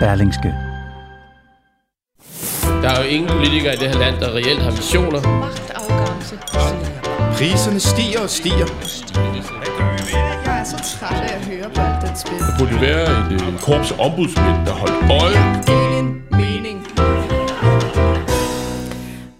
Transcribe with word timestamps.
Berlingske. 0.00 0.54
Der 2.82 2.88
er 2.88 3.02
jo 3.02 3.08
ingen 3.08 3.28
politikere 3.30 3.74
i 3.74 3.76
det 3.76 3.88
her 3.88 3.98
land, 3.98 4.20
der 4.20 4.34
reelt 4.34 4.62
har 4.62 4.70
visioner. 4.70 5.20
Magtafgangse. 5.38 6.38
Priserne 7.36 7.80
stiger 7.80 8.20
og 8.22 8.30
stiger. 8.30 8.66
Jeg 10.44 10.60
er 10.60 10.64
så 10.64 10.98
træt 10.98 11.20
af 11.20 11.36
at 11.36 11.44
høre 11.46 11.70
på 11.74 11.80
alt 11.80 12.08
den 12.08 12.16
spil. 12.16 12.38
Der 12.38 12.58
burde 12.58 12.80
være 12.80 13.34
et 13.34 13.42
øh, 13.42 13.58
korps 13.58 13.90
af 13.92 14.04
ombudsmænd, 14.06 14.66
der 14.66 14.72
holdt 14.72 15.10
øje. 15.22 15.91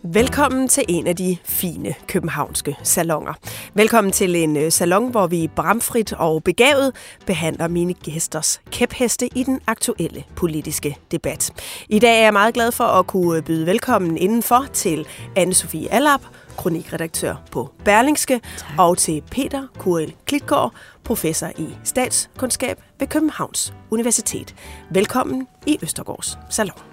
Velkommen 0.04 0.68
til 0.68 0.84
en 0.88 1.06
af 1.06 1.16
de 1.16 1.36
fine 1.44 1.94
københavnske 2.08 2.76
salonger. 2.82 3.32
Velkommen 3.74 4.12
til 4.12 4.36
en 4.36 4.56
øh, 4.56 4.72
salon, 4.72 5.10
hvor 5.10 5.26
vi 5.26 5.48
bramfrit 5.56 6.12
og 6.12 6.44
begavet 6.44 6.94
behandler 7.26 7.68
mine 7.68 7.94
gæsters 7.94 8.60
kæpheste 8.70 9.38
i 9.38 9.42
den 9.42 9.60
aktuelle 9.66 10.24
politiske 10.36 10.98
debat. 11.10 11.50
I 11.88 11.98
dag 11.98 12.18
er 12.18 12.22
jeg 12.22 12.32
meget 12.32 12.54
glad 12.54 12.72
for 12.72 12.84
at 12.84 13.06
kunne 13.06 13.42
byde 13.42 13.66
velkommen 13.66 14.16
indenfor 14.18 14.66
til 14.72 15.06
Anne-Sophie 15.38 15.88
Allap, 15.90 16.22
kronikredaktør 16.56 17.34
på 17.50 17.70
Berlingske, 17.84 18.40
tak. 18.58 18.68
og 18.78 18.98
til 18.98 19.22
Peter 19.30 19.66
Kurel 19.78 20.14
Klitgaard, 20.26 20.72
professor 21.04 21.48
i 21.58 21.66
statskundskab 21.84 22.80
ved 23.00 23.06
Københavns 23.06 23.74
Universitet. 23.90 24.54
Velkommen 24.90 25.46
i 25.66 25.78
Østergaards 25.82 26.38
Salon. 26.50 26.91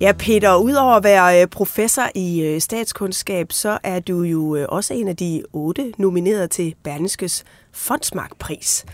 Ja, 0.00 0.12
Peter, 0.12 0.56
udover 0.56 0.94
at 0.94 1.04
være 1.04 1.42
øh, 1.42 1.48
professor 1.48 2.02
i 2.14 2.42
øh, 2.42 2.60
statskundskab, 2.60 3.52
så 3.52 3.78
er 3.82 4.00
du 4.00 4.22
jo 4.22 4.56
øh, 4.56 4.66
også 4.68 4.94
en 4.94 5.08
af 5.08 5.16
de 5.16 5.42
otte 5.52 5.92
nomineret 5.98 6.50
til 6.50 6.74
Berlingskes 6.84 7.44
Fondsmarkpris, 7.72 8.84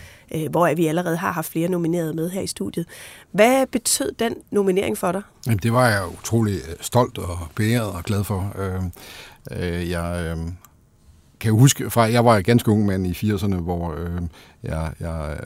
hvor 0.50 0.74
vi 0.74 0.86
allerede 0.86 1.16
har 1.16 1.32
haft 1.32 1.52
flere 1.52 1.68
nomineret 1.68 2.14
med 2.14 2.30
her 2.30 2.40
i 2.40 2.46
studiet. 2.46 2.86
Hvad 3.32 3.66
betød 3.66 4.12
den 4.18 4.34
nominering 4.50 4.98
for 4.98 5.12
dig? 5.12 5.22
Jamen, 5.46 5.58
det 5.58 5.72
var 5.72 5.88
jeg 5.88 6.02
utrolig 6.20 6.54
stolt 6.80 7.18
og 7.18 7.38
beæret 7.54 7.92
og 7.92 8.02
glad 8.02 8.24
for. 8.24 8.56
Jeg 9.90 10.36
kan 11.40 11.52
huske 11.52 11.90
fra, 11.90 12.02
jeg 12.02 12.24
var 12.24 12.40
ganske 12.40 12.70
ung 12.70 12.86
mand 12.86 13.06
i 13.06 13.10
80'erne, 13.10 13.54
hvor 13.56 13.94
jeg, 14.62 14.92
jeg 15.00 15.36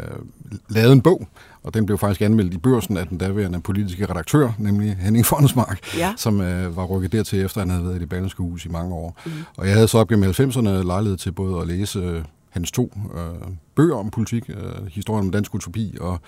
lavede 0.69 0.93
en 0.93 1.03
bog, 1.03 1.29
og 1.63 1.75
den 1.75 1.87
blev 1.87 1.99
faktisk 1.99 2.21
anmeldt 2.21 2.55
i 2.55 2.59
børsen 2.59 2.97
af 2.97 3.07
den 3.07 3.19
daværende 3.19 3.61
politiske 3.61 4.07
redaktør, 4.07 4.53
nemlig 4.59 4.97
Henning 5.01 5.27
Fondsmark, 5.27 5.97
ja. 5.97 6.13
som 6.17 6.41
øh, 6.41 6.77
var 6.77 6.85
rykket 6.85 7.13
dertil 7.13 7.45
efter, 7.45 7.61
han 7.61 7.71
havde 7.71 7.85
været 7.85 7.97
i 7.97 7.99
det 7.99 8.09
Berlingske 8.09 8.43
Hus 8.43 8.65
i 8.65 8.69
mange 8.69 8.95
år. 8.95 9.21
Mm. 9.27 9.33
Og 9.57 9.67
jeg 9.67 9.75
havde 9.75 9.89
så 9.89 9.99
op 9.99 10.09
gennem 10.09 10.31
90'erne 10.31 10.69
lejlighed 10.69 11.17
til 11.17 11.33
både 11.33 11.61
at 11.61 11.67
læse 11.67 11.99
øh, 11.99 12.23
hans 12.51 12.71
to 12.73 12.93
øh, 13.15 13.49
bøger 13.75 13.97
om 13.97 14.11
politik, 14.11 14.51
øh, 14.51 14.87
historien 14.91 15.27
om 15.27 15.31
dansk 15.31 15.55
utopi 15.55 15.97
og 16.01 16.21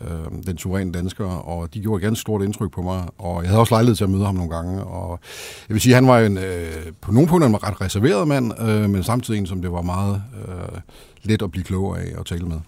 øh, 0.00 0.08
den 0.46 0.58
suveræne 0.58 0.92
dansker, 0.92 1.24
og 1.26 1.74
de 1.74 1.80
gjorde 1.80 1.96
et 1.96 2.02
ganske 2.02 2.20
stort 2.20 2.42
indtryk 2.42 2.72
på 2.72 2.82
mig, 2.82 3.04
og 3.18 3.42
jeg 3.42 3.48
havde 3.48 3.60
også 3.60 3.74
lejlighed 3.74 3.96
til 3.96 4.04
at 4.04 4.10
møde 4.10 4.24
ham 4.24 4.34
nogle 4.34 4.50
gange, 4.50 4.84
og 4.84 5.20
jeg 5.68 5.74
vil 5.74 5.80
sige, 5.80 5.94
han 5.94 6.06
var 6.06 6.18
en, 6.18 6.38
øh, 6.38 6.92
på 7.00 7.12
nogle 7.12 7.28
punkter 7.28 7.48
en 7.48 7.62
ret 7.62 7.80
reserveret 7.80 8.28
mand, 8.28 8.60
øh, 8.60 8.90
men 8.90 9.02
samtidig 9.02 9.38
en, 9.38 9.46
som 9.46 9.62
det 9.62 9.72
var 9.72 9.82
meget 9.82 10.22
øh, 10.48 10.80
let 11.22 11.42
at 11.42 11.50
blive 11.50 11.64
klogere 11.64 12.00
af 12.00 12.20
at 12.20 12.26
tale 12.26 12.44
med. 12.44 12.58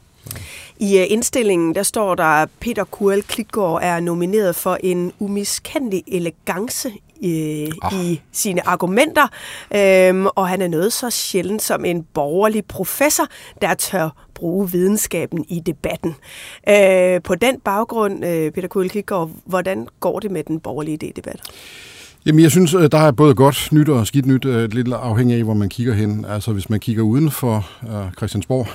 I 0.78 0.98
øh, 0.98 1.04
indstillingen 1.08 1.74
der 1.74 1.82
står 1.82 2.14
der, 2.14 2.24
at 2.24 2.48
Peter 2.60 2.84
Kuel 2.84 3.22
Klitgaard 3.22 3.80
er 3.82 4.00
nomineret 4.00 4.56
for 4.56 4.78
en 4.80 5.12
umiskendelig 5.18 6.02
elegance 6.06 6.88
øh, 7.24 7.68
oh. 7.82 8.04
i 8.04 8.20
sine 8.32 8.68
argumenter, 8.68 9.28
øhm, 9.74 10.26
og 10.26 10.48
han 10.48 10.62
er 10.62 10.68
noget 10.68 10.92
så 10.92 11.10
sjældent 11.10 11.62
som 11.62 11.84
en 11.84 12.06
borgerlig 12.14 12.64
professor, 12.64 13.26
der 13.60 13.74
tør 13.74 14.26
bruge 14.34 14.70
videnskaben 14.70 15.44
i 15.48 15.60
debatten. 15.60 16.14
Øh, 16.68 17.22
på 17.22 17.34
den 17.34 17.60
baggrund, 17.60 18.24
øh, 18.24 18.52
Peter 18.52 18.68
Kuel 18.68 18.90
Klitgaard, 18.90 19.30
hvordan 19.44 19.88
går 20.00 20.20
det 20.20 20.30
med 20.30 20.44
den 20.44 20.60
borgerlige 20.60 20.98
idédebat? 21.04 21.40
Jamen, 22.26 22.42
jeg 22.42 22.50
synes, 22.50 22.74
øh, 22.74 22.88
der 22.92 22.98
er 22.98 23.12
både 23.12 23.34
godt 23.34 23.68
nyt 23.72 23.88
og 23.88 24.06
skidt 24.06 24.26
nyt, 24.26 24.44
øh, 24.44 24.72
lidt 24.72 24.92
afhængig 24.92 25.36
af, 25.36 25.44
hvor 25.44 25.54
man 25.54 25.68
kigger 25.68 25.94
hen. 25.94 26.24
Altså, 26.24 26.52
hvis 26.52 26.70
man 26.70 26.80
kigger 26.80 27.02
uden 27.02 27.30
for 27.30 27.66
uh, 27.82 28.12
Christiansborg, 28.16 28.66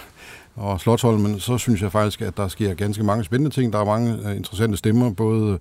og 0.55 0.81
Slottholmen, 0.81 1.39
så 1.39 1.57
synes 1.57 1.81
jeg 1.81 1.91
faktisk, 1.91 2.21
at 2.21 2.37
der 2.37 2.47
sker 2.47 2.73
ganske 2.73 3.03
mange 3.03 3.23
spændende 3.23 3.55
ting. 3.55 3.73
Der 3.73 3.79
er 3.79 3.85
mange 3.85 4.29
øh, 4.29 4.35
interessante 4.35 4.77
stemmer, 4.77 5.13
både 5.13 5.59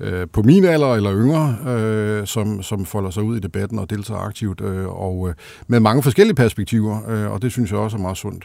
øh, 0.00 0.26
på 0.32 0.42
min 0.42 0.64
alder 0.64 0.94
eller 0.94 1.12
yngre, 1.12 1.56
øh, 1.72 2.26
som, 2.26 2.62
som 2.62 2.86
folder 2.86 3.10
sig 3.10 3.22
ud 3.22 3.36
i 3.36 3.40
debatten 3.40 3.78
og 3.78 3.90
deltager 3.90 4.20
aktivt, 4.20 4.60
øh, 4.60 4.88
og 4.88 5.28
øh, 5.28 5.34
med 5.66 5.80
mange 5.80 6.02
forskellige 6.02 6.34
perspektiver, 6.34 7.10
øh, 7.10 7.30
og 7.30 7.42
det 7.42 7.52
synes 7.52 7.70
jeg 7.70 7.78
også 7.78 7.96
er 7.96 8.00
meget 8.00 8.16
sundt. 8.16 8.44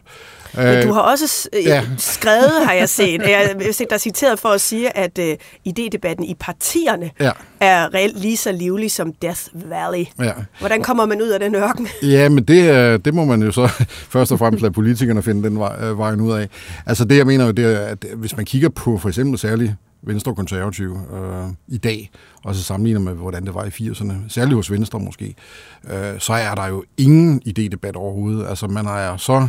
Men 0.55 0.87
du 0.87 0.93
har 0.93 1.01
også 1.01 1.49
øh, 1.53 1.63
ja. 1.63 1.83
skrevet, 1.97 2.51
har 2.65 2.73
jeg 2.73 2.89
set, 2.99 3.21
jeg 3.21 3.55
har 3.61 3.71
set 3.71 3.89
dig 3.89 3.99
citeret 3.99 4.39
for 4.39 4.49
at 4.49 4.61
sige, 4.61 4.97
at 4.97 5.19
øh, 5.19 5.35
idédebatten 5.69 6.23
i 6.23 6.35
partierne 6.39 7.11
ja. 7.19 7.31
er 7.59 7.93
reelt 7.93 8.19
lige 8.19 8.37
så 8.37 8.51
livlig 8.51 8.91
som 8.91 9.13
Death 9.13 9.41
Valley. 9.53 10.05
Ja. 10.19 10.31
Hvordan 10.59 10.83
kommer 10.83 11.05
man 11.05 11.21
ud 11.21 11.27
af 11.27 11.39
den 11.39 11.55
ørken? 11.55 11.87
Ja, 12.03 12.29
men 12.29 12.43
det, 12.43 13.05
det 13.05 13.13
må 13.13 13.25
man 13.25 13.43
jo 13.43 13.51
så 13.51 13.67
først 14.15 14.31
og 14.31 14.39
fremmest 14.39 14.61
lade 14.61 14.73
politikerne 14.73 15.23
finde 15.23 15.49
den 15.49 15.59
vej, 15.59 15.75
øh, 15.81 15.97
vejen 15.97 16.21
ud 16.21 16.33
af. 16.33 16.49
Altså 16.85 17.05
det, 17.05 17.17
jeg 17.17 17.25
mener 17.25 17.45
jo, 17.45 17.51
det 17.51 17.65
er, 17.65 17.79
at 17.79 18.05
hvis 18.15 18.37
man 18.37 18.45
kigger 18.45 18.69
på 18.69 18.97
for 18.97 19.09
eksempel 19.09 19.39
særligt 19.39 19.73
Venstre 20.07 20.31
og 20.31 20.35
konservative 20.35 21.01
øh, 21.13 21.49
i 21.67 21.77
dag, 21.77 22.09
og 22.43 22.55
så 22.55 22.63
sammenligner 22.63 23.01
med, 23.01 23.13
hvordan 23.13 23.45
det 23.45 23.53
var 23.53 23.65
i 23.65 23.67
80'erne, 23.67 24.13
særligt 24.27 24.55
hos 24.55 24.71
Venstre 24.71 24.99
måske, 24.99 25.35
øh, 25.83 26.19
så 26.19 26.33
er 26.33 26.55
der 26.55 26.67
jo 26.67 26.83
ingen 26.97 27.41
idédebat 27.47 27.95
overhovedet. 27.95 28.47
Altså 28.47 28.67
man 28.67 28.85
er 28.85 29.17
så 29.17 29.47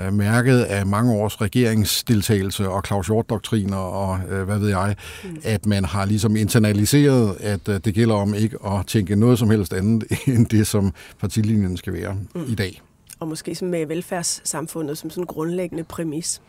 øh, 0.00 0.12
mærket 0.12 0.60
af 0.60 0.86
mange 0.86 1.12
års 1.12 1.40
regeringsdeltagelse 1.40 2.68
og 2.68 2.82
Claus 2.86 3.06
Hjort-doktriner 3.06 3.76
og 3.76 4.20
øh, 4.28 4.42
hvad 4.42 4.58
ved 4.58 4.68
jeg, 4.68 4.96
mm. 5.24 5.40
at 5.44 5.66
man 5.66 5.84
har 5.84 6.04
ligesom 6.04 6.36
internaliseret, 6.36 7.36
at 7.40 7.68
øh, 7.68 7.80
det 7.84 7.94
gælder 7.94 8.14
om 8.14 8.34
ikke 8.34 8.56
at 8.66 8.86
tænke 8.86 9.16
noget 9.16 9.38
som 9.38 9.50
helst 9.50 9.72
andet 9.72 10.04
end 10.26 10.46
det, 10.46 10.66
som 10.66 10.92
partilinjen 11.20 11.76
skal 11.76 11.92
være 11.92 12.16
mm. 12.34 12.44
i 12.48 12.54
dag. 12.54 12.82
Og 13.20 13.28
måske 13.28 13.54
som 13.54 13.68
med 13.68 13.86
velfærdssamfundet 13.86 14.98
som 14.98 15.10
sådan 15.10 15.22
en 15.22 15.26
grundlæggende 15.26 15.84
præmis. 15.84 16.40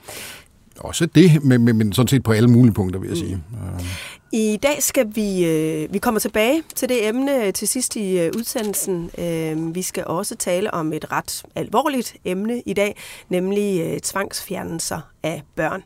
Også 0.79 1.05
det, 1.05 1.43
men, 1.43 1.65
men, 1.65 1.77
men 1.77 1.93
sådan 1.93 2.07
set 2.07 2.23
på 2.23 2.31
alle 2.31 2.49
mulige 2.49 2.73
punkter, 2.73 2.99
vil 2.99 3.07
jeg 3.07 3.17
sige. 3.17 3.35
Mm. 3.35 3.85
I 4.31 4.59
dag 4.63 4.83
skal 4.83 5.15
vi, 5.15 5.45
øh, 5.45 5.93
vi 5.93 5.97
kommer 5.97 6.19
tilbage 6.19 6.63
til 6.75 6.89
det 6.89 7.07
emne 7.07 7.51
til 7.51 7.67
sidst 7.67 7.95
i 7.95 8.19
øh, 8.19 8.31
udsendelsen. 8.37 9.09
Øh, 9.17 9.75
vi 9.75 9.81
skal 9.81 10.05
også 10.05 10.35
tale 10.35 10.73
om 10.73 10.93
et 10.93 11.11
ret 11.11 11.43
alvorligt 11.55 12.15
emne 12.25 12.61
i 12.65 12.73
dag, 12.73 12.95
nemlig 13.29 13.81
øh, 13.81 13.99
tvangsfjernelser 13.99 14.99
af 15.23 15.43
børn. 15.55 15.83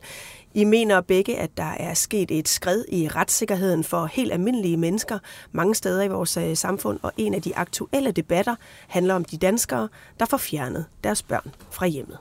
I 0.53 0.63
mener 0.63 1.01
begge, 1.01 1.37
at 1.37 1.49
der 1.57 1.73
er 1.79 1.93
sket 1.93 2.31
et 2.31 2.47
skred 2.47 2.85
i 2.89 3.07
retssikkerheden 3.07 3.83
for 3.83 4.05
helt 4.05 4.33
almindelige 4.33 4.77
mennesker 4.77 5.19
mange 5.51 5.75
steder 5.75 6.03
i 6.03 6.07
vores 6.07 6.37
øh, 6.37 6.57
samfund, 6.57 6.99
og 7.01 7.11
en 7.17 7.33
af 7.33 7.41
de 7.41 7.57
aktuelle 7.57 8.11
debatter 8.11 8.55
handler 8.87 9.13
om 9.13 9.25
de 9.25 9.37
danskere, 9.37 9.89
der 10.19 10.25
får 10.25 10.37
fjernet 10.37 10.85
deres 11.03 11.23
børn 11.23 11.51
fra 11.71 11.87
hjemmet. 11.87 12.17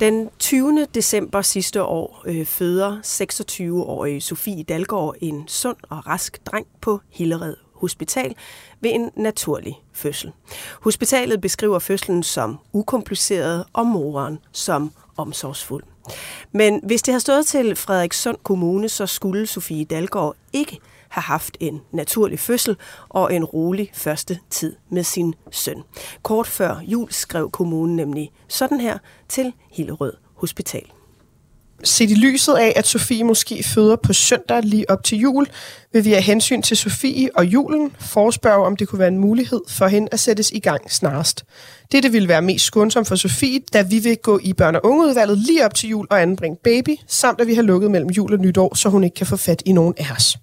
Den 0.00 0.30
20. 0.38 0.86
december 0.94 1.42
sidste 1.42 1.82
år 1.82 2.22
øh, 2.26 2.46
føder 2.46 3.00
26-årige 3.00 4.20
Sofie 4.20 4.64
Dalgaard 4.64 5.14
en 5.20 5.48
sund 5.48 5.76
og 5.90 6.06
rask 6.06 6.46
dreng 6.46 6.66
på 6.80 7.00
Hillerød 7.10 7.56
Hospital 7.74 8.34
ved 8.80 8.90
en 8.94 9.10
naturlig 9.16 9.74
fødsel. 9.92 10.32
Hospitalet 10.80 11.40
beskriver 11.40 11.78
fødslen 11.78 12.22
som 12.22 12.58
ukompliceret 12.72 13.64
og 13.72 13.86
moren 13.86 14.38
som 14.52 14.92
omsorgsfuld. 15.16 15.84
Men 16.52 16.80
hvis 16.82 17.02
det 17.02 17.12
har 17.12 17.18
stået 17.18 17.46
til 17.46 17.76
Frederikssund 17.76 18.36
Kommune, 18.42 18.88
så 18.88 19.06
skulle 19.06 19.46
Sofie 19.46 19.84
Dalgaard 19.84 20.36
ikke 20.52 20.78
har 21.08 21.22
haft 21.22 21.56
en 21.60 21.80
naturlig 21.92 22.38
fødsel 22.38 22.76
og 23.08 23.34
en 23.34 23.44
rolig 23.44 23.90
første 23.94 24.38
tid 24.50 24.76
med 24.90 25.04
sin 25.04 25.34
søn. 25.50 25.82
Kort 26.22 26.46
før 26.46 26.80
jul 26.82 27.12
skrev 27.12 27.50
kommunen 27.50 27.96
nemlig 27.96 28.30
sådan 28.48 28.80
her 28.80 28.98
til 29.28 29.52
Hillerød 29.70 30.12
Hospital 30.34 30.95
set 31.84 32.10
i 32.10 32.14
lyset 32.14 32.54
af, 32.54 32.72
at 32.76 32.86
Sofie 32.86 33.24
måske 33.24 33.62
føder 33.62 33.96
på 33.96 34.12
søndag 34.12 34.62
lige 34.62 34.90
op 34.90 35.04
til 35.04 35.18
jul, 35.18 35.46
vil 35.92 36.04
vi 36.04 36.14
af 36.14 36.22
hensyn 36.22 36.62
til 36.62 36.76
Sofie 36.76 37.30
og 37.34 37.46
julen 37.46 37.92
forespørge, 38.00 38.66
om 38.66 38.76
det 38.76 38.88
kunne 38.88 38.98
være 38.98 39.08
en 39.08 39.18
mulighed 39.18 39.60
for 39.68 39.86
hende 39.86 40.08
at 40.12 40.20
sættes 40.20 40.50
i 40.50 40.58
gang 40.58 40.92
snarest. 40.92 41.44
Dette 41.92 42.12
ville 42.12 42.28
være 42.28 42.42
mest 42.42 42.64
skånsomt 42.64 43.08
for 43.08 43.16
Sofie, 43.16 43.60
da 43.72 43.82
vi 43.82 43.98
vil 43.98 44.16
gå 44.16 44.38
i 44.42 44.54
børne- 44.62 44.76
og 44.76 44.84
ungeudvalget 44.84 45.38
lige 45.38 45.64
op 45.64 45.74
til 45.74 45.88
jul 45.88 46.06
og 46.10 46.22
anbringe 46.22 46.58
baby, 46.64 46.96
samt 47.06 47.40
at 47.40 47.46
vi 47.46 47.54
har 47.54 47.62
lukket 47.62 47.90
mellem 47.90 48.10
jul 48.10 48.32
og 48.32 48.38
nytår, 48.38 48.74
så 48.74 48.88
hun 48.88 49.04
ikke 49.04 49.14
kan 49.14 49.26
få 49.26 49.36
fat 49.36 49.62
i 49.66 49.72
nogen 49.72 49.94
af 49.98 50.06
os. 50.16 50.38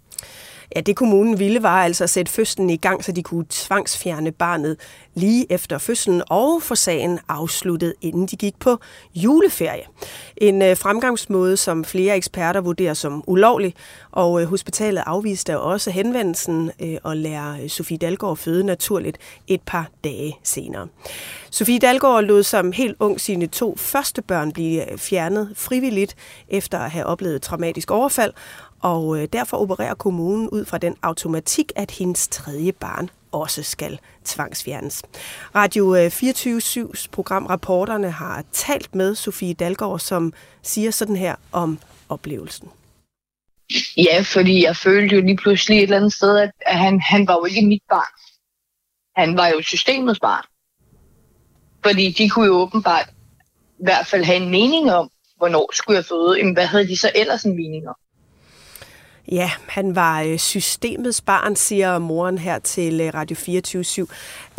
Ja, 0.75 0.81
det 0.81 0.96
kommunen 0.96 1.40
ville 1.40 1.64
var 1.64 1.84
altså 1.84 2.04
at 2.04 2.10
sætte 2.10 2.31
fødslen 2.31 2.70
i 2.70 2.78
gang, 2.78 3.04
så 3.04 3.12
de 3.12 3.24
kunne 3.24 3.46
tvangsfjerne 3.50 4.31
barnet 4.31 4.78
lige 5.14 5.46
efter 5.50 5.78
fødslen 5.78 6.22
og 6.30 6.64
få 6.64 6.75
sagen 6.75 7.20
afsluttet, 7.30 7.94
inden 8.02 8.25
de 8.28 8.36
gik 8.36 8.60
på 8.60 8.78
juleferie. 9.16 9.84
En 10.38 10.62
øh, 10.62 10.78
fremgangsmåde, 10.78 11.58
som 11.58 11.86
flere 11.86 12.16
eksperter 12.16 12.62
vurderer 12.62 12.94
som 12.94 13.24
ulovlig, 13.28 13.74
og 14.12 14.42
øh, 14.42 14.48
hospitalet 14.48 15.04
afviste 15.06 15.60
også 15.60 15.92
henvendelsen 15.92 16.72
øh, 16.81 16.98
og 17.04 17.18
lærer 17.18 17.68
Sofie 17.68 17.98
Dalgaard 17.98 18.38
føde 18.38 18.64
naturligt 18.64 19.18
et 19.48 19.62
par 19.62 19.90
dage 20.04 20.38
senere. 20.44 20.88
Sofie 21.52 21.80
Dalgaard 21.80 22.24
lod 22.24 22.44
som 22.44 22.72
helt 22.72 22.96
ung 23.00 23.22
sine 23.22 23.48
to 23.48 23.75
første 23.78 24.22
børn 24.22 24.52
blive 24.52 24.84
fjernet 24.98 25.54
frivilligt 25.56 26.16
efter 26.48 26.80
at 26.80 26.92
have 26.92 27.06
oplevet 27.06 27.42
traumatisk 27.42 27.92
overfald, 27.92 28.34
og 28.83 29.18
øh, 29.18 29.27
derfor 29.33 29.57
opererer 29.57 29.94
kommunen 29.94 30.50
ud 30.50 30.65
fra 30.65 30.77
den 30.77 30.95
automatik, 31.01 31.71
at 31.75 31.91
hendes 31.91 32.27
tredje 32.27 32.71
barn 32.71 33.09
også 33.31 33.63
skal 33.63 34.00
tvangsfjernes. 34.25 35.03
Radio 35.56 35.95
øh, 35.95 36.07
24-7's 36.07 37.07
program 37.12 37.45
Rapporterne 37.45 38.12
har 38.12 38.44
talt 38.51 38.95
med 38.95 39.15
Sofie 39.15 39.53
Dalgaard, 39.53 40.00
som 40.00 40.33
siger 40.62 40.91
sådan 40.91 41.15
her 41.15 41.35
om 41.51 41.80
oplevelsen. 42.09 42.69
Ja, 43.97 44.21
fordi 44.21 44.63
jeg 44.63 44.75
følte 44.75 45.15
jo 45.15 45.21
lige 45.21 45.38
pludselig 45.38 45.77
et 45.77 45.83
eller 45.83 45.97
andet 45.97 46.13
sted, 46.13 46.50
at 46.65 46.77
han, 46.79 47.01
han 47.01 47.27
var 47.27 47.33
jo 47.33 47.45
ikke 47.45 47.68
mit 47.68 47.83
barn. 47.89 48.13
Han 49.15 49.38
var 49.38 49.47
jo 49.47 49.62
systemets 49.62 50.19
barn. 50.19 50.45
Fordi 51.83 52.12
de 52.12 52.29
kunne 52.29 52.45
jo 52.45 52.53
åbenbart 52.53 53.09
i 53.79 53.83
hvert 53.83 54.07
fald 54.07 54.24
have 54.24 54.38
en 54.38 54.51
mening 54.51 54.91
om, 54.91 55.09
hvornår 55.38 55.69
skulle 55.74 55.97
jeg 55.97 56.06
føde. 56.06 56.38
Jamen, 56.38 56.53
hvad 56.53 56.65
havde 56.65 56.88
de 56.88 56.97
så 56.97 57.12
ellers 57.15 57.44
en 57.44 57.56
mening 57.56 57.88
om? 57.88 57.95
Ja, 59.31 59.52
han 59.68 59.96
var 59.96 60.22
øh, 60.22 60.38
systemets 60.38 61.22
barn, 61.22 61.56
siger 61.56 61.98
moren 61.98 62.38
her 62.38 62.60
til 62.60 63.02
øh, 63.02 63.14
Radio 63.14 63.36
24 63.36 64.08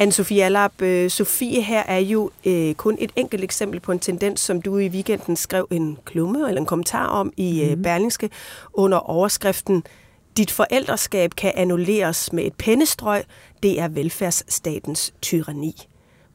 Anne-Sophie 0.03 0.41
Allap, 0.41 0.83
øh, 0.83 1.11
Sofie 1.11 1.63
her 1.63 1.83
er 1.83 1.99
jo 1.99 2.31
øh, 2.45 2.75
kun 2.75 2.97
et 3.01 3.13
enkelt 3.17 3.45
eksempel 3.45 3.81
på 3.81 3.93
en 3.93 3.99
tendens, 3.99 4.41
som 4.41 4.63
du 4.63 4.79
i 4.79 4.89
weekenden 4.89 5.37
skrev 5.37 5.69
en 5.71 5.99
klumme 6.05 6.49
eller 6.49 6.61
en 6.61 6.67
kommentar 6.67 7.07
om 7.07 7.33
i 7.37 7.75
mm. 7.77 7.83
Berlingske 7.83 8.31
under 8.73 8.99
overskriften 8.99 9.85
Dit 10.37 10.51
forældreskab 10.51 11.31
kan 11.31 11.53
annulleres 11.55 12.33
med 12.33 12.45
et 12.45 12.55
pennestrøg. 12.55 13.23
Det 13.63 13.81
er 13.81 13.89
velfærdsstatens 13.89 15.15
tyranni. 15.23 15.89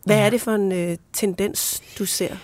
Hvad 0.06 0.16
ja. 0.16 0.26
er 0.26 0.30
det 0.30 0.42
for 0.42 0.52
en 0.52 0.72
øh, 0.72 0.98
tendens, 1.14 1.84
du 2.00 2.06
ser? 2.06 2.36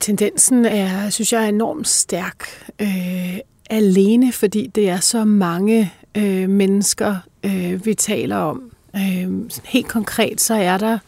Tendensen 0.00 0.64
er, 0.64 1.10
synes 1.10 1.32
jeg, 1.32 1.44
er 1.44 1.48
enormt 1.48 1.88
stærk. 1.88 2.70
Øh, 2.80 3.38
alene, 3.74 4.32
fordi 4.32 4.66
det 4.66 4.88
er 4.88 5.00
så 5.00 5.24
mange 5.24 5.92
øh, 6.16 6.48
mennesker, 6.48 7.16
øh, 7.44 7.86
vi 7.86 7.94
taler 7.94 8.36
om. 8.36 8.70
Øh, 8.96 9.50
helt 9.64 9.88
konkret 9.88 10.40
så 10.40 10.54
er 10.54 10.78
der 10.78 10.98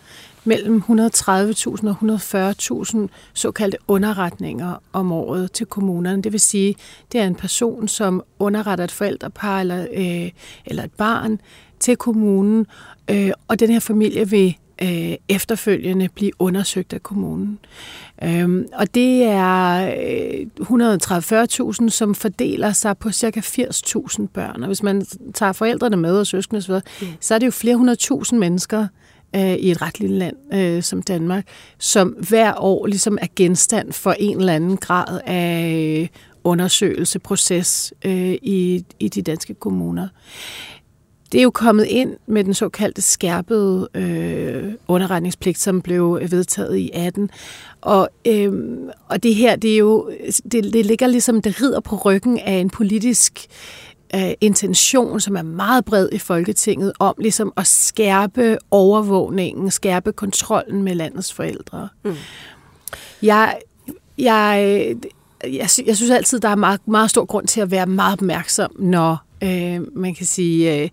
mellem 0.44 0.82
130.000 0.88 1.88
og 1.88 1.96
140.000 2.02 3.08
såkaldte 3.34 3.78
underretninger 3.88 4.82
om 4.92 5.12
året 5.12 5.52
til 5.52 5.66
kommunerne. 5.66 6.22
Det 6.22 6.32
vil 6.32 6.40
sige, 6.40 6.74
det 7.12 7.20
er 7.20 7.26
en 7.26 7.34
person, 7.34 7.88
som 7.88 8.22
underretter 8.38 8.84
et 8.84 8.90
forældrepar 8.90 9.60
eller, 9.60 9.86
øh, 9.92 10.30
eller 10.66 10.84
et 10.84 10.92
barn 10.92 11.40
til 11.80 11.96
kommunen, 11.96 12.66
øh, 13.10 13.30
og 13.48 13.60
den 13.60 13.70
her 13.70 13.80
familie 13.80 14.30
vil 14.30 14.56
øh, 14.82 15.14
efterfølgende 15.28 16.08
blive 16.14 16.30
undersøgt 16.38 16.92
af 16.92 17.02
kommunen. 17.02 17.58
Øhm, 18.22 18.66
og 18.72 18.94
det 18.94 19.22
er 19.22 19.90
130-40.000, 21.82 21.88
som 21.88 22.14
fordeler 22.14 22.72
sig 22.72 22.98
på 22.98 23.12
ca. 23.12 23.40
80.000 23.40 24.26
børn. 24.26 24.62
Og 24.62 24.66
hvis 24.66 24.82
man 24.82 25.06
tager 25.34 25.52
forældrene 25.52 25.96
med 25.96 26.18
og 26.18 26.26
søskende 26.26 26.58
osv., 26.58 26.74
mm. 26.74 27.06
så 27.20 27.34
er 27.34 27.38
det 27.38 27.46
jo 27.46 27.50
flere 27.50 27.76
hundrede 27.76 27.96
tusind 27.96 28.38
mennesker 28.38 28.86
øh, 29.36 29.54
i 29.54 29.70
et 29.70 29.82
ret 29.82 30.00
lille 30.00 30.18
land 30.18 30.36
øh, 30.54 30.82
som 30.82 31.02
Danmark, 31.02 31.46
som 31.78 32.08
hver 32.08 32.54
år 32.56 32.86
ligesom 32.86 33.18
er 33.22 33.26
genstand 33.36 33.92
for 33.92 34.12
en 34.12 34.38
eller 34.38 34.52
anden 34.52 34.76
grad 34.76 35.20
af 35.26 36.10
undersøgelse, 36.44 37.18
proces 37.18 37.92
øh, 38.04 38.32
i, 38.42 38.84
i 39.00 39.08
de 39.08 39.22
danske 39.22 39.54
kommuner. 39.54 40.08
Det 41.32 41.38
er 41.38 41.42
jo 41.42 41.50
kommet 41.50 41.86
ind 41.86 42.16
med 42.26 42.44
den 42.44 42.54
såkaldte 42.54 43.02
skærpede 43.02 43.88
øh, 43.94 44.72
underretningspligt, 44.88 45.58
som 45.58 45.82
blev 45.82 46.20
vedtaget 46.30 46.76
i 46.76 46.90
18. 46.94 47.30
Og, 47.80 48.08
øh, 48.26 48.52
og 49.08 49.22
det 49.22 49.34
her, 49.34 49.56
det 49.56 49.72
er 49.72 49.78
jo, 49.78 50.10
det, 50.52 50.72
det 50.72 50.86
ligger 50.86 51.06
ligesom, 51.06 51.42
det 51.42 51.62
rider 51.62 51.80
på 51.80 51.96
ryggen 51.96 52.38
af 52.38 52.52
en 52.52 52.70
politisk 52.70 53.46
øh, 54.14 54.30
intention, 54.40 55.20
som 55.20 55.36
er 55.36 55.42
meget 55.42 55.84
bred 55.84 56.08
i 56.12 56.18
Folketinget, 56.18 56.92
om 56.98 57.14
ligesom 57.18 57.52
at 57.56 57.66
skærpe 57.66 58.58
overvågningen, 58.70 59.70
skærpe 59.70 60.12
kontrollen 60.12 60.82
med 60.82 60.94
landets 60.94 61.32
forældre. 61.32 61.88
Mm. 62.04 62.14
Jeg, 63.22 63.58
jeg, 64.18 64.96
jeg, 65.44 65.68
jeg 65.86 65.96
synes 65.96 66.10
altid, 66.10 66.40
der 66.40 66.48
er 66.48 66.56
meget, 66.56 66.88
meget 66.88 67.10
stor 67.10 67.24
grund 67.24 67.46
til 67.46 67.60
at 67.60 67.70
være 67.70 67.86
meget 67.86 68.12
opmærksom, 68.12 68.70
når 68.78 69.25
øh, 69.46 69.80
man 69.96 70.14
kan 70.14 70.26
sige, 70.26 70.82
øh, 70.82 70.88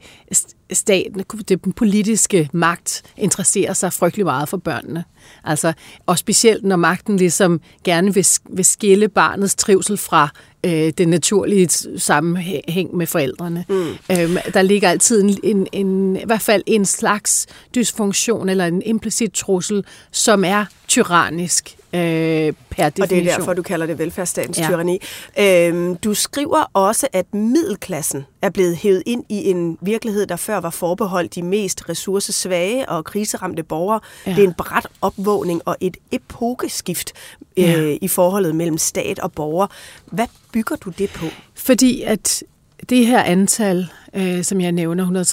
staten, 0.71 1.23
den 1.49 1.73
politiske 1.73 2.49
magt 2.53 3.03
interesserer 3.17 3.73
sig 3.73 3.93
frygtelig 3.93 4.25
meget 4.25 4.49
for 4.49 4.57
børnene. 4.57 5.03
Altså, 5.43 5.73
og 6.05 6.17
specielt 6.17 6.63
når 6.63 6.75
magten 6.75 7.17
ligesom 7.17 7.61
gerne 7.83 8.13
vil, 8.13 8.27
vil 8.49 8.65
skille 8.65 9.07
barnets 9.07 9.55
trivsel 9.55 9.97
fra 9.97 10.29
øh, 10.65 10.93
den 10.97 11.07
naturlige 11.07 11.69
sammenhæng 11.97 12.95
med 12.97 13.07
forældrene. 13.07 13.65
Mm. 13.69 13.87
Øhm, 14.11 14.37
der 14.53 14.61
ligger 14.61 14.89
altid 14.89 15.23
en, 15.23 15.39
en, 15.43 15.67
en, 15.71 16.15
i 16.15 16.25
hvert 16.25 16.41
fald 16.41 16.63
en 16.65 16.85
slags 16.85 17.47
dysfunktion 17.75 18.49
eller 18.49 18.65
en 18.65 18.81
implicit 18.85 19.31
trussel, 19.31 19.85
som 20.11 20.43
er 20.43 20.65
tyrannisk 20.93 21.77
øh, 21.93 21.99
per 22.69 22.89
definition. 22.89 23.03
Og 23.03 23.09
det 23.09 23.17
er 23.17 23.37
derfor, 23.37 23.53
du 23.53 23.61
kalder 23.61 23.85
det 23.85 23.99
velfærdsstatens 23.99 24.59
ja. 24.59 24.67
tyranni. 24.67 24.99
Øhm, 25.39 25.95
du 25.95 26.13
skriver 26.13 26.71
også, 26.73 27.07
at 27.13 27.33
middelklassen 27.33 28.25
er 28.41 28.49
blevet 28.49 28.75
hævet 28.75 29.03
ind 29.05 29.23
i 29.29 29.49
en 29.49 29.77
virkelighed, 29.81 30.25
der 30.25 30.35
før 30.35 30.57
var 30.57 30.69
forbeholdt 30.69 31.35
de 31.35 31.41
mest 31.41 31.89
ressourcesvage 31.89 32.89
og 32.89 33.05
kriseramte 33.05 33.63
borgere. 33.63 33.99
Ja. 34.25 34.31
Det 34.31 34.39
er 34.39 34.47
en 34.47 34.53
bræt 34.53 34.87
opvågning 35.01 35.61
og 35.65 35.77
et 35.79 35.97
epokeskift 36.11 37.13
øh, 37.57 37.63
ja. 37.63 37.97
i 38.01 38.07
forholdet 38.07 38.55
mellem 38.55 38.77
stat 38.77 39.19
og 39.19 39.31
borger. 39.31 39.67
Hvad 40.05 40.27
bygger 40.51 40.75
du 40.75 40.89
det 40.89 41.09
på? 41.09 41.25
Fordi 41.53 42.01
at 42.01 42.43
det 42.89 43.07
her 43.07 43.23
antal, 43.23 43.87
øh, 44.13 44.43
som 44.43 44.61
jeg 44.61 44.71
nævner, 44.71 45.23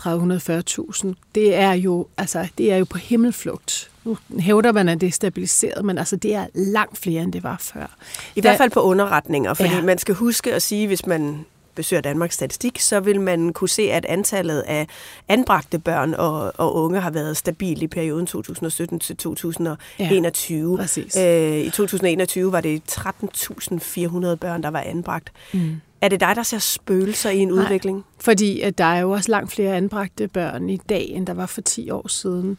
130-140.000, 1.06 1.14
det 1.34 1.54
er 1.54 1.72
jo 1.72 2.06
altså 2.18 2.48
det 2.58 2.72
er 2.72 2.76
jo 2.76 2.84
på 2.84 2.98
himmelflugt. 2.98 3.89
Nu 4.04 4.18
hævder 4.38 4.72
man, 4.72 4.88
at 4.88 5.00
det 5.00 5.06
er 5.06 5.10
stabiliseret, 5.10 5.84
men 5.84 5.98
altså 5.98 6.16
det 6.16 6.34
er 6.34 6.46
langt 6.54 6.98
flere, 6.98 7.22
end 7.22 7.32
det 7.32 7.42
var 7.42 7.56
før. 7.60 7.96
I 8.36 8.40
da, 8.40 8.48
hvert 8.48 8.58
fald 8.58 8.70
på 8.70 8.80
underretninger, 8.80 9.54
fordi 9.54 9.74
ja. 9.74 9.82
man 9.82 9.98
skal 9.98 10.14
huske 10.14 10.54
at 10.54 10.62
sige, 10.62 10.86
hvis 10.86 11.06
man 11.06 11.44
besøger 11.74 12.00
Danmarks 12.00 12.34
Statistik, 12.34 12.78
så 12.78 13.00
vil 13.00 13.20
man 13.20 13.52
kunne 13.52 13.68
se, 13.68 13.82
at 13.82 14.04
antallet 14.04 14.60
af 14.60 14.86
anbragte 15.28 15.78
børn 15.78 16.14
og, 16.14 16.52
og 16.56 16.74
unge 16.74 17.00
har 17.00 17.10
været 17.10 17.36
stabil 17.36 17.82
i 17.82 17.86
perioden 17.86 18.26
2017 18.26 19.00
til 19.00 19.16
2021. 19.16 20.78
Ja, 21.14 21.58
øh, 21.58 21.66
I 21.66 21.70
2021 21.70 22.52
var 22.52 22.60
det 22.60 22.82
13.400 22.90 24.34
børn, 24.34 24.62
der 24.62 24.70
var 24.70 24.80
anbragt. 24.80 25.32
Mm. 25.52 25.80
Er 26.00 26.08
det 26.08 26.20
dig, 26.20 26.36
der 26.36 26.42
ser 26.42 26.58
spøgelser 26.58 27.30
i 27.30 27.38
en 27.38 27.48
Nej, 27.48 27.56
udvikling? 27.64 28.04
fordi 28.20 28.60
at 28.60 28.78
der 28.78 28.84
er 28.84 29.00
jo 29.00 29.10
også 29.10 29.30
langt 29.30 29.52
flere 29.52 29.76
anbragte 29.76 30.28
børn 30.28 30.70
i 30.70 30.76
dag, 30.76 31.08
end 31.08 31.26
der 31.26 31.34
var 31.34 31.46
for 31.46 31.60
10 31.60 31.90
år 31.90 32.08
siden. 32.08 32.58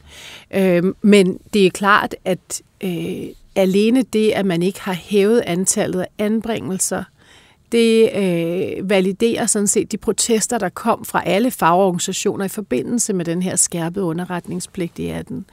Øh, 0.53 0.83
men 1.01 1.39
det 1.53 1.65
er 1.65 1.69
klart, 1.69 2.15
at 2.25 2.61
øh, 2.83 3.27
alene 3.55 4.01
det, 4.01 4.31
at 4.31 4.45
man 4.45 4.63
ikke 4.63 4.81
har 4.81 4.93
hævet 4.93 5.43
antallet 5.47 6.01
af 6.01 6.07
anbringelser, 6.17 7.03
det 7.71 8.09
øh, 8.15 8.89
validerer 8.89 9.45
sådan 9.45 9.67
set 9.67 9.91
de 9.91 9.97
protester, 9.97 10.57
der 10.57 10.69
kom 10.69 11.05
fra 11.05 11.23
alle 11.25 11.51
fagorganisationer 11.51 12.45
i 12.45 12.49
forbindelse 12.49 13.13
med 13.13 13.25
den 13.25 13.41
her 13.41 13.55
skærpede 13.55 14.05
underretningspligt 14.05 14.99
i 14.99 15.07
18. 15.07 15.45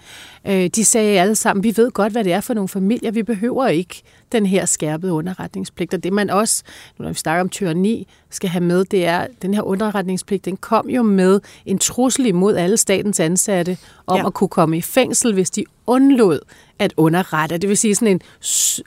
Øh, 0.46 0.66
de 0.66 0.84
sagde 0.84 1.20
alle 1.20 1.34
sammen, 1.34 1.64
vi 1.64 1.76
ved 1.76 1.90
godt, 1.90 2.12
hvad 2.12 2.24
det 2.24 2.32
er 2.32 2.40
for 2.40 2.54
nogle 2.54 2.68
familier, 2.68 3.10
vi 3.10 3.22
behøver 3.22 3.68
ikke 3.68 4.02
den 4.32 4.46
her 4.46 4.66
skærpede 4.66 5.12
underretningspligt. 5.12 5.94
Og 5.94 6.04
det 6.04 6.12
man 6.12 6.30
også, 6.30 6.62
når 6.98 7.08
vi 7.08 7.14
snakker 7.14 7.40
om 7.40 7.48
tyranni, 7.48 8.08
skal 8.30 8.50
have 8.50 8.64
med, 8.64 8.84
det 8.84 9.06
er, 9.06 9.18
at 9.18 9.30
den 9.42 9.54
her 9.54 9.62
underretningspligt, 9.62 10.44
den 10.44 10.56
kom 10.56 10.88
jo 10.88 11.02
med 11.02 11.40
en 11.66 11.78
trussel 11.78 12.26
imod 12.26 12.56
alle 12.56 12.76
statens 12.76 13.20
ansatte 13.20 13.76
om 14.06 14.16
ja. 14.16 14.26
at 14.26 14.34
kunne 14.34 14.48
komme 14.48 14.78
i 14.78 14.82
fængsel, 14.82 15.34
hvis 15.34 15.50
de 15.50 15.64
undlod 15.86 16.40
at 16.78 16.94
underrette. 16.96 17.58
Det 17.58 17.68
vil 17.68 17.76
sige 17.76 17.94
sådan 17.94 18.14
en 18.14 18.20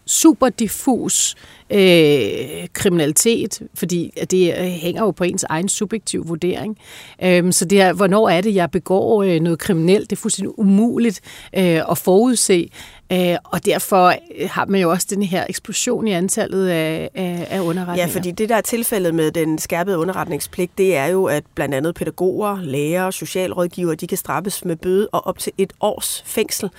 super 0.06 0.50
diffus 0.50 1.36
øh, 1.70 2.68
kriminalitet, 2.74 3.62
fordi 3.74 4.12
det 4.32 4.54
øh, 4.58 4.64
hænger 4.64 5.02
jo 5.02 5.12
på 5.12 5.24
ens 5.24 5.44
egen 5.44 5.70
subjektiv 5.70 6.28
vurdering. 6.28 6.78
Øhm, 7.24 7.52
så 7.52 7.66
det 7.66 7.82
er, 7.82 7.94
hvornår 7.94 8.30
er 8.30 8.42
det, 8.42 8.56
jeg 8.56 8.72
begår 8.72 9.24
øh, 9.24 9.40
noget 9.40 9.60
kriminelt? 9.60 10.10
Det 10.10 10.16
er 10.16 10.22
fuldstændig 10.22 10.60
umuligt 10.60 11.22
øh, 11.58 11.82
at 11.92 11.98
forudse. 11.98 12.70
Øh, 13.12 13.38
og 13.44 13.66
derfor 13.66 14.08
øh, 14.08 14.50
har 14.50 14.66
man 14.66 14.82
jo 14.82 14.90
også 14.92 15.08
den 15.10 15.24
her 15.24 15.46
eksplosion 15.50 16.08
i 16.08 16.12
antallet 16.12 16.68
af, 16.68 17.10
af, 17.16 17.48
af 17.50 17.60
underretninger. 17.60 18.08
Ja, 18.08 18.16
fordi 18.16 18.32
det, 18.32 18.50
der 18.50 18.56
er 18.56 18.62
tilfældet 18.62 19.16
med 19.16 19.32
den 19.32 19.60
skærpede 19.60 19.98
underretningspligt, 19.98 20.78
det 20.78 20.96
er 20.96 21.06
jo, 21.06 21.26
at 21.26 21.44
blandt 21.56 21.76
andet 21.76 21.96
pædagoger, 21.96 22.62
lærere, 22.62 23.12
socialrådgiver, 23.12 23.96
de 23.96 24.08
kan 24.08 24.18
straffes 24.18 24.66
med 24.66 24.76
bøde 24.76 25.10
og 25.12 25.28
op 25.28 25.40
til 25.40 25.54
et 25.58 25.74
års 25.80 26.24
fængsel, 26.26 26.70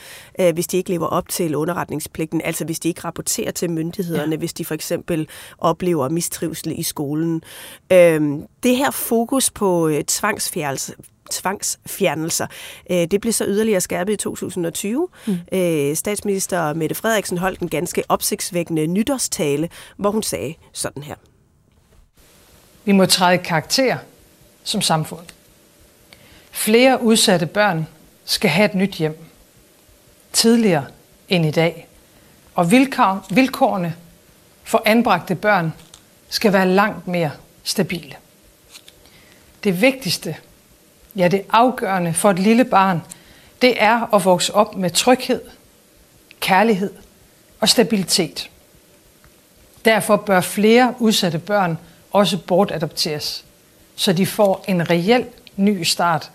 øh, 0.40 0.54
hvis 0.54 0.66
de 0.66 0.76
ikke 0.76 0.90
lever 0.90 1.06
op 1.06 1.28
til 1.28 1.54
underretningspligten. 1.54 2.40
Altså 2.44 2.64
hvis 2.64 2.80
de 2.80 2.88
ikke 2.88 3.00
rapporterer 3.04 3.50
til 3.50 3.70
myndighederne, 3.70 4.32
ja. 4.32 4.38
hvis 4.38 4.52
de 4.52 4.64
for 4.64 4.74
eksempel 4.74 5.28
oplever 5.58 6.08
mistrivsel 6.08 6.78
i 6.78 6.82
skolen. 6.82 7.42
Øhm, 7.92 8.44
det 8.62 8.76
her 8.76 8.90
fokus 8.90 9.50
på 9.50 9.90
tvangsfjernelse, 10.06 10.94
tvangsfjernelser. 11.30 12.46
Øh, 12.90 13.06
det 13.10 13.20
blev 13.20 13.32
så 13.32 13.44
yderligere 13.48 13.80
skærpet 13.80 14.12
i 14.12 14.16
2020. 14.16 15.08
Mm. 15.26 15.38
Øh, 15.52 15.96
statsminister 15.96 16.74
Mette 16.74 16.94
Frederiksen 16.94 17.38
holdt 17.38 17.60
en 17.60 17.68
ganske 17.68 18.02
opsigtsvækkende 18.08 18.86
nytårstale, 18.86 19.68
hvor 19.96 20.10
hun 20.10 20.22
sagde 20.22 20.54
sådan 20.72 21.02
her. 21.02 21.14
Vi 22.84 22.92
må 22.92 23.06
træde 23.06 23.38
karakter 23.38 23.96
som 24.64 24.80
samfund. 24.80 25.26
Flere 26.50 27.02
udsatte 27.02 27.46
børn 27.46 27.86
skal 28.24 28.50
have 28.50 28.66
et 28.70 28.74
nyt 28.74 28.94
hjem. 28.94 29.18
Tidligere 30.32 30.84
end 31.28 31.46
i 31.46 31.50
dag. 31.50 31.88
Og 32.54 32.70
vilkår, 32.70 33.26
vilkårene 33.30 33.94
for 34.64 34.82
anbragte 34.84 35.34
børn 35.34 35.72
skal 36.28 36.52
være 36.52 36.68
langt 36.68 37.08
mere 37.08 37.30
stabile. 37.62 38.14
Det 39.64 39.80
vigtigste 39.80 40.36
ja 41.16 41.28
det 41.28 41.42
afgørende 41.50 42.14
for 42.14 42.30
et 42.30 42.38
lille 42.38 42.64
barn, 42.64 43.02
det 43.62 43.82
er 43.82 44.14
at 44.14 44.24
vokse 44.24 44.54
op 44.54 44.76
med 44.76 44.90
tryghed, 44.90 45.40
kærlighed 46.40 46.92
og 47.60 47.68
stabilitet. 47.68 48.50
Derfor 49.84 50.16
bør 50.16 50.40
flere 50.40 50.94
udsatte 50.98 51.38
børn 51.38 51.78
også 52.10 52.38
bortadopteres, 52.38 53.44
så 53.96 54.12
de 54.12 54.26
får 54.26 54.64
en 54.68 54.90
reel 54.90 55.26
ny 55.56 55.82
start 55.82 56.30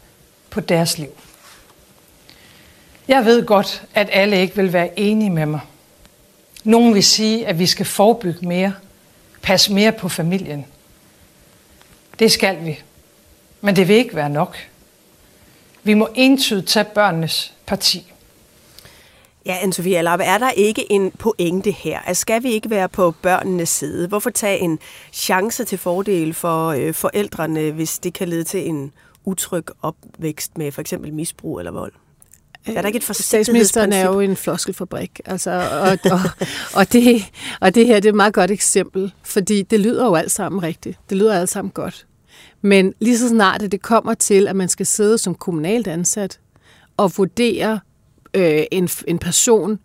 på 0.50 0.60
deres 0.60 0.98
liv. 0.98 1.10
Jeg 3.08 3.26
ved 3.26 3.46
godt, 3.46 3.84
at 3.94 4.10
alle 4.12 4.42
ikke 4.42 4.56
vil 4.56 4.74
være 4.74 5.00
enige 5.00 5.30
med 5.30 5.46
mig. 5.46 5.60
Nogen 6.64 6.94
vil 6.94 7.04
sige, 7.04 7.48
at 7.48 7.60
vi 7.60 7.66
skal 7.66 7.86
forebygge 7.86 8.48
mere, 8.48 8.74
passe 9.42 9.74
mere 9.74 9.92
på 9.92 10.10
familien. 10.10 10.66
Det 12.20 12.32
skal 12.32 12.66
vi. 12.66 12.80
Men 13.62 13.76
det 13.76 13.88
vil 13.88 13.96
ikke 13.96 14.16
være 14.16 14.30
nok. 14.30 14.58
Vi 15.84 15.94
må 15.94 16.10
entydigt 16.16 16.68
tage 16.68 16.86
børnenes 16.96 17.54
parti. 17.66 18.14
Ja, 19.46 19.58
Anne-Sophie 19.58 19.94
Allerp, 19.94 20.20
er 20.24 20.38
der 20.38 20.52
ikke 20.52 20.92
en 20.92 21.12
pointe 21.12 21.72
her? 21.72 22.00
Altså, 22.00 22.22
skal 22.22 22.44
vi 22.44 22.52
ikke 22.52 22.70
være 22.70 22.90
på 22.90 23.12
børnenes 23.12 23.70
side? 23.70 24.08
Hvorfor 24.08 24.30
tage 24.30 24.60
en 24.60 24.80
chance 25.14 25.64
til 25.64 25.78
fordel 25.78 26.34
for 26.34 26.68
øh, 26.68 26.94
forældrene, 26.94 27.72
hvis 27.72 28.00
det 28.00 28.14
kan 28.14 28.28
lede 28.28 28.44
til 28.44 28.68
en 28.68 28.92
utryg 29.26 29.64
opvækst 29.82 30.58
med 30.58 30.72
for 30.72 30.82
eksempel 30.82 31.14
misbrug 31.14 31.60
eller 31.60 31.72
vold? 31.72 31.94
Er 32.66 32.82
der 32.82 32.88
ikke 32.88 32.98
et 32.98 33.16
Statsministeren 33.16 33.94
er 33.94 34.06
jo 34.06 34.20
en 34.20 34.36
floskelfabrik, 34.36 35.20
altså, 35.26 35.52
og, 35.52 36.12
og, 36.12 36.20
og, 36.74 36.94
det, 36.94 37.24
og 37.62 37.76
det 37.76 37.86
her 37.86 37.96
det 37.96 38.06
er 38.06 38.12
et 38.12 38.16
meget 38.16 38.34
godt 38.34 38.52
eksempel, 38.52 39.14
fordi 39.24 39.62
det 39.62 39.80
lyder 39.80 40.06
jo 40.06 40.16
alt 40.16 40.32
sammen 40.32 40.64
rigtigt. 40.64 41.00
Det 41.10 41.18
lyder 41.18 41.40
alt 41.40 41.50
sammen 41.50 41.72
godt. 41.72 42.06
Men 42.62 42.94
lige 43.00 43.18
så 43.18 43.30
snart 43.30 43.62
det 43.62 43.82
kommer 43.82 44.14
til, 44.14 44.48
at 44.48 44.56
man 44.56 44.70
skal 44.70 44.86
sidde 44.86 45.18
som 45.18 45.36
kommunalt 45.36 45.88
ansat 45.88 46.40
og 46.98 47.12
vurdere 47.18 47.80
øh, 48.34 48.64
en, 48.72 48.90
en 49.08 49.20
person 49.20 49.80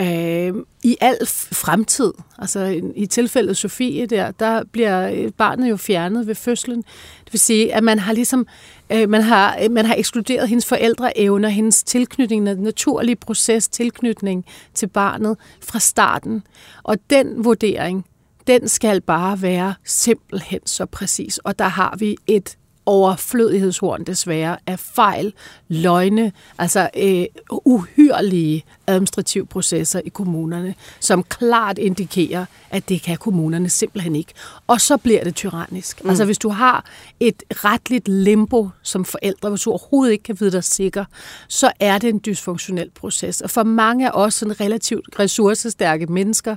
øh, 0.00 0.54
i 0.82 0.96
al 1.00 1.18
fremtid, 1.52 2.12
altså 2.38 2.82
i 2.94 3.06
tilfældet 3.06 3.56
Sofie 3.56 4.06
der, 4.06 4.30
der 4.30 4.64
bliver 4.72 5.10
øh, 5.10 5.32
barnet 5.32 5.70
jo 5.70 5.76
fjernet 5.76 6.26
ved 6.26 6.34
fødslen. 6.34 6.78
Det 7.24 7.32
vil 7.32 7.40
sige, 7.40 7.74
at 7.74 7.84
man 7.84 7.98
har 7.98 8.12
ligesom 8.12 8.46
øh, 8.92 9.08
man 9.08 9.22
har, 9.22 9.58
øh, 9.62 9.70
man 9.70 9.86
har 9.86 9.94
ekskluderet 9.94 10.48
hendes 10.48 10.66
forældreevner, 10.66 11.48
hendes 11.48 11.82
tilknytning, 11.82 12.46
den 12.46 12.56
naturlige 12.56 13.16
proces, 13.16 13.68
tilknytning 13.68 14.44
til 14.74 14.86
barnet 14.86 15.36
fra 15.62 15.78
starten. 15.78 16.42
Og 16.82 16.96
den 17.10 17.44
vurdering, 17.44 18.06
den 18.46 18.68
skal 18.68 19.00
bare 19.00 19.42
være 19.42 19.74
simpelthen 19.84 20.60
så 20.66 20.86
præcis. 20.86 21.38
Og 21.38 21.58
der 21.58 21.68
har 21.68 21.96
vi 21.98 22.16
et 22.26 22.56
overflødighedshorn 22.86 24.04
desværre 24.04 24.56
af 24.66 24.78
fejl, 24.78 25.32
løgne, 25.68 26.32
altså 26.58 26.90
øh, 26.96 27.24
uhyrlige 27.64 28.64
administrative 28.86 29.46
processer 29.46 30.00
i 30.04 30.08
kommunerne, 30.08 30.74
som 31.00 31.22
klart 31.22 31.78
indikerer, 31.78 32.46
at 32.70 32.88
det 32.88 33.02
kan 33.02 33.16
kommunerne 33.16 33.68
simpelthen 33.68 34.16
ikke. 34.16 34.32
Og 34.66 34.80
så 34.80 34.96
bliver 34.96 35.24
det 35.24 35.34
tyrannisk. 35.34 36.04
Mm. 36.04 36.10
Altså 36.10 36.24
hvis 36.24 36.38
du 36.38 36.48
har 36.48 36.84
et 37.20 37.42
retligt 37.50 38.08
limbo 38.08 38.68
som 38.82 39.04
forældre, 39.04 39.50
hvis 39.50 39.60
du 39.60 39.70
overhovedet 39.70 40.12
ikke 40.12 40.24
kan 40.24 40.36
vide 40.40 40.50
dig 40.50 40.64
sikker, 40.64 41.04
så 41.48 41.72
er 41.80 41.98
det 41.98 42.08
en 42.08 42.20
dysfunktionel 42.26 42.90
proces. 42.90 43.40
Og 43.40 43.50
for 43.50 43.62
mange 43.62 44.06
af 44.06 44.10
os 44.14 44.34
sådan 44.34 44.60
relativt 44.60 45.18
ressourcestærke 45.18 46.06
mennesker, 46.06 46.56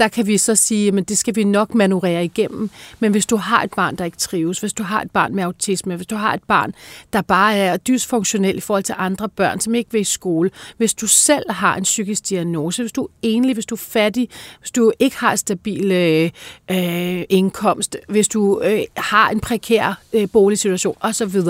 der 0.00 0.08
kan 0.08 0.26
vi 0.26 0.38
så 0.38 0.54
sige, 0.54 0.98
at 0.98 1.08
det 1.08 1.18
skal 1.18 1.36
vi 1.36 1.44
nok 1.44 1.74
manøvrere 1.74 2.24
igennem. 2.24 2.70
Men 3.00 3.10
hvis 3.10 3.26
du 3.26 3.36
har 3.36 3.62
et 3.62 3.70
barn, 3.76 3.96
der 3.96 4.04
ikke 4.04 4.16
trives, 4.16 4.60
hvis 4.60 4.72
du 4.72 4.82
har 4.82 5.02
et 5.02 5.10
barn 5.10 5.34
med 5.34 5.44
autisme, 5.44 5.96
hvis 5.96 6.06
du 6.06 6.16
har 6.16 6.34
et 6.34 6.42
barn, 6.42 6.74
der 7.12 7.22
bare 7.22 7.56
er 7.56 7.76
dysfunktionel 7.76 8.56
i 8.56 8.60
forhold 8.60 8.84
til 8.84 8.94
andre 8.98 9.28
børn, 9.28 9.60
som 9.60 9.74
ikke 9.74 9.92
vil 9.92 10.00
i 10.00 10.04
skole, 10.04 10.50
hvis 10.76 10.94
du 10.94 11.06
selv 11.06 11.50
har 11.50 11.76
en 11.76 11.82
psykisk 11.82 12.28
diagnose, 12.28 12.82
hvis 12.82 12.92
du 12.92 13.02
er 13.04 13.08
enlig, 13.22 13.54
hvis 13.54 13.66
du 13.66 13.74
er 13.74 13.78
fattig, 13.78 14.28
hvis 14.58 14.70
du 14.70 14.92
ikke 14.98 15.16
har 15.16 15.36
stabil 15.36 15.92
øh, 15.92 16.30
øh 16.70 17.24
indkomst, 17.28 17.96
hvis 18.08 18.28
du 18.28 18.60
øh, 18.64 18.80
har 18.96 19.30
en 19.30 19.40
prekær 19.40 20.00
øh, 20.12 20.28
boligsituation 20.32 20.96
osv., 21.00 21.40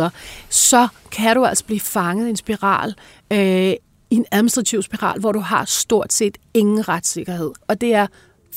så 0.49 0.89
kan 1.11 1.37
du 1.37 1.45
altså 1.45 1.65
blive 1.65 1.81
fanget 1.81 2.27
i 2.27 2.31
en 2.31 2.37
spiral, 2.37 2.95
øh, 3.33 3.75
i 4.11 4.17
en 4.17 4.27
administrativ 4.33 4.83
spiral, 4.83 5.21
hvor 5.21 5.33
du 5.33 5.41
har 5.41 5.65
stort 5.65 6.13
set 6.13 6.39
ingen 6.55 6.89
retssikkerhed. 6.89 7.51
Og 7.69 7.81
det 7.81 7.95
er 7.95 8.07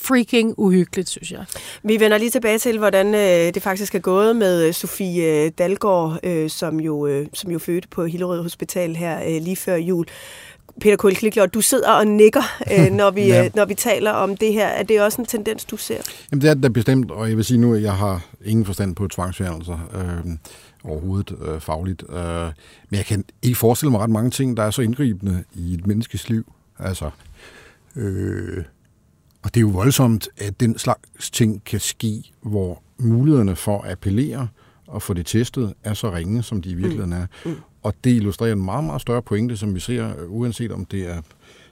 freaking 0.01 0.53
uhyggeligt, 0.57 1.09
synes 1.09 1.31
jeg. 1.31 1.45
Vi 1.83 1.99
vender 1.99 2.17
lige 2.17 2.29
tilbage 2.29 2.59
til, 2.59 2.77
hvordan 2.77 3.15
øh, 3.15 3.53
det 3.53 3.61
faktisk 3.61 3.95
er 3.95 3.99
gået 3.99 4.35
med 4.35 4.67
øh, 4.67 4.73
Sofie 4.73 5.49
Dalgaard, 5.49 6.19
øh, 6.23 6.49
som, 6.49 6.79
jo, 6.79 7.07
øh, 7.07 7.27
som 7.33 7.51
jo 7.51 7.59
fødte 7.59 7.87
på 7.87 8.05
Hillerød 8.05 8.41
Hospital 8.41 8.95
her 8.95 9.19
øh, 9.23 9.41
lige 9.41 9.55
før 9.55 9.75
jul. 9.75 10.05
Peter 10.81 10.97
Klikler, 10.97 11.45
du 11.45 11.61
sidder 11.61 11.91
og 11.91 12.07
nikker, 12.07 12.41
øh, 12.71 12.91
når, 12.99 13.11
vi, 13.11 13.27
ja. 13.27 13.45
øh, 13.45 13.51
når 13.55 13.65
vi 13.65 13.73
taler 13.73 14.11
om 14.11 14.37
det 14.37 14.53
her. 14.53 14.67
Er 14.67 14.83
det 14.83 15.01
også 15.01 15.21
en 15.21 15.25
tendens, 15.25 15.65
du 15.65 15.77
ser? 15.77 15.97
Jamen 16.31 16.41
det 16.41 16.49
er 16.49 16.53
det 16.53 16.73
bestemt, 16.73 17.11
og 17.11 17.29
jeg 17.29 17.37
vil 17.37 17.45
sige 17.45 17.57
nu, 17.57 17.75
at 17.75 17.81
jeg 17.81 17.93
har 17.93 18.25
ingen 18.45 18.65
forstand 18.65 18.95
på 18.95 19.07
tvangsfjernelser 19.07 19.89
øh, 19.93 20.33
overhovedet 20.83 21.37
øh, 21.41 21.59
fagligt. 21.59 22.03
Øh, 22.09 22.51
men 22.89 22.97
jeg 22.97 23.05
kan 23.05 23.25
ikke 23.41 23.57
forestille 23.57 23.91
mig 23.91 24.01
ret 24.01 24.09
mange 24.09 24.31
ting, 24.31 24.57
der 24.57 24.63
er 24.63 24.71
så 24.71 24.81
indgribende 24.81 25.43
i 25.53 25.73
et 25.73 25.87
menneskes 25.87 26.29
liv. 26.29 26.53
Altså, 26.79 27.09
øh, 27.95 28.63
og 29.43 29.53
det 29.53 29.57
er 29.57 29.61
jo 29.61 29.69
voldsomt, 29.69 30.27
at 30.37 30.59
den 30.59 30.77
slags 30.77 31.31
ting 31.31 31.63
kan 31.63 31.79
ske, 31.79 32.31
hvor 32.41 32.81
mulighederne 32.97 33.55
for 33.55 33.81
at 33.81 33.91
appellere 33.91 34.47
og 34.87 35.01
få 35.01 35.13
det 35.13 35.25
testet 35.25 35.73
er 35.83 35.93
så 35.93 36.11
ringe, 36.11 36.43
som 36.43 36.61
de 36.61 36.69
i 36.69 36.73
virkeligheden 36.73 37.13
er. 37.13 37.25
Mm. 37.45 37.51
Mm. 37.51 37.57
Og 37.83 37.93
det 38.03 38.09
illustrerer 38.09 38.53
en 38.53 38.65
meget, 38.65 38.83
meget 38.83 39.01
større 39.01 39.21
pointe, 39.21 39.57
som 39.57 39.75
vi 39.75 39.79
ser, 39.79 40.13
uanset 40.27 40.71
om 40.71 40.85
det 40.85 41.09
er 41.09 41.21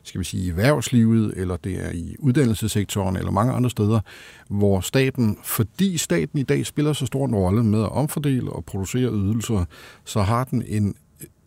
skal 0.04 0.20
vi 0.20 0.26
sige, 0.26 0.44
i 0.44 0.50
erhvervslivet, 0.50 1.34
eller 1.36 1.58
det 1.58 1.86
er 1.86 1.92
i 1.92 2.16
uddannelsessektoren, 2.20 3.16
eller 3.16 3.32
mange 3.32 3.54
andre 3.54 3.70
steder, 3.70 4.00
hvor 4.50 4.80
staten, 4.80 5.38
fordi 5.44 5.98
staten 5.98 6.40
i 6.40 6.44
dag 6.44 6.66
spiller 6.66 6.94
så 6.94 7.06
stor 7.06 7.26
en 7.26 7.36
rolle 7.36 7.64
med 7.64 7.82
at 7.82 7.92
omfordele 7.92 8.52
og 8.52 8.66
producere 8.66 9.12
ydelser, 9.12 9.66
så 10.06 10.22
har 10.22 10.44
den 10.44 10.64
en 10.68 10.96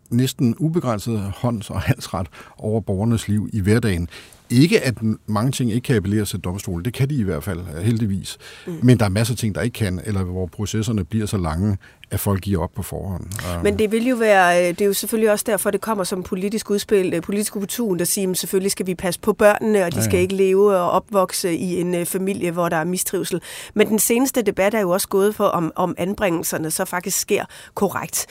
næsten 0.09 0.55
ubegrænset 0.57 1.19
hånds- 1.19 1.69
og 1.69 1.81
halsret 1.81 2.27
over 2.57 2.81
borgernes 2.81 3.27
liv 3.27 3.49
i 3.53 3.59
hverdagen. 3.59 4.09
Ikke 4.49 4.81
at 4.81 4.97
mange 5.27 5.51
ting 5.51 5.71
ikke 5.71 5.85
kan 5.85 5.95
appelleres 5.95 6.29
til 6.29 6.39
domstolen, 6.39 6.85
det 6.85 6.93
kan 6.93 7.09
de 7.09 7.15
i 7.15 7.23
hvert 7.23 7.43
fald, 7.43 7.83
heldigvis. 7.83 8.37
Mm. 8.67 8.79
Men 8.83 8.99
der 8.99 9.05
er 9.05 9.09
masser 9.09 9.33
af 9.33 9.37
ting, 9.37 9.55
der 9.55 9.61
ikke 9.61 9.73
kan, 9.73 10.01
eller 10.05 10.23
hvor 10.23 10.45
processerne 10.45 11.05
bliver 11.05 11.25
så 11.25 11.37
lange, 11.37 11.77
at 12.11 12.19
folk 12.19 12.41
giver 12.41 12.63
op 12.63 12.71
på 12.75 12.83
forhånd. 12.83 13.23
Men 13.63 13.79
det 13.79 13.91
vil 13.91 14.07
jo 14.07 14.15
være, 14.15 14.61
øh, 14.61 14.69
det 14.69 14.81
er 14.81 14.85
jo 14.85 14.93
selvfølgelig 14.93 15.31
også 15.31 15.45
derfor, 15.47 15.71
det 15.71 15.81
kommer 15.81 16.03
som 16.03 16.23
politisk 16.23 16.69
udspil, 16.69 17.13
øh, 17.13 17.21
politisk 17.21 17.55
opportun, 17.55 17.99
der 17.99 18.05
siger, 18.05 18.31
at 18.31 18.37
selvfølgelig 18.37 18.71
skal 18.71 18.87
vi 18.87 18.95
passe 18.95 19.19
på 19.19 19.33
børnene, 19.33 19.85
og 19.85 19.93
de 19.93 20.03
skal 20.03 20.11
ja, 20.11 20.17
ja. 20.17 20.21
ikke 20.21 20.35
leve 20.35 20.77
og 20.77 20.91
opvokse 20.91 21.55
i 21.55 21.81
en 21.81 21.95
øh, 21.95 22.05
familie, 22.05 22.51
hvor 22.51 22.69
der 22.69 22.77
er 22.77 22.83
mistrivsel. 22.83 23.41
Men 23.73 23.87
den 23.87 23.99
seneste 23.99 24.41
debat 24.41 24.73
er 24.73 24.79
jo 24.79 24.89
også 24.89 25.07
gået 25.07 25.35
for, 25.35 25.45
om, 25.45 25.71
om 25.75 25.95
anbringelserne 25.97 26.71
så 26.71 26.85
faktisk 26.85 27.19
sker 27.19 27.45
korrekt. 27.73 28.27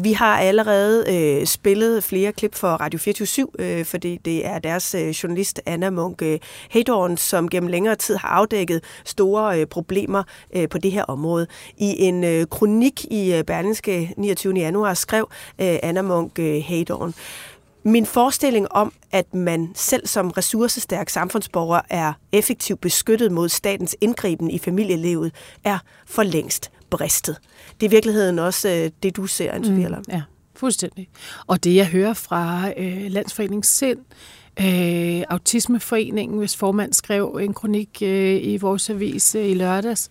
Vi 0.00 0.12
har 0.12 0.38
allerede 0.38 1.46
spillet 1.46 2.04
flere 2.04 2.32
klip 2.32 2.54
for 2.54 2.68
Radio 2.68 2.98
24 2.98 3.84
fordi 3.84 4.16
det 4.24 4.46
er 4.46 4.58
deres 4.58 4.96
journalist 5.22 5.60
Anna 5.66 5.90
Munk 5.90 6.22
Hedorn, 6.70 7.16
som 7.16 7.48
gennem 7.48 7.68
længere 7.68 7.94
tid 7.94 8.16
har 8.16 8.28
afdækket 8.28 8.84
store 9.04 9.66
problemer 9.66 10.22
på 10.70 10.78
det 10.78 10.92
her 10.92 11.04
område. 11.04 11.46
I 11.78 11.94
en 11.98 12.46
kronik 12.46 13.04
i 13.10 13.34
øh, 13.34 13.44
Berlingske 13.44 14.14
29. 14.16 14.54
januar 14.54 14.94
skrev 14.94 15.28
øh, 15.60 15.78
Anna 15.82 16.02
Munk 16.02 16.38
øh, 16.38 16.56
Heydorn. 16.56 17.14
Min 17.84 18.06
forestilling 18.06 18.72
om, 18.72 18.92
at 19.12 19.34
man 19.34 19.70
selv 19.74 20.06
som 20.06 20.30
ressourcestærk 20.30 21.08
samfundsborger 21.08 21.80
er 21.90 22.12
effektivt 22.32 22.80
beskyttet 22.80 23.32
mod 23.32 23.48
statens 23.48 23.96
indgriben 24.00 24.50
i 24.50 24.58
familielivet, 24.58 25.32
er 25.64 25.78
for 26.06 26.22
længst 26.22 26.70
bristet. 26.90 27.36
Det 27.80 27.86
er 27.86 27.90
i 27.90 27.94
virkeligheden 27.94 28.38
også 28.38 28.90
det, 29.02 29.16
du 29.16 29.26
ser, 29.26 29.52
Anne 29.52 29.88
mm, 29.88 30.04
Ja, 30.08 30.22
fuldstændig. 30.54 31.08
Og 31.46 31.64
det, 31.64 31.74
jeg 31.74 31.86
hører 31.86 32.14
fra 32.14 32.70
øh, 32.76 33.06
Landsforeningen 33.10 33.62
Sind, 33.62 33.98
øh, 34.60 35.22
Autismeforeningen, 35.30 36.38
hvis 36.38 36.56
formand 36.56 36.92
skrev 36.92 37.38
en 37.42 37.54
kronik 37.54 38.02
øh, 38.02 38.40
i 38.42 38.56
vores 38.56 38.90
avis 38.90 39.34
øh, 39.34 39.50
i 39.50 39.54
lørdags, 39.54 40.08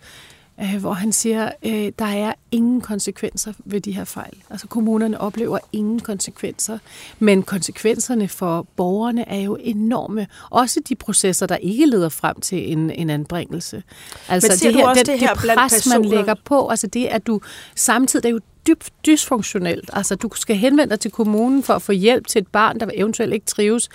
øh, 0.62 0.76
hvor 0.80 0.92
han 0.92 1.12
siger, 1.12 1.50
øh, 1.62 1.92
der 1.98 2.04
er 2.04 2.32
ingen 2.50 2.80
konsekvenser 2.80 3.52
ved 3.64 3.80
de 3.80 3.92
her 3.92 4.04
fejl. 4.04 4.34
Altså 4.50 4.66
kommunerne 4.66 5.20
oplever 5.20 5.58
ingen 5.72 6.00
konsekvenser, 6.00 6.78
men 7.18 7.42
konsekvenserne 7.42 8.28
for 8.28 8.66
borgerne 8.76 9.28
er 9.28 9.40
jo 9.40 9.56
enorme. 9.60 10.26
Også 10.50 10.80
de 10.88 10.94
processer, 10.94 11.46
der 11.46 11.56
ikke 11.56 11.86
leder 11.86 12.08
frem 12.08 12.40
til 12.40 12.72
en, 12.72 12.90
en 12.90 13.10
anbringelse. 13.10 13.82
Altså 14.28 14.48
men 14.48 14.72
det 14.72 14.80
her, 14.80 14.88
også 14.88 14.98
det, 14.98 15.06
det 15.06 15.20
her 15.20 15.34
det 15.34 15.50
pres, 15.56 15.72
personer? 15.72 15.98
man 15.98 16.08
lægger 16.08 16.34
på, 16.44 16.68
altså 16.68 16.86
det, 16.86 17.06
at 17.06 17.26
du 17.26 17.40
samtidig 17.76 18.28
er 18.28 18.32
jo 18.32 18.40
dybt 18.66 18.90
dysfunktionelt. 19.06 19.90
Altså, 19.92 20.14
du 20.14 20.30
skal 20.34 20.56
henvende 20.56 20.90
dig 20.90 21.00
til 21.00 21.10
kommunen 21.10 21.62
for 21.62 21.74
at 21.74 21.82
få 21.82 21.92
hjælp 21.92 22.26
til 22.26 22.38
et 22.38 22.48
barn, 22.48 22.80
der 22.80 22.86
eventuelt 22.94 23.32
ikke 23.32 23.46
trives, 23.46 23.88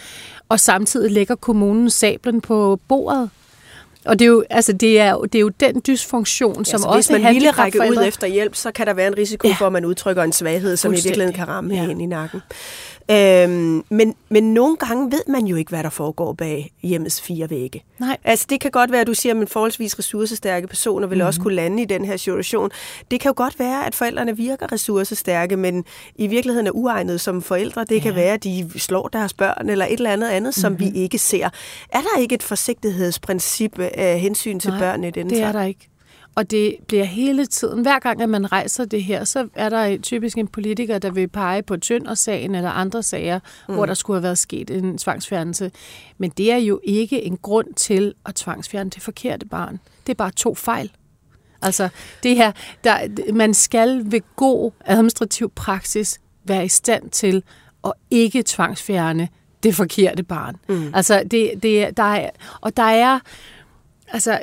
og 0.49 0.59
samtidig 0.59 1.11
lægger 1.11 1.35
kommunen 1.35 1.89
sablen 1.89 2.41
på 2.41 2.79
bordet 2.87 3.29
og 4.05 4.19
det 4.19 4.25
er 4.25 4.29
jo, 4.29 4.43
altså, 4.49 4.73
det 4.73 4.99
er, 4.99 5.15
det 5.17 5.35
er 5.35 5.39
jo 5.39 5.49
den 5.49 5.81
dysfunktion, 5.87 6.57
ja, 6.57 6.63
som 6.63 6.83
også 6.83 7.13
Hvis 7.13 7.21
man 7.21 7.33
ville 7.33 7.51
række 7.51 7.79
ud 7.79 8.03
efter 8.07 8.27
hjælp, 8.27 8.55
så 8.55 8.71
kan 8.71 8.87
der 8.87 8.93
være 8.93 9.07
en 9.07 9.17
risiko 9.17 9.47
ja. 9.47 9.55
for, 9.59 9.65
at 9.67 9.73
man 9.73 9.85
udtrykker 9.85 10.23
en 10.23 10.31
svaghed, 10.31 10.77
som 10.77 10.93
i 10.93 10.95
virkeligheden 10.95 11.33
kan 11.33 11.47
ramme 11.47 11.75
ja. 11.75 11.89
ind 11.89 12.01
i 12.01 12.05
nakken. 12.05 12.41
Øhm, 13.11 13.83
men, 13.89 14.15
men 14.29 14.53
nogle 14.53 14.75
gange 14.75 15.11
ved 15.11 15.21
man 15.27 15.45
jo 15.45 15.55
ikke, 15.55 15.69
hvad 15.69 15.83
der 15.83 15.89
foregår 15.89 16.33
bag 16.33 16.71
hjemmets 16.83 17.21
fire 17.21 17.49
vægge. 17.49 17.83
Nej. 17.99 18.17
Altså, 18.23 18.45
det 18.49 18.61
kan 18.61 18.71
godt 18.71 18.91
være, 18.91 19.01
at 19.01 19.07
du 19.07 19.13
siger, 19.13 19.41
at 19.41 19.49
forholdsvis 19.49 19.99
ressourcestærke 19.99 20.67
personer 20.67 21.07
vil 21.07 21.17
mm-hmm. 21.17 21.27
også 21.27 21.41
kunne 21.41 21.55
lande 21.55 21.83
i 21.83 21.85
den 21.85 22.05
her 22.05 22.17
situation. 22.17 22.69
Det 23.11 23.19
kan 23.19 23.29
jo 23.29 23.33
godt 23.37 23.59
være, 23.59 23.85
at 23.87 23.95
forældrene 23.95 24.37
virker 24.37 24.71
ressourcestærke, 24.71 25.57
men 25.57 25.85
i 26.15 26.27
virkeligheden 26.27 26.67
er 26.67 26.71
uegnet 26.71 27.21
som 27.21 27.41
forældre. 27.41 27.83
Det 27.83 27.95
ja. 27.95 27.99
kan 27.99 28.15
være, 28.15 28.33
at 28.33 28.43
de 28.43 28.69
slår 28.75 29.07
deres 29.07 29.33
børn 29.33 29.69
eller 29.69 29.85
et 29.85 29.93
eller 29.93 30.11
andet 30.11 30.29
andet, 30.29 30.55
som 30.55 30.71
mm-hmm. 30.71 30.93
vi 30.93 30.99
ikke 31.01 31.17
ser. 31.17 31.49
Er 31.89 32.01
der 32.01 32.19
ikke 32.19 32.35
et 32.35 32.43
forsigtighedsprincip 32.43 33.79
af 33.79 34.19
hensyn 34.19 34.59
til 34.59 34.69
Nej, 34.69 34.79
børnene 34.79 35.07
i 35.07 35.11
den 35.11 35.29
det 35.29 35.41
er 35.41 35.51
der 35.51 35.63
ikke. 35.63 35.89
Og 36.35 36.51
det 36.51 36.75
bliver 36.87 37.03
hele 37.03 37.45
tiden, 37.45 37.81
hver 37.81 37.99
gang 37.99 38.21
at 38.21 38.29
man 38.29 38.51
rejser 38.51 38.85
det 38.85 39.03
her, 39.03 39.23
så 39.23 39.47
er 39.53 39.69
der 39.69 39.97
typisk 39.97 40.37
en 40.37 40.47
politiker, 40.47 40.99
der 40.99 41.11
vil 41.11 41.27
pege 41.27 41.63
på 41.63 41.77
Tønder-sagen 41.77 42.55
eller 42.55 42.69
andre 42.69 43.03
sager, 43.03 43.39
mm. 43.67 43.73
hvor 43.73 43.85
der 43.85 43.93
skulle 43.93 44.17
have 44.17 44.23
været 44.23 44.37
sket 44.37 44.69
en 44.69 44.97
tvangsfjernelse. 44.97 45.71
Men 46.17 46.29
det 46.29 46.51
er 46.51 46.57
jo 46.57 46.79
ikke 46.83 47.21
en 47.21 47.37
grund 47.37 47.73
til 47.73 48.13
at 48.25 48.35
tvangsfjerne 48.35 48.89
det 48.89 49.03
forkerte 49.03 49.45
barn. 49.45 49.79
Det 50.07 50.13
er 50.13 50.17
bare 50.17 50.31
to 50.31 50.55
fejl. 50.55 50.91
Altså, 51.61 51.89
det 52.23 52.35
her, 52.35 52.51
der, 52.83 53.33
man 53.33 53.53
skal 53.53 54.11
ved 54.11 54.21
god 54.35 54.71
administrativ 54.85 55.51
praksis 55.55 56.19
være 56.43 56.65
i 56.65 56.69
stand 56.69 57.09
til 57.09 57.43
at 57.85 57.93
ikke 58.11 58.43
tvangsfjerne 58.45 59.29
det 59.63 59.75
forkerte 59.75 60.23
barn. 60.23 60.55
Mm. 60.69 60.91
Altså, 60.93 61.23
det, 61.31 61.51
det, 61.63 61.97
der 61.97 62.03
er, 62.03 62.29
og 62.61 62.77
der 62.77 62.83
er, 62.83 63.19
altså, 64.07 64.39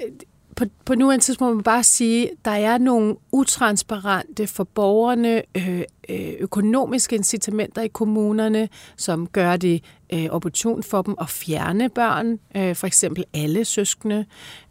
på, 0.57 0.65
på 0.85 0.95
nuværende 0.95 1.25
tidspunkt 1.25 1.51
må 1.51 1.55
man 1.55 1.63
bare 1.63 1.83
sige, 1.83 2.31
at 2.31 2.37
der 2.45 2.51
er 2.51 2.79
nogle 2.79 3.17
utransparente 3.33 4.47
for 4.47 4.65
borgerne 4.65 5.43
øh, 5.55 5.83
øh, 6.09 6.33
økonomiske 6.41 7.17
incitamenter 7.17 7.83
i 7.83 7.89
kommunerne, 7.89 8.69
som 8.97 9.27
gør 9.27 9.57
det 9.57 9.85
øh, 10.13 10.27
opportun 10.31 10.83
for 10.83 11.03
dem 11.03 11.15
at 11.21 11.29
fjerne 11.29 11.89
børn, 11.89 12.39
øh, 12.57 12.77
for 12.77 12.87
eksempel 12.87 13.25
alle 13.35 13.65
søskende. 13.65 14.25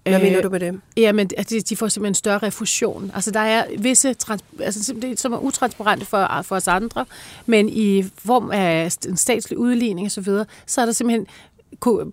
Hvad 0.04 0.16
øh, 0.16 0.22
mener 0.22 0.42
du 0.42 0.50
med 0.50 0.60
det? 0.60 0.82
Jamen, 0.98 1.30
at 1.38 1.50
de, 1.50 1.62
de 1.62 1.76
får 1.78 1.88
simpelthen 1.88 2.12
en 2.12 2.16
større 2.16 2.38
refusion. 2.38 3.12
Altså, 3.16 3.32
der 3.32 3.40
er 3.40 3.66
visse, 3.78 4.14
trans, 4.14 4.44
altså, 4.60 4.94
det, 5.02 5.20
som 5.20 5.34
er 5.34 5.38
utransparente 5.38 6.06
for, 6.06 6.42
for 6.44 6.56
os 6.56 6.68
andre, 6.68 7.06
men 7.46 7.70
i 7.70 8.04
form 8.18 8.52
af 8.52 8.90
en 9.08 9.18
statslig 9.18 9.60
udligning 9.60 10.06
osv., 10.06 10.10
så, 10.10 10.22
videre, 10.22 10.46
så 10.66 10.82
er 10.82 10.86
der 10.86 10.94
simpelthen 10.94 11.28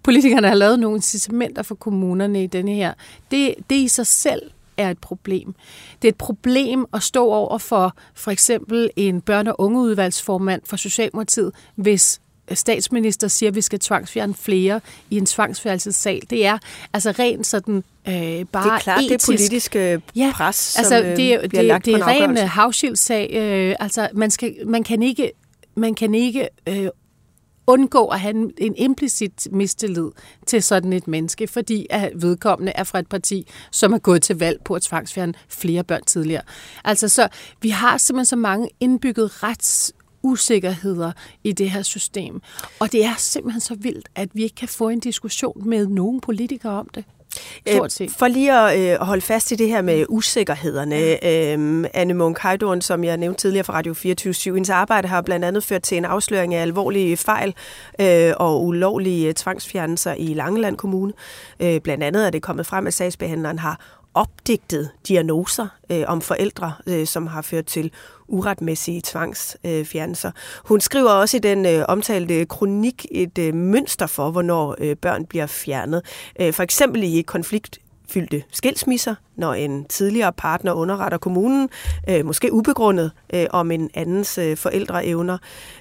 politikerne 0.02 0.48
har 0.48 0.54
lavet 0.54 0.78
nogle 0.78 0.96
incitamenter 0.96 1.62
for 1.62 1.74
kommunerne 1.74 2.44
i 2.44 2.46
denne 2.46 2.74
her. 2.74 2.92
Det, 3.30 3.54
det 3.70 3.76
i 3.76 3.88
sig 3.88 4.06
selv 4.06 4.42
er 4.76 4.90
et 4.90 4.98
problem. 4.98 5.54
Det 6.02 6.08
er 6.08 6.12
et 6.12 6.16
problem 6.16 6.86
at 6.94 7.02
stå 7.02 7.30
over 7.30 7.58
for 7.58 7.96
for 8.14 8.30
eksempel 8.30 8.90
en 8.96 9.22
børne- 9.30 9.50
og 9.50 9.60
ungeudvalgsformand 9.60 10.62
for 10.64 10.76
Socialdemokratiet, 10.76 11.52
hvis 11.74 12.20
statsminister 12.52 13.28
siger, 13.28 13.50
at 13.50 13.54
vi 13.54 13.60
skal 13.60 13.78
tvangsfjerne 13.78 14.34
flere 14.34 14.80
i 15.10 15.16
en 15.16 15.26
tvangsfjernelsessal. 15.26 16.22
Det 16.30 16.46
er 16.46 16.58
altså 16.92 17.10
rent 17.10 17.46
sådan 17.46 17.76
øh, 18.08 18.14
bare 18.14 18.64
Det 18.64 18.72
er 18.72 18.78
klart, 18.78 19.00
etisk. 19.00 19.10
det 19.10 19.26
politiske 19.26 20.02
ja, 20.16 20.32
pres, 20.34 20.56
som 20.56 20.80
altså, 20.80 21.00
øh, 21.00 21.04
det, 21.04 21.16
bliver 21.16 21.40
det, 21.40 21.64
lagt 21.64 21.84
det 21.84 21.94
på 21.94 22.00
er 22.00 22.06
ren 22.06 22.36
havskildssag. 22.36 23.30
Øh, 23.34 23.74
altså, 23.80 24.08
man, 24.12 24.30
skal, 24.30 24.54
man 24.66 24.84
kan 24.84 25.02
ikke, 25.02 25.32
man 25.74 25.94
kan 25.94 26.14
ikke 26.14 26.48
øh, 26.66 26.88
undgå 27.68 28.06
at 28.06 28.20
have 28.20 28.34
en, 28.34 28.52
en 28.58 28.74
implicit 28.76 29.48
mistillid 29.50 30.10
til 30.46 30.62
sådan 30.62 30.92
et 30.92 31.08
menneske, 31.08 31.46
fordi 31.46 31.86
at 31.90 32.12
vedkommende 32.14 32.72
er 32.74 32.84
fra 32.84 32.98
et 32.98 33.08
parti, 33.08 33.46
som 33.70 33.92
er 33.92 33.98
gået 33.98 34.22
til 34.22 34.38
valg 34.38 34.60
på 34.64 34.74
at 34.74 34.82
tvangsfjerne 34.82 35.34
flere 35.48 35.84
børn 35.84 36.04
tidligere. 36.04 36.42
Altså 36.84 37.08
så, 37.08 37.28
vi 37.62 37.68
har 37.68 37.98
simpelthen 37.98 38.26
så 38.26 38.36
mange 38.36 38.68
indbygget 38.80 39.42
rets 39.42 39.92
usikkerheder 40.22 41.12
i 41.44 41.52
det 41.52 41.70
her 41.70 41.82
system. 41.82 42.40
Og 42.80 42.92
det 42.92 43.04
er 43.04 43.14
simpelthen 43.18 43.60
så 43.60 43.74
vildt, 43.74 44.08
at 44.14 44.28
vi 44.32 44.42
ikke 44.42 44.54
kan 44.54 44.68
få 44.68 44.88
en 44.88 45.00
diskussion 45.00 45.68
med 45.68 45.86
nogen 45.86 46.20
politikere 46.20 46.72
om 46.72 46.88
det. 46.94 47.04
Stort 47.66 47.92
set. 47.92 48.10
For 48.18 48.28
lige 48.28 48.58
at 48.58 48.78
øh, 48.78 49.06
holde 49.06 49.22
fast 49.22 49.52
i 49.52 49.54
det 49.54 49.68
her 49.68 49.82
med 49.82 50.04
usikkerhederne. 50.08 50.96
Øh, 51.26 51.84
Anne 51.94 52.14
Munk 52.14 52.38
Heidorn, 52.42 52.80
som 52.80 53.04
jeg 53.04 53.16
nævnte 53.16 53.40
tidligere 53.40 53.64
fra 53.64 53.74
Radio 53.74 53.94
24 53.94 54.54
hendes 54.54 54.70
arbejde 54.70 55.08
har 55.08 55.22
blandt 55.22 55.44
andet 55.44 55.64
ført 55.64 55.82
til 55.82 55.96
en 55.96 56.04
afsløring 56.04 56.54
af 56.54 56.62
alvorlige 56.62 57.16
fejl 57.16 57.54
øh, 58.00 58.32
og 58.36 58.64
ulovlige 58.64 59.32
tvangsfjernelser 59.32 60.14
i 60.14 60.34
Langeland 60.34 60.76
Kommune. 60.76 61.12
Øh, 61.60 61.80
blandt 61.80 62.04
andet 62.04 62.26
er 62.26 62.30
det 62.30 62.42
kommet 62.42 62.66
frem, 62.66 62.86
at 62.86 62.94
sagsbehandleren 62.94 63.58
har 63.58 63.80
opdigtet 64.14 64.90
diagnoser 65.08 65.66
øh, 65.92 66.04
om 66.06 66.20
forældre, 66.20 66.72
øh, 66.86 67.06
som 67.06 67.26
har 67.26 67.42
ført 67.42 67.66
til 67.66 67.92
uretmæssige 68.28 69.02
tvangsfjernelser. 69.04 70.30
Hun 70.64 70.80
skriver 70.80 71.10
også 71.10 71.36
i 71.36 71.40
den 71.40 71.66
øh, 71.66 71.84
omtalte 71.88 72.44
kronik 72.44 73.06
et 73.10 73.38
øh, 73.38 73.54
mønster 73.54 74.06
for, 74.06 74.30
hvornår 74.30 74.76
øh, 74.78 74.96
børn 74.96 75.26
bliver 75.26 75.46
fjernet. 75.46 76.02
Øh, 76.40 76.52
for 76.52 76.62
eksempel 76.62 77.02
i 77.04 77.22
konflikt 77.22 77.78
fyldte 78.10 78.42
skilsmisser, 78.52 79.14
når 79.36 79.54
en 79.54 79.84
tidligere 79.84 80.32
partner 80.32 80.72
underretter 80.72 81.18
kommunen, 81.18 81.68
øh, 82.08 82.26
måske 82.26 82.52
ubegrundet, 82.52 83.10
øh, 83.34 83.46
om 83.50 83.70
en 83.70 83.90
andens 83.94 84.38
øh, 84.38 84.56
forældreevner. 84.56 85.38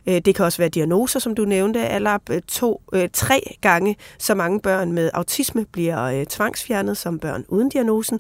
Øh, 0.08 0.22
det 0.26 0.36
kan 0.36 0.46
også 0.46 0.58
være 0.58 0.70
diagnoser, 0.70 1.20
som 1.20 1.36
du 1.36 1.46
nævnte, 1.46 1.88
eller 1.88 2.18
øh, 2.32 2.42
to, 2.48 2.82
øh, 2.94 3.10
tre 3.14 3.58
gange 3.62 3.96
så 4.20 4.36
mange 4.36 4.60
børn 4.60 4.92
med 4.92 5.10
autisme 5.14 5.66
bliver 5.66 6.04
øh, 6.04 6.26
tvangsfjernet 6.26 6.98
som 6.98 7.20
børn 7.20 7.46
uden 7.48 7.70
diagnosen. 7.70 8.20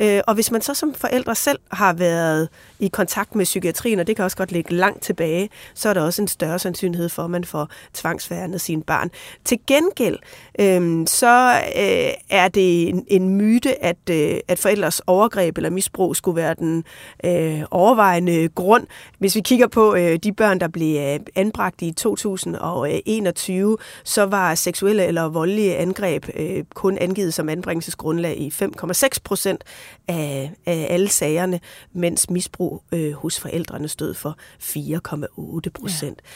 Øh, 0.00 0.20
og 0.26 0.34
hvis 0.34 0.50
man 0.50 0.62
så 0.62 0.74
som 0.74 0.94
forældre 0.94 1.34
selv 1.34 1.58
har 1.70 1.92
været 1.92 2.48
i 2.78 2.88
kontakt 2.88 3.34
med 3.34 3.44
psykiatrien, 3.44 3.98
og 3.98 4.06
det 4.06 4.16
kan 4.16 4.24
også 4.24 4.36
godt 4.36 4.52
ligge 4.52 4.74
langt 4.74 5.02
tilbage, 5.02 5.48
så 5.74 5.88
er 5.88 5.94
der 5.94 6.00
også 6.00 6.22
en 6.22 6.28
større 6.28 6.58
sandsynlighed 6.58 7.08
for, 7.08 7.24
at 7.24 7.30
man 7.30 7.44
får 7.44 7.68
tvangsfjernet 7.94 8.60
sine 8.60 8.82
barn. 8.82 9.10
Til 9.44 9.58
gengæld, 9.66 10.18
øh, 10.58 11.06
så 11.06 11.52
øh, 11.76 12.12
er 12.30 12.48
det 12.48 12.88
en, 12.88 13.04
en 13.08 13.36
myte, 13.42 13.84
at, 13.84 13.96
øh, 14.10 14.40
at 14.48 14.58
forældres 14.58 15.00
overgreb 15.06 15.56
eller 15.56 15.70
misbrug 15.70 16.16
skulle 16.16 16.36
være 16.36 16.54
den 16.54 16.84
øh, 17.24 17.62
overvejende 17.70 18.48
grund. 18.48 18.86
Hvis 19.18 19.34
vi 19.34 19.40
kigger 19.40 19.66
på 19.66 19.94
øh, 19.94 20.16
de 20.16 20.32
børn, 20.32 20.60
der 20.60 20.68
blev 20.68 20.96
øh, 21.00 21.20
anbragt 21.34 21.82
i 21.82 21.92
2021, 21.92 23.76
så 24.04 24.22
var 24.22 24.54
seksuelle 24.54 25.04
eller 25.06 25.28
voldelige 25.28 25.76
angreb 25.76 26.26
øh, 26.34 26.64
kun 26.74 26.98
angivet 26.98 27.34
som 27.34 27.48
anbringelsesgrundlag 27.48 28.38
i 28.38 28.48
5,6 28.48 29.08
procent 29.24 29.64
af, 30.08 30.52
af 30.66 30.86
alle 30.90 31.08
sagerne, 31.08 31.60
mens 31.92 32.30
misbrug 32.30 32.82
øh, 32.92 33.12
hos 33.12 33.40
forældrene 33.40 33.88
stod 33.88 34.14
for 34.14 34.36
4,8 34.60 35.70
procent. 35.80 36.22
Ja. 36.24 36.28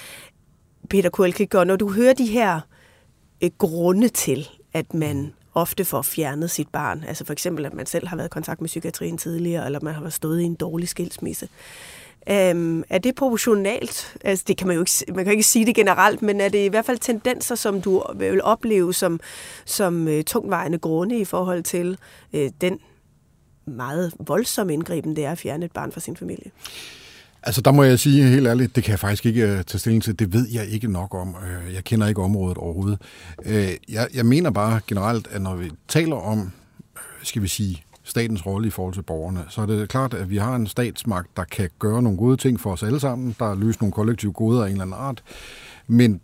Peter 0.91 1.11
Kuelkegård, 1.11 1.67
når 1.67 1.77
du 1.77 1.93
hører 1.93 2.13
de 2.15 2.27
her 2.27 2.61
øh, 3.41 3.51
grunde 3.59 4.09
til, 4.09 4.49
at 4.73 4.95
man 4.95 5.33
ofte 5.57 5.85
får 5.85 6.03
fjernet 6.03 6.51
sit 6.51 6.69
barn, 6.69 7.05
altså 7.09 7.25
for 7.25 7.33
eksempel, 7.33 7.67
at 7.67 7.75
man 7.75 7.87
selv 7.87 8.09
har 8.09 8.17
været 8.17 8.27
i 8.27 8.31
kontakt 8.31 8.61
med 8.61 8.69
psykiatrien 8.69 9.19
tidligere, 9.19 9.67
eller 9.67 9.81
man 9.83 9.95
har 9.95 10.11
stået 10.11 10.41
i 10.41 10.45
en 10.45 10.55
dårlig 10.55 10.89
skilsmisse, 10.89 11.49
Øhm, 12.31 12.85
er 12.91 12.99
det 12.99 13.15
proportionalt? 13.15 14.17
Altså, 14.25 14.45
det 14.49 14.57
kan 14.57 14.67
man 14.67 14.77
jo 14.77 14.83
ikke, 14.83 15.15
man 15.15 15.25
kan 15.25 15.33
ikke 15.33 15.45
sige 15.45 15.67
det 15.67 15.75
generelt, 15.75 16.23
men 16.23 16.41
er 16.41 16.49
det 16.49 16.65
i 16.65 16.69
hvert 16.69 16.85
fald 16.85 16.99
tendenser, 16.99 17.55
som 17.55 17.81
du 17.81 18.03
vil 18.17 18.43
opleve 18.43 18.95
som, 18.95 19.21
som 19.65 20.09
øh, 20.09 20.19
uh, 20.19 20.23
tungvejende 20.25 20.79
grunde 20.79 21.19
i 21.19 21.25
forhold 21.25 21.63
til 21.63 21.99
uh, 22.33 22.41
den 22.61 22.79
meget 23.67 24.13
voldsomme 24.19 24.73
indgriben, 24.73 25.17
det 25.17 25.25
er 25.25 25.33
at 25.33 25.39
fjerne 25.39 25.65
et 25.65 25.73
barn 25.73 25.93
fra 25.93 26.01
sin 26.01 26.17
familie? 26.17 26.51
Altså, 27.47 27.61
der 27.61 27.73
må 27.73 27.83
jeg 27.83 27.99
sige 27.99 28.25
helt 28.25 28.47
ærligt, 28.47 28.77
det 28.77 28.85
kan 28.85 28.91
jeg 28.91 28.99
faktisk 29.01 29.27
ikke 29.27 29.45
uh, 29.45 29.51
tage 29.51 29.79
stilling 29.79 30.03
til. 30.03 30.19
Det 30.19 30.33
ved 30.33 30.49
jeg 30.53 30.67
ikke 30.67 30.93
nok 30.93 31.15
om. 31.15 31.29
Uh, 31.29 31.75
jeg 31.75 31.85
kender 31.85 32.07
ikke 32.07 32.23
området 32.23 32.59
overhovedet. 32.59 32.99
Uh, 33.39 33.93
jeg, 33.93 34.09
jeg 34.15 34.27
mener 34.27 34.51
bare 34.51 34.81
generelt, 34.87 35.29
at 35.31 35.43
når 35.43 35.57
vi 35.57 35.71
taler 35.89 36.17
om, 36.17 36.53
skal 37.23 37.43
vi 37.43 37.49
sige, 37.49 37.83
statens 38.05 38.47
rolle 38.47 38.67
i 38.69 38.71
forhold 38.71 38.95
til 38.95 39.03
borgerne, 39.03 39.45
så 39.49 39.63
er 39.63 39.67
det 39.67 39.89
klart, 39.89 40.15
at 40.15 40.31
vi 40.31 40.37
har 40.37 40.57
en 40.57 40.67
statsmagt, 40.67 41.37
der 41.37 41.45
kan 41.45 41.71
gøre 41.79 42.03
nogle 42.03 42.19
gode 42.19 42.37
ting 42.37 42.61
for 42.61 42.73
os 42.73 42.83
alle 42.83 43.01
sammen, 43.01 43.37
der 43.39 43.55
løser 43.55 43.79
nogle 43.81 43.93
kollektive 43.93 44.33
goder 44.33 44.63
af 44.63 44.67
en 44.67 44.73
eller 44.73 44.83
anden 44.83 44.97
art. 44.99 45.23
Men 45.87 46.21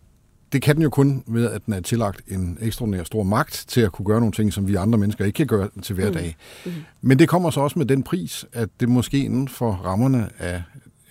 det 0.53 0.61
kan 0.61 0.75
den 0.75 0.83
jo 0.83 0.89
kun 0.89 1.23
ved, 1.27 1.49
at 1.49 1.65
den 1.65 1.73
er 1.73 1.79
tillagt 1.79 2.21
en 2.27 2.57
ekstraordinær 2.61 3.03
stor 3.03 3.23
magt 3.23 3.65
til 3.67 3.81
at 3.81 3.91
kunne 3.91 4.05
gøre 4.05 4.19
nogle 4.19 4.31
ting, 4.33 4.53
som 4.53 4.67
vi 4.67 4.75
andre 4.75 4.99
mennesker 4.99 5.25
ikke 5.25 5.37
kan 5.37 5.47
gøre 5.47 5.69
til 5.81 5.95
hver 5.95 6.07
mm. 6.07 6.13
dag. 6.13 6.35
Mm. 6.65 6.71
Mm. 6.71 6.77
Men 7.01 7.19
det 7.19 7.29
kommer 7.29 7.49
så 7.49 7.59
også 7.59 7.79
med 7.79 7.85
den 7.85 8.03
pris, 8.03 8.45
at 8.53 8.69
det 8.79 8.89
måske 8.89 9.25
inden 9.25 9.47
for 9.47 9.71
rammerne 9.71 10.29
af 10.39 10.63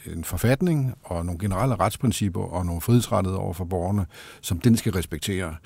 en 0.07 0.25
forfatning 0.25 0.95
og 1.03 1.27
nogle 1.27 1.39
generelle 1.41 1.75
retsprincipper 1.75 2.41
og 2.41 2.67
nogle 2.67 2.81
frihedsrettigheder 2.81 3.41
over 3.41 3.53
for 3.53 3.65
borgerne, 3.65 4.07
som 4.41 4.61
den 4.61 4.77
skal 4.77 4.93
respektere. 4.93 5.57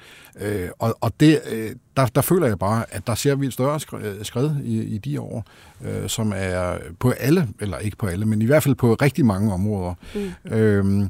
Øh, 0.41 0.69
og 0.79 0.99
og 1.01 1.13
det, 1.21 1.41
øh, 1.51 1.71
der, 1.97 2.07
der 2.07 2.21
føler 2.21 2.47
jeg 2.47 2.59
bare, 2.59 2.85
at 2.89 3.07
der 3.07 3.15
ser 3.15 3.35
vi 3.35 3.47
et 3.47 3.53
større 3.53 3.81
skred 4.25 4.51
i, 4.65 4.83
i 4.83 4.99
de 4.99 5.21
år, 5.21 5.45
øh, 5.85 6.09
som 6.09 6.33
er 6.37 6.79
på 6.99 7.11
alle, 7.11 7.49
eller 7.61 7.79
ikke 7.79 7.97
på 7.97 8.07
alle, 8.07 8.27
men 8.27 8.43
i 8.43 8.45
hvert 8.45 8.63
fald 8.63 8.75
på 8.75 8.95
rigtig 8.95 9.27
mange 9.27 9.53
områder. 9.53 9.95
Mm. 10.15 10.53
Øh, 10.53 11.09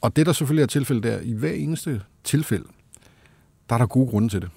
og 0.00 0.16
det, 0.16 0.26
der 0.26 0.32
selvfølgelig 0.32 0.62
er 0.62 0.66
tilfældet 0.66 1.04
der, 1.04 1.20
i 1.20 1.32
hver 1.32 1.52
eneste 1.52 2.02
tilfælde, 2.24 2.64
der 3.68 3.74
er 3.74 3.78
der 3.78 3.86
gode 3.86 4.10
grunde 4.10 4.28
til 4.28 4.40
det. 4.40 4.50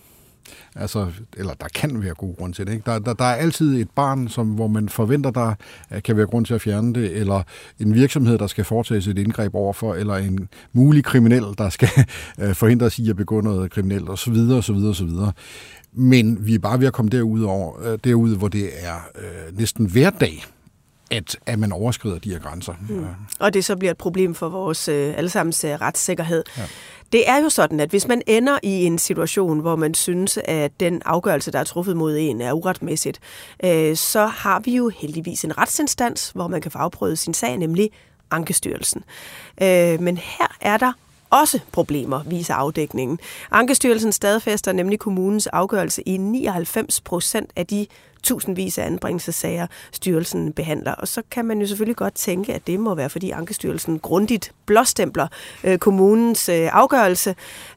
Altså, 0.75 1.07
eller 1.37 1.53
der 1.53 1.67
kan 1.75 2.03
være 2.03 2.13
god 2.13 2.35
grund 2.35 2.53
til 2.53 2.67
det. 2.67 2.73
Ikke? 2.73 2.83
Der, 2.85 2.99
der, 2.99 3.13
der 3.13 3.25
er 3.25 3.35
altid 3.35 3.81
et 3.81 3.89
barn, 3.89 4.27
som, 4.27 4.47
hvor 4.47 4.67
man 4.67 4.89
forventer, 4.89 5.31
der 5.31 5.53
øh, 5.93 6.01
kan 6.01 6.17
være 6.17 6.25
grund 6.25 6.45
til 6.45 6.53
at 6.53 6.61
fjerne 6.61 6.93
det, 6.93 7.17
eller 7.17 7.43
en 7.79 7.93
virksomhed, 7.93 8.37
der 8.37 8.47
skal 8.47 8.63
foretage 8.63 9.11
et 9.11 9.17
indgreb 9.17 9.55
overfor, 9.55 9.93
eller 9.95 10.15
en 10.15 10.49
mulig 10.73 11.03
kriminel, 11.03 11.43
der 11.57 11.69
skal 11.69 11.89
øh, 12.41 12.53
forhindres 12.55 12.99
i 12.99 13.09
at 13.09 13.15
begå 13.15 13.41
noget 13.41 13.71
kriminelt, 13.71 14.09
osv. 14.09 14.37
osv. 14.51 14.75
osv. 14.75 15.09
Men 15.93 16.45
vi 16.45 16.55
er 16.55 16.59
bare 16.59 16.79
ved 16.79 16.87
at 16.87 16.93
komme 16.93 17.09
derud, 17.09 17.43
over, 17.43 17.91
øh, 17.91 17.99
derud 18.03 18.35
hvor 18.35 18.47
det 18.47 18.69
er 18.73 18.95
øh, 19.15 19.57
næsten 19.57 19.85
hver 19.85 20.09
dag, 20.09 20.43
at, 21.11 21.35
at 21.45 21.59
man 21.59 21.71
overskrider 21.71 22.19
de 22.19 22.29
her 22.29 22.39
grænser. 22.39 22.73
Mm. 22.89 23.05
Og 23.39 23.53
det 23.53 23.65
så 23.65 23.75
bliver 23.75 23.91
et 23.91 23.97
problem 23.97 24.35
for 24.35 24.49
vores 24.49 24.87
øh, 24.87 25.13
allesammens 25.17 25.63
øh, 25.63 25.71
retssikkerhed. 25.71 26.43
Ja. 26.57 26.63
Det 27.11 27.29
er 27.29 27.37
jo 27.37 27.49
sådan, 27.49 27.79
at 27.79 27.89
hvis 27.89 28.07
man 28.07 28.21
ender 28.27 28.59
i 28.63 28.85
en 28.85 28.97
situation, 28.97 29.59
hvor 29.59 29.75
man 29.75 29.93
synes, 29.93 30.39
at 30.45 30.79
den 30.79 31.01
afgørelse, 31.05 31.51
der 31.51 31.59
er 31.59 31.63
truffet 31.63 31.97
mod 31.97 32.17
en, 32.17 32.41
er 32.41 32.53
uretmæssigt, 32.53 33.19
øh, 33.63 33.95
så 33.95 34.25
har 34.25 34.59
vi 34.59 34.75
jo 34.75 34.89
heldigvis 34.89 35.45
en 35.45 35.57
retsinstans, 35.57 36.31
hvor 36.35 36.47
man 36.47 36.61
kan 36.61 36.71
få 36.71 36.77
afprøvet 36.77 37.19
sin 37.19 37.33
sag, 37.33 37.57
nemlig 37.57 37.89
Ankestyrelsen. 38.31 39.03
Øh, 39.61 40.01
men 40.01 40.17
her 40.17 40.57
er 40.61 40.77
der 40.77 40.93
også 41.29 41.59
problemer, 41.71 42.23
viser 42.23 42.53
afdækningen. 42.53 43.19
Ankestyrelsen 43.51 44.11
stadfæster 44.11 44.71
nemlig 44.71 44.99
kommunens 44.99 45.47
afgørelse 45.47 46.01
i 46.01 46.17
99 46.17 47.01
procent 47.01 47.51
af 47.55 47.67
de 47.67 47.87
tusindvis 48.23 48.77
af 48.77 48.85
anbringelsessager, 48.85 49.67
styrelsen 49.91 50.53
behandler. 50.53 50.91
Og 50.91 51.07
så 51.07 51.21
kan 51.31 51.45
man 51.45 51.61
jo 51.61 51.67
selvfølgelig 51.67 51.95
godt 51.95 52.15
tænke, 52.15 52.53
at 52.53 52.67
det 52.67 52.79
må 52.79 52.95
være, 52.95 53.09
fordi 53.09 53.31
Ankestyrelsen 53.31 53.99
grundigt 53.99 54.51
blåstempler 54.65 55.27
øh, 55.63 55.77
kommunens 55.77 56.49
øh, 56.49 56.69
afgørelse. 56.71 57.35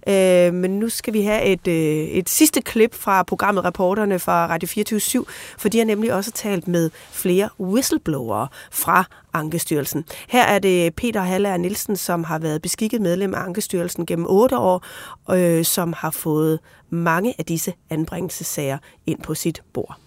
Øh, 0.09 0.55
men 0.55 0.79
nu 0.79 0.89
skal 0.89 1.15
vi 1.15 1.23
have 1.23 1.43
et, 1.43 1.69
øh, 1.69 1.75
et 2.05 2.29
sidste 2.29 2.63
klip 2.63 2.95
fra 2.95 3.23
programmet 3.23 3.65
Reporterne 3.65 4.19
fra 4.19 4.47
Radio 4.47 4.67
24 4.67 5.25
for 5.59 5.69
de 5.69 5.79
har 5.79 5.85
nemlig 5.85 6.15
også 6.15 6.31
talt 6.31 6.69
med 6.69 6.91
flere 7.11 7.49
whistleblowere 7.61 8.49
fra 8.71 9.05
Ankestyrelsen. 9.33 10.05
Her 10.29 10.43
er 10.43 10.59
det 10.59 10.95
Peter 10.95 11.21
Haller 11.21 11.57
Nielsen, 11.57 11.97
som 11.97 12.25
har 12.25 12.39
været 12.39 12.63
beskikket 12.63 13.01
medlem 13.01 13.35
af 13.35 13.41
Ankestyrelsen 13.41 14.07
gennem 14.07 14.27
otte 14.29 14.59
år, 14.59 14.85
øh, 15.31 15.65
som 15.65 15.93
har 15.93 16.11
fået 16.11 16.59
mange 16.91 17.35
af 17.39 17.45
disse 17.45 17.75
anbringelsessager 17.91 18.79
ind 19.07 19.23
på 19.23 19.35
sit 19.35 19.63
bord. 19.73 20.02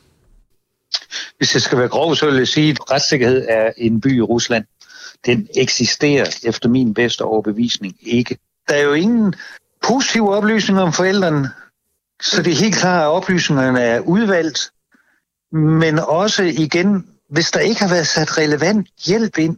Hvis 1.37 1.53
jeg 1.53 1.61
skal 1.61 1.77
være 1.77 1.87
grov, 1.87 2.15
så 2.15 2.25
vil 2.25 2.37
jeg 2.37 2.47
sige, 2.47 2.71
at 2.71 2.91
retssikkerhed 2.91 3.45
er 3.49 3.71
en 3.77 4.01
by 4.01 4.17
i 4.17 4.21
Rusland. 4.21 4.65
Den 5.25 5.47
eksisterer 5.55 6.25
efter 6.43 6.69
min 6.69 6.93
bedste 6.93 7.21
overbevisning 7.21 7.95
ikke. 8.01 8.37
Der 8.69 8.75
er 8.75 8.81
jo 8.81 8.93
ingen 8.93 9.33
positive 9.83 10.35
oplysninger 10.35 10.83
om 10.83 10.93
forældrene, 10.93 11.49
så 12.21 12.41
det 12.41 12.53
er 12.53 12.57
helt 12.57 12.75
klart, 12.75 13.01
at 13.01 13.07
oplysningerne 13.07 13.81
er 13.81 13.99
udvalgt. 13.99 14.71
Men 15.51 15.99
også 15.99 16.43
igen, 16.43 17.07
hvis 17.29 17.51
der 17.51 17.59
ikke 17.59 17.81
har 17.81 17.89
været 17.89 18.07
sat 18.07 18.37
relevant 18.37 18.87
hjælp 19.05 19.37
ind, 19.37 19.57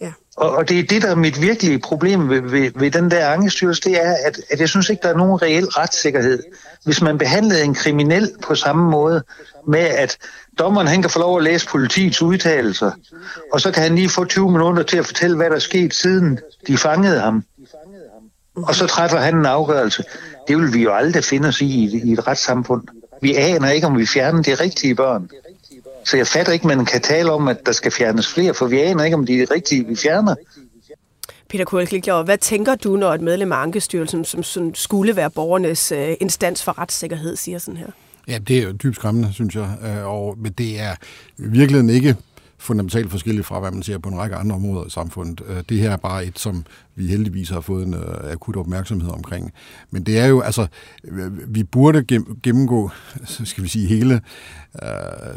ja. 0.00 0.12
og, 0.36 0.50
og 0.50 0.68
det 0.68 0.78
er 0.78 0.82
det, 0.82 1.02
der 1.02 1.10
er 1.10 1.14
mit 1.14 1.42
virkelige 1.42 1.78
problem 1.78 2.28
ved, 2.28 2.40
ved, 2.40 2.70
ved 2.74 2.90
den 2.90 3.10
der 3.10 3.28
angestyrelse, 3.28 3.82
det 3.82 4.04
er, 4.04 4.14
at, 4.26 4.40
at 4.50 4.60
jeg 4.60 4.68
synes 4.68 4.90
ikke, 4.90 5.02
der 5.02 5.08
er 5.08 5.16
nogen 5.16 5.42
reel 5.42 5.66
retssikkerhed. 5.66 6.42
Hvis 6.84 7.02
man 7.02 7.18
behandlede 7.18 7.64
en 7.64 7.74
kriminel 7.74 8.32
på 8.42 8.54
samme 8.54 8.90
måde, 8.90 9.22
med 9.66 9.80
at 9.80 10.18
dommeren 10.58 10.86
han 10.86 11.02
kan 11.02 11.10
få 11.10 11.18
lov 11.18 11.36
at 11.36 11.44
læse 11.44 11.66
politiets 11.66 12.22
udtalelser, 12.22 12.90
og 13.52 13.60
så 13.60 13.70
kan 13.70 13.82
han 13.82 13.94
lige 13.94 14.08
få 14.08 14.24
20 14.24 14.50
minutter 14.52 14.82
til 14.82 14.96
at 14.96 15.06
fortælle, 15.06 15.36
hvad 15.36 15.50
der 15.50 15.56
er 15.56 15.60
sket 15.60 15.94
siden 15.94 16.38
de 16.66 16.78
fangede 16.78 17.20
ham. 17.20 17.44
Og 18.56 18.74
så 18.74 18.86
træffer 18.86 19.18
han 19.18 19.36
en 19.36 19.46
afgørelse. 19.46 20.04
Det 20.48 20.56
vil 20.56 20.74
vi 20.74 20.82
jo 20.82 20.94
aldrig 20.94 21.24
finde 21.24 21.48
os 21.48 21.60
i 21.60 21.66
i, 21.66 22.00
i 22.04 22.12
et 22.12 22.26
retssamfund. 22.26 22.82
Vi 23.20 23.34
aner 23.34 23.70
ikke, 23.70 23.86
om 23.86 23.98
vi 23.98 24.06
fjerner 24.06 24.42
de 24.42 24.54
rigtige 24.54 24.94
børn. 24.94 25.30
Så 26.04 26.16
jeg 26.16 26.26
fatter 26.26 26.52
ikke, 26.52 26.70
at 26.70 26.76
man 26.76 26.86
kan 26.86 27.00
tale 27.00 27.32
om, 27.32 27.48
at 27.48 27.56
der 27.66 27.72
skal 27.72 27.92
fjernes 27.92 28.28
flere, 28.34 28.54
for 28.54 28.66
vi 28.66 28.80
aner 28.80 29.04
ikke, 29.04 29.16
om 29.16 29.26
de 29.26 29.42
er 29.42 29.50
rigtige, 29.50 29.86
vi 29.86 29.96
fjerner. 29.96 30.34
Peter 31.50 31.64
Kuhlklikler, 31.64 32.22
hvad 32.22 32.38
tænker 32.38 32.74
du, 32.74 32.96
når 32.96 33.14
et 33.14 33.20
medlem 33.20 33.52
af 33.52 33.56
Ankestyrelsen, 33.56 34.24
som, 34.24 34.42
som 34.42 34.74
skulle 34.74 35.16
være 35.16 35.30
borgernes 35.30 35.92
øh, 35.92 36.14
instans 36.20 36.62
for 36.62 36.78
retssikkerhed, 36.78 37.36
siger 37.36 37.58
sådan 37.58 37.76
her? 37.76 37.86
Ja, 38.28 38.38
det 38.38 38.58
er 38.58 38.62
jo 38.62 38.72
dybt 38.72 38.96
skræmmende, 38.96 39.32
synes 39.32 39.54
jeg. 39.54 39.68
Øh, 39.84 40.06
og, 40.06 40.34
men 40.38 40.52
det 40.52 40.80
er 40.80 40.94
virkelig 41.36 41.94
ikke 41.94 42.16
fundamentalt 42.60 43.10
forskelligt 43.10 43.46
fra, 43.46 43.60
hvad 43.60 43.70
man 43.70 43.82
ser 43.82 43.98
på 43.98 44.08
en 44.08 44.18
række 44.18 44.36
andre 44.36 44.56
områder 44.56 44.86
i 44.86 44.90
samfundet. 44.90 45.40
Øh, 45.46 45.62
det 45.68 45.78
her 45.78 45.90
er 45.90 45.96
bare 45.96 46.24
et, 46.24 46.38
som 46.38 46.64
vi 46.94 47.06
heldigvis 47.06 47.48
har 47.48 47.60
fået 47.60 47.86
en 47.86 47.94
uh, 47.94 48.32
akut 48.32 48.56
opmærksomhed 48.56 49.10
omkring. 49.10 49.52
Men 49.90 50.02
det 50.02 50.18
er 50.18 50.26
jo, 50.26 50.40
altså, 50.40 50.66
vi 51.46 51.64
burde 51.64 52.04
gennemgå, 52.42 52.90
skal 53.44 53.64
vi 53.64 53.68
sige, 53.68 53.86
hele 53.86 54.20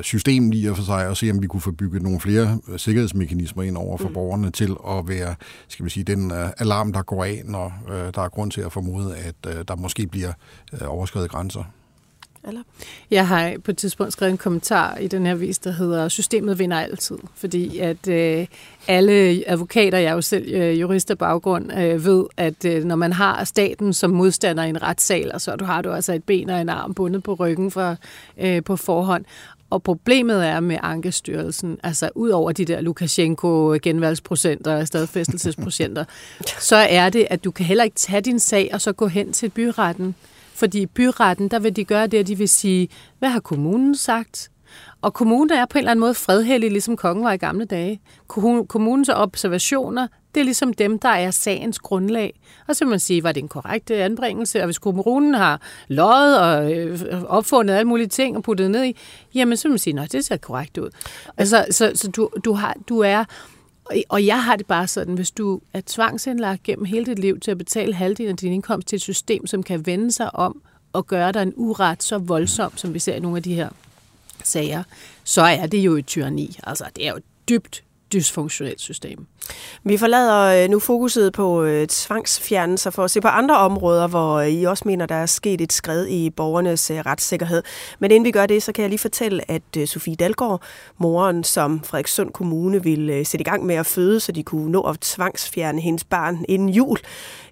systemet 0.02 0.56
i 0.56 0.66
og 0.66 0.78
for 0.78 0.84
sig, 0.84 1.08
og 1.08 1.18
se, 1.18 1.32
om 1.32 1.42
vi 1.42 1.48
kunne 1.48 1.62
få 1.62 1.72
bygget 1.72 2.02
nogle 2.02 2.20
flere 2.20 2.60
sikkerhedsmekanismer 2.78 3.64
ind 3.64 3.78
over 3.78 3.98
for 3.98 4.08
mm. 4.08 4.14
borgerne 4.14 4.52
til 4.52 4.76
at 4.90 5.08
være, 5.08 5.36
skal 5.68 5.86
vi 5.86 5.90
sige, 5.90 6.04
den 6.04 6.32
alarm, 6.58 6.94
der 6.94 7.02
går 7.02 7.24
af, 7.24 7.42
når 7.46 7.74
der 7.88 8.22
er 8.22 8.30
grund 8.30 8.52
til 8.52 8.62
at 8.62 8.72
formode, 8.72 9.16
at 9.16 9.68
der 9.68 9.76
måske 9.76 10.08
bliver 10.08 10.34
overskrevet 10.82 11.30
grænser. 11.30 11.64
Eller? 12.48 12.62
Jeg 13.12 13.28
har 13.28 13.54
på 13.64 13.72
et 13.72 13.78
tidspunkt 13.78 14.14
skrevet 14.14 14.32
en 14.32 14.38
kommentar 14.38 14.98
i 14.98 15.08
den 15.08 15.26
her 15.26 15.36
vis, 15.36 15.58
der 15.60 15.72
hedder, 15.72 16.08
systemet 16.08 16.60
vinder 16.60 16.80
altid. 16.80 17.18
Fordi 17.36 17.80
at 17.80 18.08
øh, 18.08 18.48
alle 18.88 19.44
advokater, 19.48 19.98
jeg 19.98 20.10
er 20.10 20.14
jo 20.14 20.22
selv 20.22 20.54
øh, 20.54 20.82
jurist 20.82 21.12
af 21.12 21.18
baggrund, 21.18 21.74
øh, 21.80 22.06
ved, 22.06 22.26
at 22.38 22.66
øh, 22.66 22.84
når 22.84 22.96
man 22.96 23.14
har 23.14 23.44
staten 23.44 23.94
som 23.94 24.12
modstander 24.12 24.64
i 24.64 24.70
en 24.70 24.82
retssal, 24.82 25.32
og 25.34 25.42
så 25.42 25.56
du 25.56 25.66
har 25.66 25.82
du 25.82 25.92
altså 25.92 26.14
et 26.14 26.24
ben 26.24 26.50
og 26.50 26.62
en 26.62 26.70
arm 26.70 26.94
bundet 26.94 27.24
på 27.24 27.34
ryggen 27.34 27.72
fra, 27.72 27.96
øh, 28.38 28.64
på 28.64 28.76
forhånd, 28.76 29.26
og 29.70 29.84
problemet 29.84 30.48
er 30.48 30.60
med 30.60 30.78
Ankestyrelsen, 30.82 31.78
altså 31.84 32.10
ud 32.16 32.30
over 32.30 32.52
de 32.52 32.66
der 32.66 32.82
Lukashenko-genvalgsprocenter 32.82 34.76
og 34.76 34.88
stadfæstelsesprocenter, 34.88 36.06
så 36.70 36.76
er 36.76 37.10
det, 37.10 37.28
at 37.30 37.44
du 37.44 37.52
kan 37.52 37.66
heller 37.66 37.84
ikke 37.84 37.96
tage 37.96 38.22
din 38.22 38.40
sag 38.40 38.70
og 38.74 38.82
så 38.82 38.92
gå 38.92 39.08
hen 39.08 39.34
til 39.34 39.50
byretten 39.50 40.16
fordi 40.54 40.82
i 40.82 40.86
byretten, 40.86 41.48
der 41.48 41.60
vil 41.60 41.76
de 41.76 41.86
gøre 41.86 42.08
det, 42.08 42.18
at 42.18 42.28
de 42.28 42.38
vil 42.38 42.50
sige, 42.50 42.88
hvad 43.20 43.30
har 43.30 43.40
kommunen 43.40 43.96
sagt? 43.96 44.50
Og 45.02 45.14
kommunen 45.14 45.52
er 45.52 45.66
på 45.66 45.78
en 45.78 45.80
eller 45.80 45.92
anden 45.92 46.00
måde 46.00 46.14
fredhellig, 46.14 46.72
ligesom 46.72 46.98
kongen 46.98 47.24
var 47.24 47.32
i 47.32 47.38
gamle 47.38 47.66
dage. 47.66 48.02
Kommunens 48.68 49.10
observationer, 49.10 50.08
det 50.36 50.40
er 50.40 50.44
ligesom 50.44 50.74
dem, 50.74 51.00
der 51.00 51.10
er 51.10 51.32
sagens 51.32 51.80
grundlag. 51.80 52.40
Og 52.68 52.76
så 52.76 52.86
vil 52.86 52.90
man 52.90 53.00
sige, 53.00 53.24
var 53.24 53.32
det 53.32 53.42
en 53.42 53.48
korrekt 53.48 53.92
øh, 53.92 54.06
anbringelse? 54.06 54.60
Og 54.60 54.66
hvis 54.66 54.80
kommunen 54.80 55.34
har 55.34 55.62
løjet 55.88 56.40
og 56.40 56.74
øh, 56.74 57.24
opfundet 57.28 57.74
alle 57.74 57.88
mulige 57.88 58.08
ting 58.08 58.38
og 58.38 58.44
puttet 58.44 58.72
ned 58.72 58.84
i, 58.84 58.98
jamen 59.36 59.58
så 59.58 59.64
vil 59.64 59.72
man 59.72 59.80
sige, 59.80 59.94
nej, 59.94 60.08
det 60.12 60.26
ser 60.26 60.38
korrekt 60.38 60.78
ud. 60.78 60.90
Altså, 61.38 61.66
så, 61.72 61.92
så 61.96 62.12
du, 62.12 62.30
du, 62.46 62.54
har, 62.54 62.76
du 62.90 63.00
er... 63.00 63.24
Og 64.10 64.26
jeg 64.26 64.44
har 64.44 64.56
det 64.56 64.66
bare 64.66 64.88
sådan, 64.88 65.16
hvis 65.16 65.32
du 65.32 65.62
er 65.74 65.82
tvangsindlagt 65.86 66.64
gennem 66.64 66.86
hele 66.86 67.06
dit 67.06 67.20
liv 67.20 67.40
til 67.40 67.52
at 67.52 67.58
betale 67.58 67.94
halvdelen 67.94 68.32
af 68.32 68.38
din 68.38 68.54
indkomst 68.54 68.88
til 68.88 68.96
et 68.96 69.02
system, 69.02 69.48
som 69.48 69.64
kan 69.64 69.86
vende 69.86 70.12
sig 70.12 70.36
om 70.36 70.62
og 70.94 71.08
gøre 71.08 71.32
dig 71.32 71.42
en 71.42 71.54
uret 71.56 72.04
så 72.04 72.18
voldsom, 72.18 72.78
som 72.78 72.94
vi 72.94 73.00
ser 73.00 73.16
i 73.16 73.20
nogle 73.20 73.38
af 73.38 73.44
de 73.44 73.56
her 73.56 73.70
sager, 74.44 74.84
så 75.24 75.42
er 75.42 75.68
det 75.68 75.78
jo 75.78 75.96
et 75.96 76.06
tyranni. 76.06 76.58
Altså, 76.64 76.86
det 76.96 77.08
er 77.08 77.12
jo 77.12 77.20
dybt 77.50 77.84
dysfunktionelt 78.14 78.82
system. 78.82 79.26
Vi 79.84 79.98
forlader 79.98 80.64
øh, 80.64 80.70
nu 80.70 80.80
fokuset 80.80 81.34
på 81.34 81.64
øh, 81.64 81.88
tvangsfjernelser 81.88 82.90
for 82.90 83.04
at 83.04 83.12
se 83.12 83.22
på 83.22 83.28
andre 83.28 83.58
områder, 83.58 84.08
hvor 84.08 84.34
øh, 84.34 84.50
I 84.50 84.64
også 84.64 84.84
mener, 84.86 85.06
der 85.06 85.16
er 85.16 85.26
sket 85.26 85.62
et 85.62 85.74
skred 85.74 86.08
i 86.08 86.30
borgernes 86.30 86.92
retssikkerhed. 87.06 87.64
Men 88.00 88.12
inden 88.12 88.26
vi 88.26 88.32
gør 88.32 88.46
det, 88.46 88.64
så 88.64 88.72
kan 88.72 88.82
jeg 88.82 88.90
lige 88.90 89.00
fortælle, 89.00 89.52
at 89.52 89.90
Sofie 89.90 90.16
Dalgaard, 90.16 90.62
moren, 90.98 91.44
som 91.44 91.84
Frederikssund 91.84 92.32
Kommune 92.32 92.84
ville 92.84 93.26
sætte 93.26 93.42
i 93.42 93.50
gang 93.50 93.66
med 93.66 93.76
at 93.76 93.86
føde, 93.86 94.20
så 94.20 94.32
de 94.32 94.44
kunne 94.44 94.72
nå 94.72 94.82
at 94.82 95.00
tvangsfjerne 95.00 95.82
hendes 95.82 96.04
barn 96.04 96.46
inden 96.50 96.70
jul, 96.70 96.98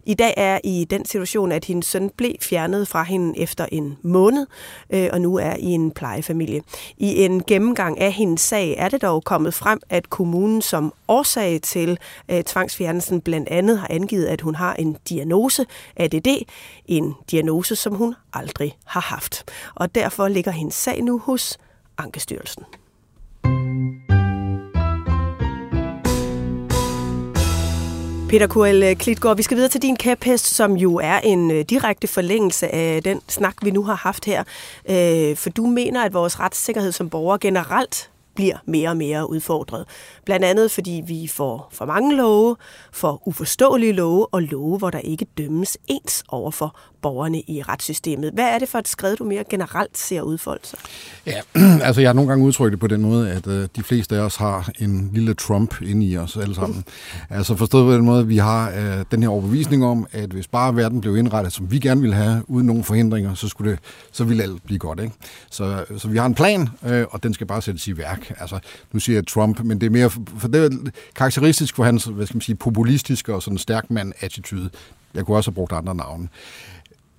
i 0.05 0.13
dag 0.13 0.33
er 0.37 0.59
i 0.63 0.87
den 0.89 1.05
situation, 1.05 1.51
at 1.51 1.65
hendes 1.65 1.85
søn 1.85 2.09
blev 2.17 2.31
fjernet 2.41 2.87
fra 2.87 3.03
hende 3.03 3.39
efter 3.39 3.65
en 3.71 3.97
måned, 4.01 4.47
øh, 4.89 5.09
og 5.13 5.21
nu 5.21 5.35
er 5.35 5.55
i 5.59 5.65
en 5.65 5.91
plejefamilie. 5.91 6.61
I 6.97 7.25
en 7.25 7.43
gennemgang 7.43 7.99
af 7.99 8.11
hendes 8.11 8.41
sag 8.41 8.75
er 8.77 8.89
det 8.89 9.01
dog 9.01 9.23
kommet 9.23 9.53
frem, 9.53 9.79
at 9.89 10.09
kommunen 10.09 10.61
som 10.61 10.93
årsag 11.07 11.59
til 11.61 11.99
øh, 12.31 12.43
tvangsfjernelsen 12.43 13.21
blandt 13.21 13.49
andet 13.49 13.79
har 13.79 13.87
angivet, 13.89 14.25
at 14.25 14.41
hun 14.41 14.55
har 14.55 14.73
en 14.73 14.97
diagnose, 15.09 15.65
ADD, 15.95 16.45
en 16.85 17.13
diagnose, 17.31 17.75
som 17.75 17.95
hun 17.95 18.15
aldrig 18.33 18.77
har 18.85 19.01
haft. 19.01 19.43
Og 19.75 19.95
derfor 19.95 20.27
ligger 20.27 20.51
hendes 20.51 20.75
sag 20.75 21.03
nu 21.03 21.19
hos 21.19 21.57
Ankestyrelsen. 21.97 22.63
Peter 28.31 28.47
Kuel 28.47 28.83
øh, 28.83 28.95
Klitgaard, 28.95 29.37
vi 29.37 29.43
skal 29.43 29.57
videre 29.57 29.69
til 29.69 29.81
din 29.81 29.95
kæphest, 29.95 30.45
som 30.45 30.77
jo 30.77 30.95
er 30.95 31.19
en 31.19 31.51
øh, 31.51 31.65
direkte 31.69 32.07
forlængelse 32.07 32.73
af 32.73 33.03
den 33.03 33.21
snak, 33.27 33.55
vi 33.61 33.71
nu 33.71 33.83
har 33.83 33.95
haft 33.95 34.25
her. 34.25 34.43
Øh, 34.89 35.35
for 35.35 35.49
du 35.49 35.65
mener, 35.65 36.03
at 36.03 36.13
vores 36.13 36.39
retssikkerhed 36.39 36.91
som 36.91 37.09
borgere 37.09 37.39
generelt 37.39 38.11
bliver 38.35 38.57
mere 38.65 38.89
og 38.89 38.97
mere 38.97 39.29
udfordret. 39.29 39.85
Blandt 40.25 40.45
andet 40.45 40.71
fordi 40.71 41.03
vi 41.07 41.27
får 41.27 41.69
for 41.71 41.85
mange 41.85 42.15
love, 42.15 42.55
for 42.91 43.21
uforståelige 43.27 43.93
love 43.93 44.27
og 44.33 44.41
love, 44.41 44.77
hvor 44.77 44.89
der 44.89 44.99
ikke 44.99 45.25
dømmes 45.37 45.77
ens 45.87 46.23
over 46.29 46.51
for 46.51 46.75
borgerne 47.01 47.41
i 47.41 47.61
retssystemet. 47.61 48.31
Hvad 48.33 48.43
er 48.43 48.59
det 48.59 48.69
for 48.69 48.79
et 48.79 48.87
skridt, 48.87 49.19
du 49.19 49.23
mere 49.23 49.43
generelt 49.49 49.97
ser 49.97 50.21
udfolde 50.21 50.67
sig? 50.67 50.79
Ja, 51.25 51.41
altså 51.87 52.01
jeg 52.01 52.09
har 52.09 52.13
nogle 52.13 52.29
gange 52.29 52.45
udtrykt 52.45 52.71
det 52.71 52.79
på 52.79 52.87
den 52.87 53.01
måde, 53.01 53.31
at 53.31 53.47
øh, 53.47 53.67
de 53.75 53.83
fleste 53.83 54.15
af 54.15 54.19
os 54.19 54.35
har 54.35 54.69
en 54.79 55.09
lille 55.13 55.33
Trump 55.33 55.81
inde 55.81 56.05
i 56.05 56.17
os 56.17 56.37
alle 56.37 56.55
sammen. 56.55 56.83
altså 57.29 57.55
forstået 57.55 57.85
på 57.85 57.93
den 57.93 58.05
måde, 58.05 58.19
at 58.19 58.29
vi 58.29 58.37
har 58.37 58.69
øh, 58.69 59.05
den 59.11 59.23
her 59.23 59.29
overbevisning 59.29 59.85
om, 59.85 60.07
at 60.11 60.29
hvis 60.29 60.47
bare 60.47 60.75
verden 60.75 61.01
blev 61.01 61.17
indrettet, 61.17 61.53
som 61.53 61.71
vi 61.71 61.79
gerne 61.79 62.01
ville 62.01 62.15
have, 62.15 62.43
uden 62.47 62.67
nogen 62.67 62.83
forhindringer, 62.83 63.33
så, 63.33 63.47
skulle 63.47 63.71
det, 63.71 63.79
så 64.11 64.23
ville 64.23 64.43
alt 64.43 64.63
blive 64.65 64.79
godt. 64.79 64.99
Ikke? 64.99 65.13
Så, 65.49 65.85
så 65.97 66.07
vi 66.07 66.17
har 66.17 66.25
en 66.25 66.35
plan, 66.35 66.69
øh, 66.85 67.05
og 67.09 67.23
den 67.23 67.33
skal 67.33 67.47
bare 67.47 67.61
sættes 67.61 67.87
i 67.87 67.97
værk. 67.97 68.33
Altså, 68.39 68.59
nu 68.91 68.99
siger 68.99 69.17
jeg 69.17 69.27
Trump, 69.27 69.59
men 69.59 69.81
det 69.81 69.87
er 69.87 69.91
mere, 69.91 70.09
for 70.09 70.47
det 70.47 70.65
er 70.65 70.69
karakteristisk 71.15 71.75
for 71.75 71.83
hans, 71.83 72.05
hvad 72.05 72.25
skal 72.25 72.35
man 72.35 72.41
sige, 72.41 72.55
populistiske 72.55 73.33
og 73.33 73.43
sådan 73.43 73.57
stærk 73.57 73.91
mand-attitude. 73.91 74.69
Jeg 75.13 75.25
kunne 75.25 75.37
også 75.37 75.51
have 75.51 75.55
brugt 75.55 75.71
andre 75.71 75.95
navne. 75.95 76.27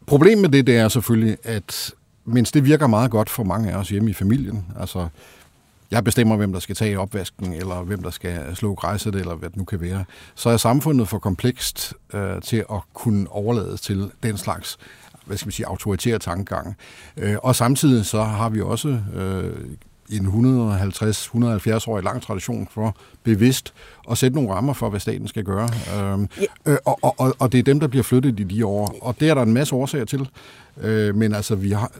Problemet 0.07 0.43
med 0.43 0.49
det, 0.49 0.67
det 0.67 0.77
er 0.77 0.89
selvfølgelig, 0.89 1.37
at 1.43 1.93
mens 2.25 2.53
det 2.53 2.65
virker 2.65 2.87
meget 2.87 3.11
godt 3.11 3.31
for 3.31 3.45
mange 3.45 3.73
af 3.73 3.77
os 3.77 3.89
hjemme 3.89 4.11
i 4.11 4.13
familien, 4.13 4.67
altså 4.81 5.09
jeg 5.91 6.05
bestemmer, 6.05 6.37
hvem 6.37 6.53
der 6.53 6.61
skal 6.61 6.77
tage 6.77 6.99
opvasken, 6.99 7.53
eller 7.53 7.83
hvem 7.83 8.03
der 8.03 8.11
skal 8.11 8.57
slå 8.57 8.75
græsset, 8.75 9.15
eller 9.15 9.35
hvad 9.35 9.49
det 9.49 9.57
nu 9.57 9.65
kan 9.65 9.81
være, 9.81 10.05
så 10.35 10.51
er 10.51 10.57
samfundet 10.57 11.09
for 11.09 11.19
komplekst 11.19 11.95
øh, 12.15 12.43
til 12.43 12.57
at 12.57 12.81
kunne 12.95 13.27
overlade 13.31 13.77
til 13.77 14.11
den 14.23 14.39
slags 14.39 14.79
hvad 15.27 15.37
skal 15.37 15.47
man 15.47 15.53
sige, 15.53 15.67
autoritære 15.67 16.19
tankegang. 16.19 16.77
Øh, 17.17 17.37
og 17.43 17.57
samtidig 17.57 18.07
så 18.07 18.23
har 18.23 18.49
vi 18.49 18.61
også 18.61 19.01
øh, 19.15 19.57
en 20.13 20.27
150-170-årig 20.27 22.05
lang 22.05 22.23
tradition 22.23 22.69
for 22.71 22.97
bevidst 23.23 23.75
at 24.11 24.19
sætte 24.19 24.35
nogle 24.35 24.53
rammer 24.53 24.73
for, 24.73 24.91
hvad 24.91 25.01
staten 25.01 25.29
skal 25.29 25.45
gøre. 25.45 25.69
Øhm, 25.97 26.29
ja. 26.41 26.73
øh, 26.73 26.79
og, 26.85 26.99
og, 27.03 27.37
og 27.39 27.53
det 27.53 27.59
er 27.59 27.63
dem, 27.63 27.81
der 27.81 27.87
bliver 27.87 28.03
flyttet 28.03 28.41
i 28.41 28.45
de 28.45 28.67
år. 28.67 28.97
Og 29.03 29.21
det 29.21 29.29
er 29.29 29.35
der 29.35 29.43
en 29.43 29.53
masse 29.53 29.75
årsager 29.75 30.05
til. 30.05 30.29
Øh, 30.81 31.15
men 31.15 31.35
altså, 31.35 31.55
vi 31.55 31.71
har, 31.71 31.93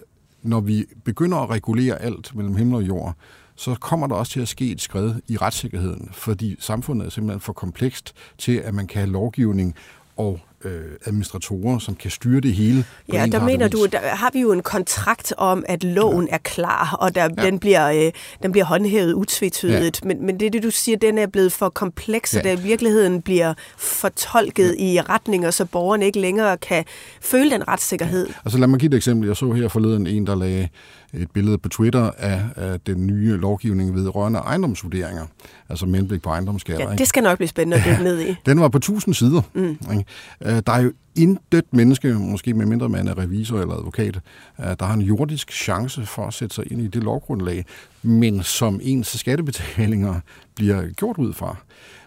når 0.43 0.61
vi 0.61 0.85
begynder 1.05 1.39
at 1.39 1.51
regulere 1.51 2.03
alt 2.03 2.35
mellem 2.35 2.57
himmel 2.57 2.75
og 2.75 2.83
jord, 2.83 3.17
så 3.57 3.75
kommer 3.75 4.07
der 4.07 4.15
også 4.15 4.33
til 4.33 4.41
at 4.41 4.49
ske 4.49 4.71
et 4.71 4.81
skred 4.81 5.15
i 5.29 5.37
retssikkerheden, 5.37 6.09
fordi 6.13 6.57
samfundet 6.59 7.07
er 7.07 7.11
simpelthen 7.11 7.41
for 7.41 7.53
komplekst 7.53 8.15
til, 8.39 8.57
at 8.57 8.75
man 8.75 8.87
kan 8.87 9.01
have 9.01 9.13
lovgivning 9.13 9.75
og 10.17 10.41
øh, 10.65 10.81
administratorer, 11.07 11.79
som 11.79 11.95
kan 11.95 12.11
styre 12.11 12.41
det 12.41 12.55
hele. 12.55 12.85
Ja, 13.13 13.27
der 13.33 13.45
mener 13.45 13.69
du, 13.69 13.87
der 13.87 13.99
har 13.99 14.31
vi 14.33 14.41
jo 14.41 14.53
en 14.53 14.63
kontrakt 14.63 15.35
om, 15.37 15.65
at 15.69 15.85
loven 15.85 16.27
ja. 16.27 16.35
er 16.35 16.39
klar, 16.39 16.97
og 17.01 17.15
der, 17.15 17.23
ja. 17.23 17.29
den, 17.29 17.59
bliver, 17.59 17.91
øh, 17.91 18.13
den 18.43 18.53
bliver 18.53 18.65
håndhævet 18.65 19.13
utvetydigt. 19.13 20.01
Ja. 20.03 20.09
Men, 20.09 20.27
men 20.27 20.41
det 20.41 20.47
er 20.47 20.51
det, 20.51 20.63
du 20.63 20.71
siger, 20.71 20.97
den 20.99 21.19
er 21.19 21.27
blevet 21.27 21.53
for 21.53 21.69
kompleks, 21.69 22.35
ja. 22.35 22.39
og 22.39 22.45
der 22.45 22.53
i 22.53 22.61
virkeligheden 22.61 23.23
bliver 23.23 23.55
fortolket 23.77 24.77
ja. 24.79 24.85
i 24.85 25.01
retninger, 25.01 25.51
så 25.51 25.65
borgerne 25.65 26.07
ikke 26.07 26.21
længere 26.21 26.57
kan 26.57 26.85
føle 27.21 27.51
den 27.51 27.69
retssikkerhed. 27.69 28.27
Ja. 28.27 28.35
Altså 28.45 28.59
lad 28.59 28.69
mig 28.69 28.81
give 28.81 28.89
et 28.89 28.95
eksempel. 28.95 29.27
Jeg 29.27 29.37
så 29.37 29.53
her 29.53 29.69
forleden 29.69 30.07
en, 30.07 30.27
der 30.27 30.35
lagde 30.35 30.69
et 31.15 31.31
billede 31.31 31.59
på 31.59 31.69
Twitter 31.69 32.11
af, 32.19 32.45
af 32.57 32.81
den 32.81 33.07
nye 33.07 33.37
lovgivning 33.37 33.95
ved 33.95 34.15
rørende 34.15 34.39
ejendomsvurderinger, 34.39 35.27
altså 35.69 35.87
med 35.87 35.95
henblik 35.95 36.23
på 36.23 36.31
ejendomsskatter. 36.31 36.91
Ja, 36.91 36.97
det 36.97 37.09
skal 37.09 37.23
nok 37.23 37.39
blive 37.39 37.49
spændende 37.49 37.77
at 37.77 37.83
dykke 37.87 38.03
ned 38.03 38.21
i. 38.21 38.35
Den 38.47 38.61
var 38.61 38.69
på 38.69 38.79
1000 38.79 39.15
sider. 39.15 39.43
Mm. 39.55 39.79
Ikke? 39.93 40.05
Øh, 40.45 40.63
der 40.67 40.73
er 40.73 40.81
jo 40.81 40.93
intet 41.17 41.65
menneske, 41.71 42.15
måske 42.15 42.55
med 42.55 42.67
mindre 42.67 42.89
man 42.89 43.09
er 43.09 43.19
revisor 43.19 43.61
eller 43.61 43.75
advokat, 43.75 44.21
øh, 44.61 44.67
der 44.81 44.85
har 44.85 44.95
en 44.95 45.01
jordisk 45.01 45.53
chance 45.53 46.07
for 46.07 46.27
at 46.27 46.35
sætte 46.35 46.55
sig 46.55 46.73
ind 46.73 46.81
i 46.81 46.87
det 46.87 47.03
lovgrundlag, 47.03 47.65
men 48.03 48.43
som 48.43 48.81
ens 48.83 49.07
skattebetalinger 49.07 50.21
bliver 50.55 50.89
gjort 50.89 51.19
ud 51.19 51.33
fra. 51.33 51.57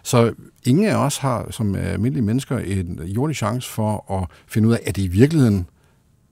Så 0.02 0.32
ingen 0.64 0.86
af 0.86 0.96
os 0.96 1.18
har 1.18 1.46
som 1.50 1.74
almindelige 1.74 2.24
mennesker 2.24 2.58
en 2.58 3.00
jordisk 3.04 3.38
chance 3.38 3.70
for 3.70 4.12
at 4.12 4.28
finde 4.48 4.68
ud 4.68 4.72
af, 4.72 4.80
at 4.86 4.96
det 4.96 5.02
i 5.02 5.08
virkeligheden 5.08 5.66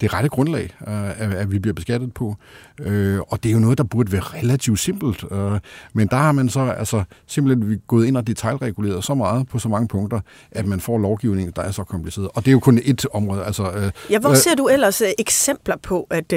det 0.05 0.15
rette 0.15 0.29
grundlag, 0.29 0.71
øh, 0.89 1.41
at 1.41 1.53
vi 1.53 1.59
bliver 1.59 1.75
beskattet 1.75 2.15
på. 2.15 2.37
Øh, 2.81 3.21
og 3.21 3.43
det 3.43 3.49
er 3.49 3.53
jo 3.53 3.59
noget, 3.59 3.79
der 3.79 3.85
burde 3.85 4.13
være 4.13 4.21
relativt 4.21 4.79
simpelt. 4.79 5.25
Øh, 5.33 5.61
men 5.93 6.09
der 6.09 6.17
har 6.17 6.33
man 6.33 6.49
så 6.49 6.61
altså, 6.61 7.05
simpelthen 7.27 7.81
gået 7.87 8.07
ind 8.07 8.17
og 8.17 8.27
detaljreguleret 8.27 9.05
så 9.05 9.15
meget 9.15 9.49
på 9.49 9.59
så 9.59 9.69
mange 9.69 9.89
punkter, 9.89 10.21
at 10.51 10.67
man 10.67 10.81
får 10.81 10.99
lovgivning, 10.99 11.57
der 11.57 11.63
er 11.63 11.71
så 11.71 11.85
kompliceret. 11.85 12.29
Og 12.35 12.45
det 12.45 12.49
er 12.49 12.53
jo 12.53 12.61
kun 12.61 12.81
et 12.85 13.07
område. 13.13 13.45
Altså, 13.45 13.91
ja, 14.11 14.19
hvor 14.19 14.35
ser 14.35 14.55
du 14.55 14.69
ellers 14.69 15.03
eksempler 15.19 15.77
på, 15.77 16.07
at, 16.11 16.33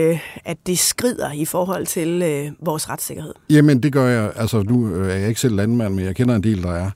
at 0.45 0.57
det 0.67 0.79
skrider 0.79 1.31
i 1.31 1.45
forhold 1.45 1.85
til 1.85 2.51
vores 2.59 2.89
retssikkerhed? 2.89 3.33
Jamen, 3.49 3.83
det 3.83 3.93
gør 3.93 4.07
jeg. 4.07 4.31
Altså, 4.35 4.63
nu 4.63 5.03
er 5.03 5.13
jeg 5.13 5.27
ikke 5.27 5.41
selv 5.41 5.55
landmand, 5.55 5.93
men 5.93 6.05
jeg 6.05 6.15
kender 6.15 6.35
en 6.35 6.43
del, 6.43 6.63
der 6.63 6.71
er. 6.71 6.91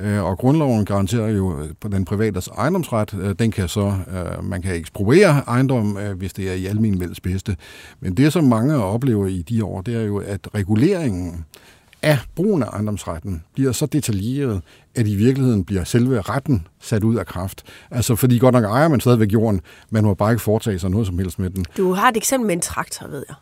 Øh, 0.00 0.24
og 0.24 0.38
grundloven 0.38 0.84
garanterer 0.84 1.28
jo 1.28 1.60
øh, 1.60 1.68
på 1.80 1.88
den 1.88 2.04
privates 2.04 2.48
ejendomsret. 2.48 3.14
Øh, 3.20 3.34
den 3.38 3.50
kan 3.50 3.68
så, 3.68 3.94
man 4.42 4.62
kan 4.62 4.74
ekspropriere 4.74 5.42
ejendom, 5.46 5.98
hvis 6.16 6.32
det 6.32 6.50
er 6.50 6.54
i 6.54 6.66
almen 6.66 7.14
bedste. 7.22 7.56
Men 8.00 8.16
det, 8.16 8.32
som 8.32 8.44
mange 8.44 8.76
oplever 8.76 9.26
i 9.26 9.42
de 9.42 9.64
år, 9.64 9.80
det 9.80 9.96
er 9.96 10.02
jo, 10.02 10.18
at 10.18 10.48
reguleringen 10.54 11.44
af 12.02 12.18
brugen 12.34 12.62
af 12.62 12.66
ejendomsretten 12.66 13.42
bliver 13.54 13.72
så 13.72 13.86
detaljeret, 13.86 14.62
at 14.94 15.06
i 15.06 15.14
virkeligheden 15.14 15.64
bliver 15.64 15.84
selve 15.84 16.20
retten 16.20 16.66
sat 16.80 17.04
ud 17.04 17.16
af 17.16 17.26
kraft. 17.26 17.62
Altså, 17.90 18.16
fordi 18.16 18.38
godt 18.38 18.52
nok 18.52 18.64
ejer 18.64 18.88
man 18.88 19.00
stadigvæk 19.00 19.32
jorden, 19.32 19.60
man 19.90 20.04
må 20.04 20.14
bare 20.14 20.32
ikke 20.32 20.42
foretage 20.42 20.78
sig 20.78 20.90
noget 20.90 21.06
som 21.06 21.18
helst 21.18 21.38
med 21.38 21.50
den. 21.50 21.64
Du 21.76 21.92
har 21.92 22.08
et 22.08 22.16
eksempel 22.16 22.46
med 22.46 22.54
en 22.54 22.60
traktor, 22.60 23.08
ved 23.08 23.24
jeg. 23.28 23.36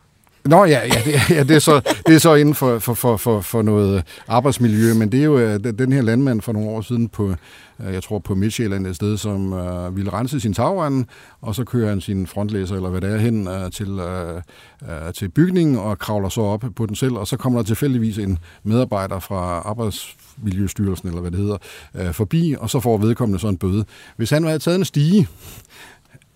Nå 0.45 0.65
ja, 0.65 0.81
ja, 0.87 1.01
det, 1.05 1.29
ja 1.37 1.43
det, 1.43 1.55
er 1.55 1.59
så, 1.59 1.81
det 2.07 2.15
er 2.15 2.19
så 2.19 2.35
inden 2.35 2.55
for, 2.55 2.79
for, 2.79 2.93
for, 2.93 3.17
for, 3.17 3.41
for 3.41 3.61
noget 3.61 4.03
arbejdsmiljø, 4.27 4.93
men 4.93 5.11
det 5.11 5.19
er 5.19 5.23
jo 5.23 5.37
øh, 5.39 5.59
den 5.59 5.93
her 5.93 6.01
landmand 6.01 6.41
for 6.41 6.53
nogle 6.53 6.69
år 6.69 6.81
siden 6.81 7.09
på, 7.09 7.35
øh, 7.79 7.93
jeg 7.93 8.03
tror 8.03 8.19
på 8.19 8.35
Midtjylland 8.35 8.87
et 8.87 8.95
sted, 8.95 9.17
som 9.17 9.53
øh, 9.53 9.95
ville 9.95 10.13
rense 10.13 10.39
sin 10.39 10.53
tagrende, 10.53 11.05
og 11.41 11.55
så 11.55 11.63
kører 11.63 11.89
han 11.89 12.01
sin 12.01 12.27
frontlæser, 12.27 12.75
eller 12.75 12.89
hvad 12.89 13.01
det 13.01 13.13
er, 13.13 13.17
hen 13.17 13.47
øh, 13.47 13.71
til, 13.71 13.99
øh, 13.99 14.41
øh, 14.81 15.13
til 15.13 15.29
bygningen 15.29 15.77
og 15.77 15.99
kravler 15.99 16.29
så 16.29 16.41
op 16.41 16.63
på 16.75 16.85
den 16.85 16.95
selv, 16.95 17.13
og 17.13 17.27
så 17.27 17.37
kommer 17.37 17.59
der 17.59 17.65
tilfældigvis 17.65 18.17
en 18.17 18.39
medarbejder 18.63 19.19
fra 19.19 19.61
Arbejdsmiljøstyrelsen, 19.65 21.07
eller 21.07 21.21
hvad 21.21 21.31
det 21.31 21.39
hedder, 21.39 21.57
øh, 21.95 22.13
forbi, 22.13 22.55
og 22.59 22.69
så 22.69 22.79
får 22.79 22.97
vedkommende 22.97 23.39
så 23.39 23.47
en 23.47 23.57
bøde. 23.57 23.85
Hvis 24.17 24.29
han 24.29 24.43
havde 24.43 24.59
taget 24.59 24.77
en 24.77 24.85
stige, 24.85 25.27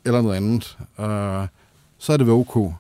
eller 0.06 0.22
noget 0.22 0.36
andet, 0.36 0.78
øh, 1.00 1.48
så 1.98 2.14
er 2.14 2.18
det 2.18 2.30
ok. 2.30 2.74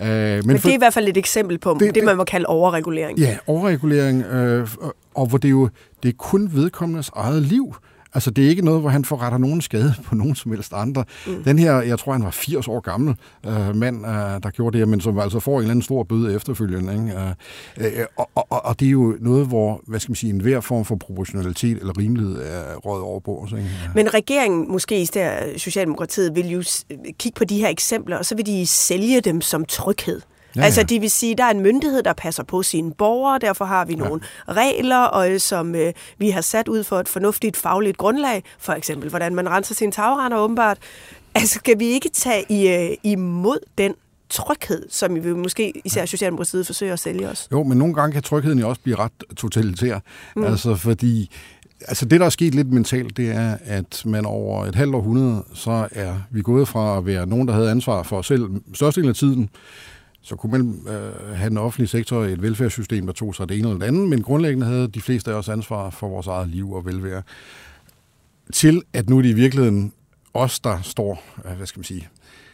Uh, 0.00 0.06
men, 0.06 0.42
men 0.46 0.56
det 0.56 0.66
er 0.66 0.74
i 0.74 0.76
hvert 0.76 0.94
fald 0.94 1.08
et 1.08 1.16
eksempel 1.16 1.58
på 1.58 1.76
det, 1.80 1.94
det 1.94 2.04
man 2.04 2.16
må 2.16 2.24
kalde 2.24 2.46
overregulering. 2.46 3.18
Ja, 3.18 3.38
overregulering, 3.46 4.22
øh, 4.22 4.68
og 5.14 5.26
hvor 5.26 5.38
det 5.38 5.50
jo 5.50 5.68
det 6.02 6.08
er 6.08 6.12
kun 6.18 6.50
vedkommendes 6.52 7.10
eget 7.16 7.42
liv, 7.42 7.74
Altså, 8.14 8.30
det 8.30 8.44
er 8.44 8.48
ikke 8.48 8.64
noget, 8.64 8.80
hvor 8.80 8.90
han 8.90 9.04
forretter 9.04 9.38
nogen 9.38 9.60
skade 9.60 9.94
på 10.04 10.14
nogen 10.14 10.34
som 10.34 10.52
helst 10.52 10.72
andre. 10.72 11.04
Mm. 11.26 11.44
Den 11.44 11.58
her, 11.58 11.80
jeg 11.80 11.98
tror, 11.98 12.12
han 12.12 12.22
var 12.22 12.30
80 12.30 12.68
år 12.68 12.80
gammel 12.80 13.14
øh, 13.46 13.76
mand, 13.76 14.06
øh, 14.06 14.12
der 14.42 14.50
gjorde 14.50 14.72
det 14.72 14.78
her, 14.78 14.86
men 14.86 15.00
som 15.00 15.18
altså 15.18 15.40
får 15.40 15.52
en 15.52 15.58
eller 15.58 15.70
anden 15.70 15.82
stor 15.82 16.02
bøde 16.02 16.34
efterfølgende. 16.34 16.92
Ikke? 16.92 17.18
Øh, 17.78 18.00
øh, 18.00 18.06
og, 18.16 18.28
og, 18.34 18.64
og 18.64 18.80
det 18.80 18.86
er 18.86 18.90
jo 18.90 19.16
noget, 19.20 19.46
hvor, 19.46 19.80
hvad 19.86 20.00
skal 20.00 20.10
man 20.10 20.16
sige, 20.16 20.30
en 20.30 20.40
hver 20.40 20.60
form 20.60 20.84
for 20.84 20.96
proportionalitet 20.96 21.78
eller 21.78 21.98
rimelighed 21.98 22.36
er 22.36 22.76
råd 22.76 23.02
over 23.02 23.20
på 23.20 23.38
os. 23.38 23.52
Ikke? 23.52 23.70
Men 23.94 24.14
regeringen, 24.14 24.72
måske 24.72 25.02
i 25.02 25.06
Socialdemokratiet, 25.58 26.36
vil 26.36 26.48
jo 26.48 26.62
kigge 27.18 27.36
på 27.36 27.44
de 27.44 27.58
her 27.58 27.68
eksempler, 27.68 28.18
og 28.18 28.24
så 28.24 28.36
vil 28.36 28.46
de 28.46 28.66
sælge 28.66 29.20
dem 29.20 29.40
som 29.40 29.64
tryghed. 29.64 30.20
Ja, 30.56 30.60
ja. 30.60 30.64
Altså 30.64 30.82
det 30.82 31.00
vil 31.00 31.10
sige, 31.10 31.34
der 31.34 31.44
er 31.44 31.50
en 31.50 31.60
myndighed, 31.60 32.02
der 32.02 32.12
passer 32.12 32.42
på 32.42 32.62
sine 32.62 32.92
borgere, 32.92 33.38
derfor 33.38 33.64
har 33.64 33.84
vi 33.84 33.94
nogle 33.94 34.20
ja. 34.48 34.52
regler, 34.52 34.98
og, 34.98 35.40
som 35.40 35.74
øh, 35.74 35.92
vi 36.18 36.30
har 36.30 36.40
sat 36.40 36.68
ud 36.68 36.84
for 36.84 37.00
et 37.00 37.08
fornuftigt 37.08 37.56
fagligt 37.56 37.96
grundlag, 37.96 38.42
for 38.58 38.72
eksempel 38.72 39.10
hvordan 39.10 39.34
man 39.34 39.48
renser 39.48 39.74
sine 39.74 39.92
tagrender 39.92 40.38
åbenbart. 40.38 40.78
Altså 41.34 41.54
skal 41.54 41.78
vi 41.78 41.84
ikke 41.84 42.08
tage 42.08 42.44
i, 42.48 42.68
øh, 42.68 42.96
imod 43.02 43.58
den 43.78 43.94
tryghed, 44.28 44.86
som 44.90 45.24
vi 45.24 45.32
måske 45.32 45.72
især 45.84 46.06
Socialdemokratiet 46.06 46.66
forsøger 46.66 46.92
at 46.92 46.98
sælge 46.98 47.28
os? 47.28 47.48
Jo, 47.52 47.62
men 47.62 47.78
nogle 47.78 47.94
gange 47.94 48.12
kan 48.12 48.22
trygheden 48.22 48.58
jo 48.58 48.68
også 48.68 48.80
blive 48.80 48.96
ret 48.96 49.12
totalitær. 49.36 49.98
Mm. 50.36 50.44
Altså 50.44 50.76
fordi 50.76 51.30
Altså 51.88 52.04
det, 52.04 52.20
der 52.20 52.26
er 52.26 52.30
sket 52.30 52.54
lidt 52.54 52.72
mentalt, 52.72 53.16
det 53.16 53.30
er, 53.30 53.56
at 53.64 54.02
man 54.06 54.26
over 54.26 54.66
et 54.66 54.74
halvt 54.74 54.94
århundrede, 54.94 55.44
så 55.54 55.88
er 55.92 56.14
vi 56.30 56.42
gået 56.42 56.68
fra 56.68 56.98
at 56.98 57.06
være 57.06 57.26
nogen, 57.26 57.48
der 57.48 57.54
havde 57.54 57.70
ansvar 57.70 58.02
for 58.02 58.18
os 58.18 58.26
selv 58.26 58.48
størstedelen 58.74 59.08
af 59.08 59.14
tiden, 59.14 59.48
så 60.24 60.36
kunne 60.36 60.58
man 60.58 60.94
øh, 60.94 61.36
have 61.36 61.50
en 61.50 61.58
offentlig 61.58 61.88
sektor, 61.88 62.24
et 62.24 62.42
velfærdssystem, 62.42 63.06
der 63.06 63.12
tog 63.12 63.34
sig 63.34 63.48
det 63.48 63.58
ene 63.58 63.68
eller 63.68 63.78
det 63.78 63.86
andet, 63.86 64.08
men 64.08 64.22
grundlæggende 64.22 64.66
havde 64.66 64.88
de 64.88 65.00
fleste 65.00 65.30
af 65.30 65.34
os 65.34 65.48
ansvar 65.48 65.90
for 65.90 66.08
vores 66.08 66.26
eget 66.26 66.48
liv 66.48 66.72
og 66.72 66.86
velvære. 66.86 67.22
Til 68.52 68.82
at 68.92 69.08
nu 69.08 69.18
er 69.18 69.22
det 69.22 69.28
i 69.28 69.32
virkeligheden 69.32 69.92
os, 70.34 70.60
der 70.60 70.82
står, 70.82 71.22
øh, 71.44 71.56
hvad 71.56 71.66
skal 71.66 71.78
man 71.78 71.84
sige, 71.84 72.08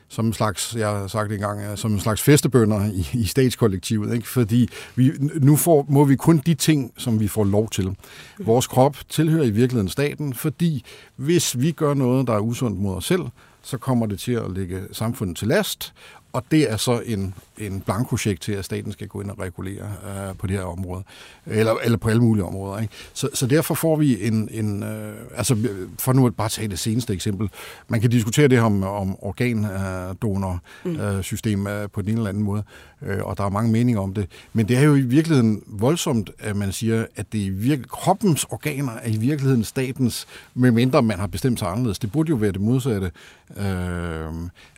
som 0.08 0.26
en 0.26 0.32
slags, 0.32 0.76
jeg 0.76 0.88
har 0.88 1.06
sagt 1.06 1.30
det 1.30 1.34
engang, 1.34 1.60
øh, 1.60 1.76
som 1.76 1.92
en 1.92 2.00
slags 2.00 2.22
festebønder 2.22 2.86
i, 2.92 3.08
i 3.12 3.24
statskollektivet, 3.24 4.14
ikke? 4.14 4.28
fordi 4.28 4.68
vi, 4.94 5.12
nu 5.40 5.56
får, 5.56 5.86
må 5.88 6.04
vi 6.04 6.16
kun 6.16 6.42
de 6.46 6.54
ting, 6.54 6.92
som 6.96 7.20
vi 7.20 7.28
får 7.28 7.44
lov 7.44 7.70
til. 7.70 7.96
Vores 8.38 8.66
krop 8.66 8.96
tilhører 9.08 9.44
i 9.44 9.50
virkeligheden 9.50 9.88
staten, 9.88 10.34
fordi 10.34 10.84
hvis 11.16 11.60
vi 11.60 11.70
gør 11.72 11.94
noget, 11.94 12.26
der 12.26 12.34
er 12.34 12.40
usundt 12.40 12.80
mod 12.80 12.96
os 12.96 13.04
selv, 13.04 13.22
så 13.62 13.78
kommer 13.78 14.06
det 14.06 14.20
til 14.20 14.32
at 14.32 14.50
lægge 14.50 14.82
samfundet 14.92 15.36
til 15.36 15.48
last, 15.48 15.92
og 16.32 16.44
det 16.50 16.70
er 16.70 16.76
så 16.76 17.02
en, 17.06 17.34
en 17.60 17.80
blankojekt 17.80 18.42
til, 18.42 18.52
at 18.52 18.64
staten 18.64 18.92
skal 18.92 19.08
gå 19.08 19.20
ind 19.20 19.30
og 19.30 19.38
regulere 19.38 19.92
øh, 20.04 20.36
på 20.38 20.46
det 20.46 20.56
her 20.56 20.64
område, 20.64 21.04
eller, 21.46 21.74
eller 21.84 21.98
på 21.98 22.08
alle 22.08 22.22
mulige 22.22 22.44
områder. 22.44 22.78
Ikke? 22.78 22.94
Så, 23.12 23.28
så 23.34 23.46
derfor 23.46 23.74
får 23.74 23.96
vi 23.96 24.26
en, 24.26 24.48
en 24.52 24.82
øh, 24.82 25.14
altså 25.34 25.56
for 25.98 26.12
nu 26.12 26.26
at 26.26 26.36
bare 26.36 26.48
tage 26.48 26.68
det 26.68 26.78
seneste 26.78 27.12
eksempel, 27.12 27.50
man 27.88 28.00
kan 28.00 28.10
diskutere 28.10 28.48
det 28.48 28.60
om, 28.60 28.82
om 28.82 29.24
organdonorsystem 29.24 31.66
øh, 31.66 31.90
på 31.90 32.02
den 32.02 32.10
ene 32.10 32.18
eller 32.18 32.28
anden 32.28 32.44
måde, 32.44 32.62
øh, 33.02 33.18
og 33.22 33.36
der 33.36 33.44
er 33.44 33.48
mange 33.48 33.72
meninger 33.72 34.02
om 34.02 34.14
det, 34.14 34.26
men 34.52 34.68
det 34.68 34.76
er 34.76 34.82
jo 34.82 34.94
i 34.94 35.00
virkeligheden 35.00 35.62
voldsomt, 35.66 36.30
at 36.38 36.56
man 36.56 36.72
siger, 36.72 37.06
at 37.16 37.32
det 37.32 37.38
i 37.38 37.48
virke, 37.48 37.82
kroppens 37.82 38.44
organer 38.44 38.92
er 38.92 39.08
i 39.08 39.16
virkeligheden 39.16 39.64
statens, 39.64 40.26
medmindre 40.54 41.02
man 41.02 41.18
har 41.18 41.26
bestemt 41.26 41.58
sig 41.58 41.68
anderledes. 41.68 41.98
Det 41.98 42.12
burde 42.12 42.30
jo 42.30 42.36
være 42.36 42.52
det 42.52 42.60
modsatte, 42.60 43.10
øh, 43.56 43.64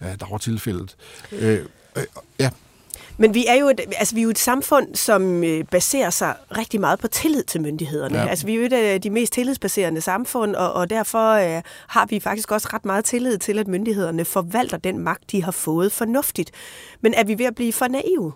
der 0.01 0.31
var 0.31 0.39
tilfældet. 0.39 0.97
Øh, 1.33 1.59
øh, 1.97 2.03
ja. 2.41 2.51
Men 3.19 3.35
vi 3.35 3.47
er 3.47 3.55
jo 3.55 3.69
et, 3.69 3.81
altså, 3.97 4.15
vi 4.15 4.21
er 4.21 4.25
jo 4.25 4.31
et 4.31 4.39
samfund, 4.39 4.95
som 4.95 5.45
øh, 5.45 5.65
baserer 5.71 6.11
sig 6.11 6.35
rigtig 6.57 6.81
meget 6.81 6.99
på 6.99 7.09
tillid 7.09 7.43
til 7.45 7.61
myndighederne. 7.61 8.19
Ja. 8.19 8.27
Altså, 8.27 8.47
vi 8.47 8.53
er 8.53 8.57
jo 8.59 8.65
et 8.65 8.73
af 8.73 9.01
de 9.01 9.11
mest 9.11 9.33
tillidsbaserende 9.33 10.01
samfund, 10.01 10.57
og, 10.57 10.73
og 10.73 10.91
derfor 10.91 11.33
øh, 11.33 11.63
har 11.87 12.07
vi 12.07 12.21
faktisk 12.21 12.53
også 12.53 12.69
ret 12.73 12.85
meget 12.85 13.05
tillid 13.05 13.39
til, 13.39 13.59
at 13.59 13.69
myndighederne 13.69 14.25
forvalter 14.25 14.77
den 14.77 14.99
magt, 14.99 15.31
de 15.31 15.43
har 15.43 15.53
fået 15.53 15.93
fornuftigt. 15.93 16.51
Men 17.01 17.15
er 17.15 17.25
vi 17.25 17.39
ved 17.39 17.47
at 17.47 17.55
blive 17.55 17.73
for 17.73 17.89
naive? 17.89 18.33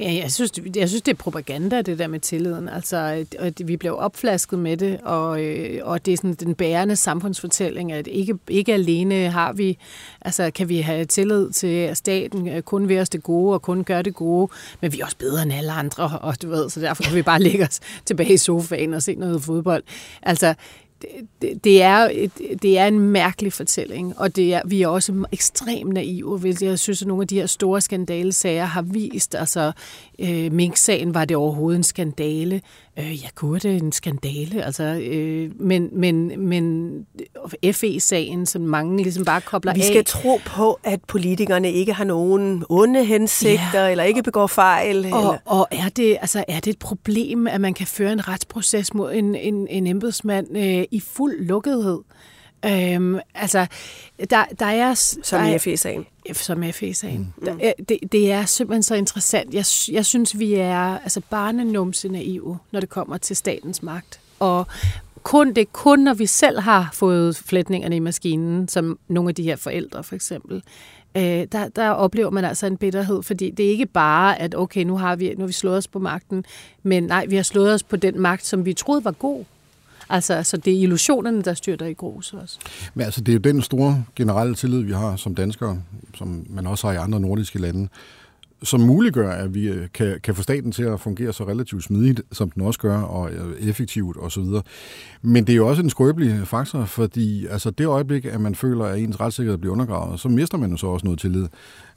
Ja, 0.00 0.12
jeg 0.12 0.32
synes, 0.32 0.52
jeg 0.76 0.88
synes, 0.88 1.02
det 1.02 1.12
er 1.12 1.16
propaganda, 1.16 1.82
det 1.82 1.98
der 1.98 2.06
med 2.06 2.20
tilliden. 2.20 2.68
Altså, 2.68 3.24
og 3.38 3.52
vi 3.64 3.76
blev 3.76 3.96
opflasket 3.98 4.58
med 4.58 4.76
det, 4.76 5.00
og, 5.00 5.42
øh, 5.42 5.80
og 5.82 6.06
det 6.06 6.12
er 6.12 6.16
sådan 6.16 6.34
den 6.34 6.54
bærende 6.54 6.96
samfundsfortælling, 6.96 7.92
at 7.92 8.06
ikke, 8.06 8.38
ikke 8.48 8.74
alene 8.74 9.30
har 9.30 9.52
vi, 9.52 9.78
altså, 10.20 10.50
kan 10.50 10.68
vi 10.68 10.80
have 10.80 11.04
tillid 11.04 11.50
til 11.50 11.66
at 11.66 11.96
staten, 11.96 12.48
øh, 12.48 12.62
kun 12.62 12.88
ved 12.88 13.00
os 13.00 13.08
det 13.08 13.22
gode, 13.22 13.54
og 13.54 13.62
kun 13.62 13.84
gøre 13.84 14.02
det 14.02 14.14
gode, 14.14 14.52
men 14.80 14.92
vi 14.92 15.00
er 15.00 15.04
også 15.04 15.16
bedre 15.16 15.42
end 15.42 15.52
alle 15.52 15.72
andre, 15.72 16.18
og 16.18 16.42
du 16.42 16.48
ved, 16.48 16.70
så 16.70 16.80
derfor 16.80 17.02
kan 17.02 17.14
vi 17.14 17.22
bare 17.22 17.42
lægge 17.48 17.64
os 17.64 17.80
tilbage 18.04 18.32
i 18.32 18.36
sofaen 18.36 18.94
og 18.94 19.02
se 19.02 19.14
noget 19.14 19.42
fodbold. 19.42 19.82
Altså, 20.22 20.54
det, 21.42 21.64
det, 21.64 21.82
er, 21.82 22.28
det 22.62 22.78
er 22.78 22.86
en 22.86 22.98
mærkelig 22.98 23.52
fortælling, 23.52 24.18
og 24.18 24.36
det 24.36 24.54
er, 24.54 24.62
vi 24.64 24.82
er 24.82 24.88
også 24.88 25.24
ekstremt 25.32 25.92
naive, 25.92 26.38
hvis 26.38 26.62
jeg 26.62 26.78
synes, 26.78 27.02
at 27.02 27.08
nogle 27.08 27.22
af 27.22 27.28
de 27.28 27.34
her 27.34 27.46
store 27.46 27.80
skandalesager 27.80 28.64
har 28.64 28.82
vist. 28.82 29.34
Altså, 29.34 29.72
øh, 30.18 30.52
Mink-sagen 30.52 31.14
var 31.14 31.24
det 31.24 31.36
overhovedet 31.36 31.76
en 31.76 31.82
skandale. 31.82 32.60
Øh, 32.98 33.22
ja, 33.22 33.28
kunne 33.34 33.58
det 33.58 33.82
en 33.82 33.92
skandale? 33.92 34.64
Altså, 34.64 34.84
øh, 34.84 35.50
men, 35.60 35.88
men, 35.92 36.46
men 36.48 37.06
FE-sagen, 37.72 38.46
som 38.46 38.62
mange 38.62 39.02
ligesom 39.02 39.24
bare 39.24 39.40
kobler 39.40 39.72
af. 39.72 39.76
Vi 39.76 39.82
skal 39.82 39.98
af. 39.98 40.04
tro 40.04 40.40
på, 40.46 40.78
at 40.84 41.00
politikerne 41.04 41.72
ikke 41.72 41.92
har 41.92 42.04
nogen 42.04 42.64
onde 42.68 43.04
hensigter, 43.04 43.84
ja. 43.84 43.90
eller 43.90 44.04
ikke 44.04 44.22
begår 44.22 44.46
fejl. 44.46 44.96
Og, 44.96 45.04
eller... 45.04 45.38
og 45.44 45.68
er, 45.70 45.88
det, 45.88 46.18
altså, 46.20 46.44
er 46.48 46.60
det 46.60 46.70
et 46.70 46.78
problem, 46.78 47.46
at 47.46 47.60
man 47.60 47.74
kan 47.74 47.86
føre 47.86 48.12
en 48.12 48.28
retsproces 48.28 48.94
mod 48.94 49.12
en, 49.12 49.34
en, 49.34 49.68
en 49.68 49.86
embedsmand 49.86 50.56
øh, 50.56 50.84
i 50.90 51.00
fuld 51.00 51.46
lukkethed? 51.46 51.98
Øhm, 52.66 53.18
altså, 53.34 53.66
der, 54.30 54.44
der 54.58 54.66
er... 54.66 54.94
Som 55.22 55.44
i 55.44 55.58
FE-sagen. 55.58 56.06
Som 56.32 56.64
FE-sagen. 56.72 57.34
Mm. 57.36 57.60
det, 57.88 57.98
det 58.12 58.32
er 58.32 58.44
simpelthen 58.44 58.82
så 58.82 58.94
interessant. 58.94 59.54
Jeg, 59.54 59.64
jeg 59.94 60.06
synes, 60.06 60.38
vi 60.38 60.54
er 60.54 60.98
altså, 60.98 61.20
barnenumse 61.30 62.08
naive, 62.08 62.58
når 62.72 62.80
det 62.80 62.88
kommer 62.88 63.16
til 63.16 63.36
statens 63.36 63.82
magt. 63.82 64.20
Og 64.38 64.66
kun, 65.24 65.48
det 65.48 65.58
er 65.58 65.70
kun, 65.72 65.98
når 65.98 66.14
vi 66.14 66.26
selv 66.26 66.60
har 66.60 66.90
fået 66.92 67.36
flætningerne 67.36 67.96
i 67.96 67.98
maskinen, 67.98 68.68
som 68.68 68.98
nogle 69.08 69.28
af 69.28 69.34
de 69.34 69.42
her 69.42 69.56
forældre 69.56 70.04
for 70.04 70.14
eksempel, 70.14 70.62
øh, 71.16 71.22
der, 71.52 71.68
der 71.76 71.88
oplever 71.88 72.30
man 72.30 72.44
altså 72.44 72.66
en 72.66 72.76
bitterhed, 72.76 73.22
fordi 73.22 73.50
det 73.50 73.66
er 73.66 73.70
ikke 73.70 73.86
bare, 73.86 74.40
at 74.40 74.54
okay, 74.54 74.84
nu 74.84 74.96
har 74.96 75.16
vi, 75.16 75.34
nu 75.34 75.40
har 75.40 75.46
vi 75.46 75.52
slået 75.52 75.76
os 75.76 75.88
på 75.88 75.98
magten, 75.98 76.44
men 76.82 77.02
nej, 77.02 77.26
vi 77.28 77.36
har 77.36 77.42
slået 77.42 77.74
os 77.74 77.82
på 77.82 77.96
den 77.96 78.20
magt, 78.20 78.46
som 78.46 78.64
vi 78.64 78.72
troede 78.72 79.04
var 79.04 79.12
god. 79.12 79.44
Altså, 80.08 80.42
så 80.42 80.56
det 80.56 80.72
er 80.72 80.78
illusionerne, 80.78 81.42
der 81.42 81.54
styrter 81.54 81.86
i 81.86 81.92
grus 81.92 82.32
også. 82.32 82.58
Men 82.94 83.04
altså, 83.04 83.20
det 83.20 83.28
er 83.28 83.32
jo 83.32 83.38
den 83.38 83.62
store 83.62 84.04
generelle 84.16 84.54
tillid, 84.54 84.80
vi 84.80 84.92
har 84.92 85.16
som 85.16 85.34
danskere, 85.34 85.82
som 86.14 86.46
man 86.50 86.66
også 86.66 86.86
har 86.86 86.94
i 86.94 86.96
andre 86.96 87.20
nordiske 87.20 87.58
lande, 87.58 87.88
som 88.64 88.80
muliggør, 88.80 89.30
at 89.30 89.54
vi 89.54 89.68
øh, 89.68 89.88
kan, 89.94 90.20
kan 90.22 90.34
få 90.34 90.42
staten 90.42 90.72
til 90.72 90.82
at 90.82 91.00
fungere 91.00 91.32
så 91.32 91.44
relativt 91.44 91.84
smidigt, 91.84 92.22
som 92.32 92.50
den 92.50 92.62
også 92.62 92.80
gør, 92.80 92.98
og 92.98 93.32
øh, 93.32 93.68
effektivt 93.68 94.16
osv. 94.20 94.44
Men 95.22 95.46
det 95.46 95.52
er 95.52 95.56
jo 95.56 95.68
også 95.68 95.82
en 95.82 95.90
skrøbelig 95.90 96.46
faktor, 96.48 96.84
fordi 96.84 97.46
altså, 97.46 97.70
det 97.70 97.86
øjeblik, 97.86 98.24
at 98.24 98.40
man 98.40 98.54
føler, 98.54 98.84
at 98.84 98.98
ens 98.98 99.20
retssikkerhed 99.20 99.58
bliver 99.58 99.72
undergravet, 99.72 100.20
så 100.20 100.28
mister 100.28 100.58
man 100.58 100.70
jo 100.70 100.76
så 100.76 100.86
også 100.86 101.06
noget 101.06 101.20
tillid. 101.20 101.46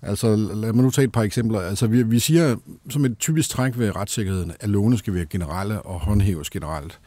Altså, 0.02 0.36
lad 0.36 0.74
mig 0.74 0.84
nu 0.84 0.90
tage 0.90 1.06
et 1.06 1.12
par 1.12 1.24
eksempler. 1.24 1.60
Altså, 1.60 1.88
vi, 1.88 2.04
vi 2.04 2.20
siger 2.20 2.56
som 2.90 3.06
et 3.06 3.18
typisk 3.20 3.50
træk 3.50 3.80
ved 3.80 3.96
retssikkerheden, 3.96 4.52
at 4.60 4.70
lovene 4.70 4.98
skal 4.98 5.14
være 5.14 5.26
generelle 5.26 5.82
og 5.82 6.00
håndhæves 6.00 6.50
generelt 6.50 7.00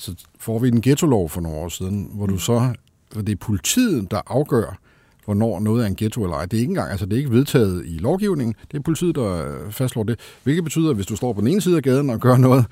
så 0.00 0.14
får 0.38 0.58
vi 0.58 0.68
en 0.68 0.80
ghetto-lov 0.80 1.28
for 1.28 1.40
nogle 1.40 1.58
år 1.58 1.68
siden, 1.68 2.10
hvor 2.14 2.26
du 2.26 2.38
så, 2.38 2.74
hvor 3.12 3.22
det 3.22 3.32
er 3.32 3.36
politiet, 3.36 4.10
der 4.10 4.20
afgør, 4.26 4.78
hvornår 5.30 5.60
noget 5.60 5.82
er 5.82 5.86
en 5.86 5.96
ghetto 5.96 6.22
eller 6.22 6.36
ej. 6.36 6.46
Det 6.46 6.56
er 6.56 6.60
ikke 6.60 6.70
engang, 6.70 6.90
altså 6.90 7.06
det 7.06 7.12
er 7.12 7.16
ikke 7.16 7.30
vedtaget 7.30 7.82
i 7.86 7.98
lovgivningen, 7.98 8.54
det 8.72 8.78
er 8.78 8.82
politiet, 8.82 9.14
der 9.14 9.64
øh, 9.64 9.72
fastslår 9.72 10.02
det. 10.02 10.18
Hvilket 10.42 10.64
betyder, 10.64 10.90
at 10.90 10.96
hvis 10.96 11.06
du 11.06 11.16
står 11.16 11.32
på 11.32 11.40
den 11.40 11.48
ene 11.48 11.60
side 11.60 11.76
af 11.76 11.82
gaden 11.82 12.10
og 12.10 12.20
gør 12.20 12.36
noget, 12.36 12.64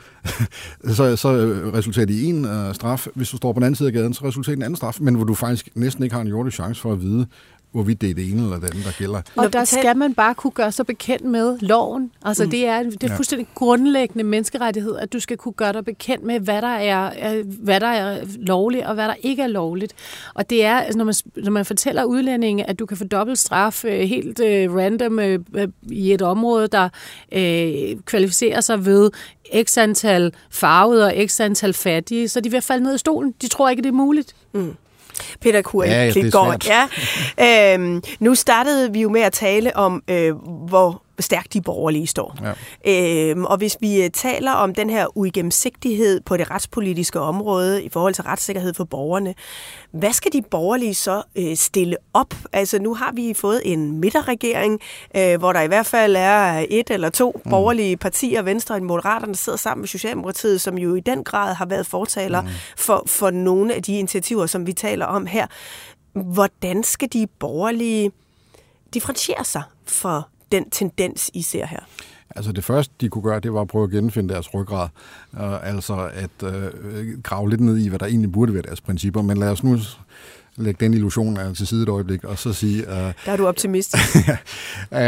så, 0.96 1.16
så 1.16 1.36
øh, 1.36 1.74
resulterer 1.74 2.06
det 2.06 2.14
i 2.14 2.24
en 2.24 2.44
uh, 2.44 2.74
straf. 2.74 3.06
Hvis 3.14 3.30
du 3.30 3.36
står 3.36 3.52
på 3.52 3.58
den 3.58 3.64
anden 3.64 3.76
side 3.76 3.88
af 3.88 3.92
gaden, 3.92 4.14
så 4.14 4.24
resulterer 4.24 4.54
det 4.54 4.58
i 4.58 4.60
en 4.60 4.62
anden 4.62 4.76
straf, 4.76 4.98
men 5.00 5.14
hvor 5.14 5.24
du 5.24 5.34
faktisk 5.34 5.68
næsten 5.74 6.04
ikke 6.04 6.14
har 6.14 6.22
en 6.22 6.28
jordisk 6.28 6.56
chance 6.56 6.80
for 6.80 6.92
at 6.92 7.02
vide, 7.02 7.26
hvorvidt 7.72 8.00
det 8.00 8.10
er 8.10 8.14
det 8.14 8.30
ene 8.30 8.42
eller 8.42 8.58
det 8.58 8.70
andet, 8.70 8.84
der 8.84 8.92
gælder. 8.98 9.22
Og 9.36 9.52
der 9.52 9.64
skal 9.64 9.96
man 9.96 10.14
bare 10.14 10.34
kunne 10.34 10.50
gøre 10.50 10.72
sig 10.72 10.86
bekendt 10.86 11.24
med 11.24 11.58
loven. 11.60 12.10
Altså 12.24 12.44
mm. 12.44 12.50
det 12.50 12.66
er, 12.66 12.82
det 12.82 13.02
er 13.02 13.16
fuldstændig 13.16 13.46
ja. 13.46 13.58
grundlæggende 13.58 14.24
menneskerettighed, 14.24 14.96
at 14.96 15.12
du 15.12 15.20
skal 15.20 15.36
kunne 15.36 15.52
gøre 15.52 15.72
dig 15.72 15.84
bekendt 15.84 16.24
med, 16.24 16.40
hvad 16.40 16.62
der 16.62 16.68
er, 16.68 17.42
hvad 17.42 17.80
der 17.80 17.86
er 17.86 18.24
lovligt 18.38 18.84
og 18.84 18.94
hvad 18.94 19.08
der 19.08 19.14
ikke 19.22 19.42
er 19.42 19.46
lovligt. 19.46 19.94
Og 20.34 20.50
det 20.50 20.64
er, 20.64 20.78
altså, 20.78 20.98
når 20.98 21.04
man, 21.04 21.14
når 21.36 21.50
man 21.50 21.64
fortæller 21.64 22.04
udlændinge, 22.04 22.68
at 22.68 22.78
du 22.78 22.86
kan 22.86 22.96
få 22.96 23.04
dobbelt 23.04 23.38
straf 23.38 23.84
øh, 23.84 24.00
helt 24.00 24.40
uh, 24.40 24.76
random 24.76 25.18
uh, 25.18 25.68
i 25.92 26.12
et 26.12 26.22
område, 26.22 26.68
der 26.68 26.88
uh, 27.32 28.00
kvalificerer 28.04 28.60
sig 28.60 28.86
ved 28.86 29.10
x 29.64 29.78
antal 29.78 30.32
farvede 30.50 31.04
og 31.04 31.14
x 31.26 31.40
antal 31.40 31.72
fattige, 31.72 32.28
så 32.28 32.40
de 32.40 32.50
vil 32.50 32.60
falde 32.60 32.84
ned 32.84 32.94
i 32.94 32.98
stolen. 32.98 33.34
De 33.42 33.48
tror 33.48 33.68
ikke, 33.68 33.82
det 33.82 33.88
er 33.88 33.92
muligt. 33.92 34.34
Mm. 34.52 34.74
Peter 35.40 35.62
Kuhl 35.62 35.86
Ja, 35.86 36.06
er 36.06 36.12
Klitgaard. 36.12 36.66
Ja. 37.38 37.74
Øhm, 37.74 38.02
nu 38.20 38.34
startede 38.34 38.92
vi 38.92 39.00
jo 39.00 39.08
med 39.08 39.20
at 39.20 39.32
tale 39.32 39.76
om, 39.76 40.02
øh, 40.10 40.34
hvor 40.68 41.02
stærkt 41.20 41.52
de 41.52 41.60
borgerlige 41.60 42.06
står. 42.06 42.54
Ja. 42.84 43.30
Øhm, 43.30 43.44
og 43.44 43.56
hvis 43.56 43.76
vi 43.80 44.02
øh, 44.02 44.10
taler 44.10 44.52
om 44.52 44.74
den 44.74 44.90
her 44.90 45.18
uigennemsigtighed 45.18 46.20
på 46.20 46.36
det 46.36 46.50
retspolitiske 46.50 47.20
område 47.20 47.84
i 47.84 47.88
forhold 47.88 48.14
til 48.14 48.24
retssikkerhed 48.24 48.74
for 48.74 48.84
borgerne, 48.84 49.34
hvad 49.92 50.12
skal 50.12 50.32
de 50.32 50.42
borgerlige 50.42 50.94
så 50.94 51.22
øh, 51.36 51.56
stille 51.56 51.96
op? 52.12 52.34
Altså 52.52 52.78
nu 52.78 52.94
har 52.94 53.12
vi 53.14 53.34
fået 53.34 53.62
en 53.64 54.00
midterregering, 54.00 54.80
øh, 55.16 55.38
hvor 55.38 55.52
der 55.52 55.60
i 55.60 55.66
hvert 55.66 55.86
fald 55.86 56.16
er 56.16 56.66
et 56.70 56.90
eller 56.90 57.10
to 57.10 57.40
mm. 57.44 57.50
borgerlige 57.50 57.96
partier, 57.96 58.42
Venstre 58.42 58.74
og 58.74 58.82
Moderaterne, 58.82 59.32
der 59.32 59.38
sidder 59.38 59.58
sammen 59.58 59.82
med 59.82 59.88
Socialdemokratiet, 59.88 60.60
som 60.60 60.78
jo 60.78 60.94
i 60.94 61.00
den 61.00 61.24
grad 61.24 61.54
har 61.54 61.66
været 61.66 61.86
fortaler 61.86 62.42
mm. 62.42 62.48
for, 62.76 63.02
for 63.06 63.30
nogle 63.30 63.74
af 63.74 63.82
de 63.82 63.98
initiativer, 63.98 64.46
som 64.46 64.66
vi 64.66 64.72
taler 64.72 65.06
om 65.06 65.26
her. 65.26 65.46
Hvordan 66.12 66.82
skal 66.82 67.08
de 67.12 67.26
borgerlige 67.38 68.10
differentiere 68.94 69.44
sig 69.44 69.62
for 69.86 70.28
den 70.52 70.70
tendens, 70.70 71.30
I 71.34 71.42
ser 71.42 71.66
her? 71.66 71.80
Altså 72.36 72.52
det 72.52 72.64
første, 72.64 72.94
de 73.00 73.08
kunne 73.08 73.22
gøre, 73.22 73.40
det 73.40 73.52
var 73.52 73.60
at 73.60 73.68
prøve 73.68 73.84
at 73.84 73.90
genfinde 73.90 74.34
deres 74.34 74.54
ryggrad. 74.54 74.88
Uh, 75.32 75.68
altså 75.68 76.10
at 76.14 76.42
uh, 76.42 77.22
grave 77.22 77.50
lidt 77.50 77.60
ned 77.60 77.78
i, 77.78 77.88
hvad 77.88 77.98
der 77.98 78.06
egentlig 78.06 78.32
burde 78.32 78.54
være 78.54 78.62
deres 78.62 78.80
principper. 78.80 79.22
Men 79.22 79.36
lad 79.36 79.48
os 79.48 79.64
nu 79.64 79.78
lægge 80.58 80.84
den 80.84 80.94
illusion 80.94 81.36
af 81.36 81.54
til 81.54 81.66
side 81.66 81.82
et 81.82 81.88
øjeblik, 81.88 82.24
og 82.24 82.38
så 82.38 82.52
sige... 82.52 82.86
Uh, 82.86 82.92
Der 82.94 83.12
er 83.26 83.36
du 83.36 83.46
optimist. 83.46 83.94
uh, 83.94 84.28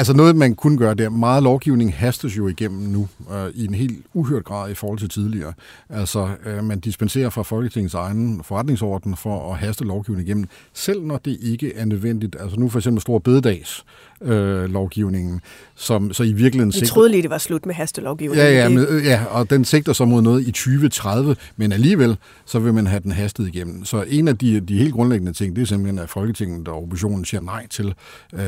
altså 0.00 0.12
noget, 0.12 0.36
man 0.36 0.54
kunne 0.54 0.78
gøre 0.78 0.94
der. 0.94 1.08
Meget 1.08 1.42
lovgivning 1.42 1.94
hastes 1.94 2.36
jo 2.36 2.48
igennem 2.48 2.80
nu, 2.80 3.08
uh, 3.18 3.48
i 3.54 3.64
en 3.64 3.74
helt 3.74 4.06
uhørt 4.14 4.44
grad 4.44 4.70
i 4.70 4.74
forhold 4.74 4.98
til 4.98 5.08
tidligere. 5.08 5.52
Altså, 5.88 6.28
uh, 6.46 6.64
man 6.64 6.80
dispenserer 6.80 7.30
fra 7.30 7.42
Folketingets 7.42 7.94
egen 7.94 8.42
forretningsorden 8.44 9.16
for 9.16 9.52
at 9.52 9.58
haste 9.58 9.84
lovgivning 9.84 10.28
igennem, 10.28 10.48
selv 10.72 11.02
når 11.02 11.18
det 11.18 11.38
ikke 11.40 11.74
er 11.74 11.84
nødvendigt. 11.84 12.36
Altså 12.40 12.60
nu 12.60 12.68
for 12.68 12.78
eksempel 12.78 13.00
stor 13.00 13.18
bededags 13.18 13.84
øh, 14.22 14.64
lovgivningen, 14.64 15.40
som 15.74 16.12
så 16.12 16.22
i 16.22 16.32
virkeligheden... 16.32 16.80
Vi 16.80 16.86
troede 16.86 17.10
lige, 17.10 17.22
det 17.22 17.30
var 17.30 17.38
slut 17.38 17.66
med 17.66 17.74
hastelovgivningen. 17.74 18.46
Ja, 18.46 18.62
ja, 18.62 18.68
men, 18.68 18.86
ja, 19.04 19.24
og 19.30 19.50
den 19.50 19.64
sigter 19.64 19.92
så 19.92 20.04
mod 20.04 20.22
noget 20.22 20.46
i 20.46 20.50
2030, 20.52 21.36
men 21.56 21.72
alligevel 21.72 22.16
så 22.44 22.58
vil 22.58 22.74
man 22.74 22.86
have 22.86 23.00
den 23.00 23.12
hastet 23.12 23.46
igennem. 23.46 23.84
Så 23.84 24.04
en 24.08 24.28
af 24.28 24.38
de, 24.38 24.60
de 24.60 24.78
helt 24.78 24.92
grundlæggende 24.92 25.32
ting, 25.32 25.56
det 25.56 25.62
er 25.62 25.66
simpelthen, 25.66 25.98
at 25.98 26.10
Folketinget 26.10 26.68
og 26.68 26.82
oppositionen 26.82 27.24
siger 27.24 27.40
nej 27.40 27.66
til 27.66 27.94
øh, 28.34 28.40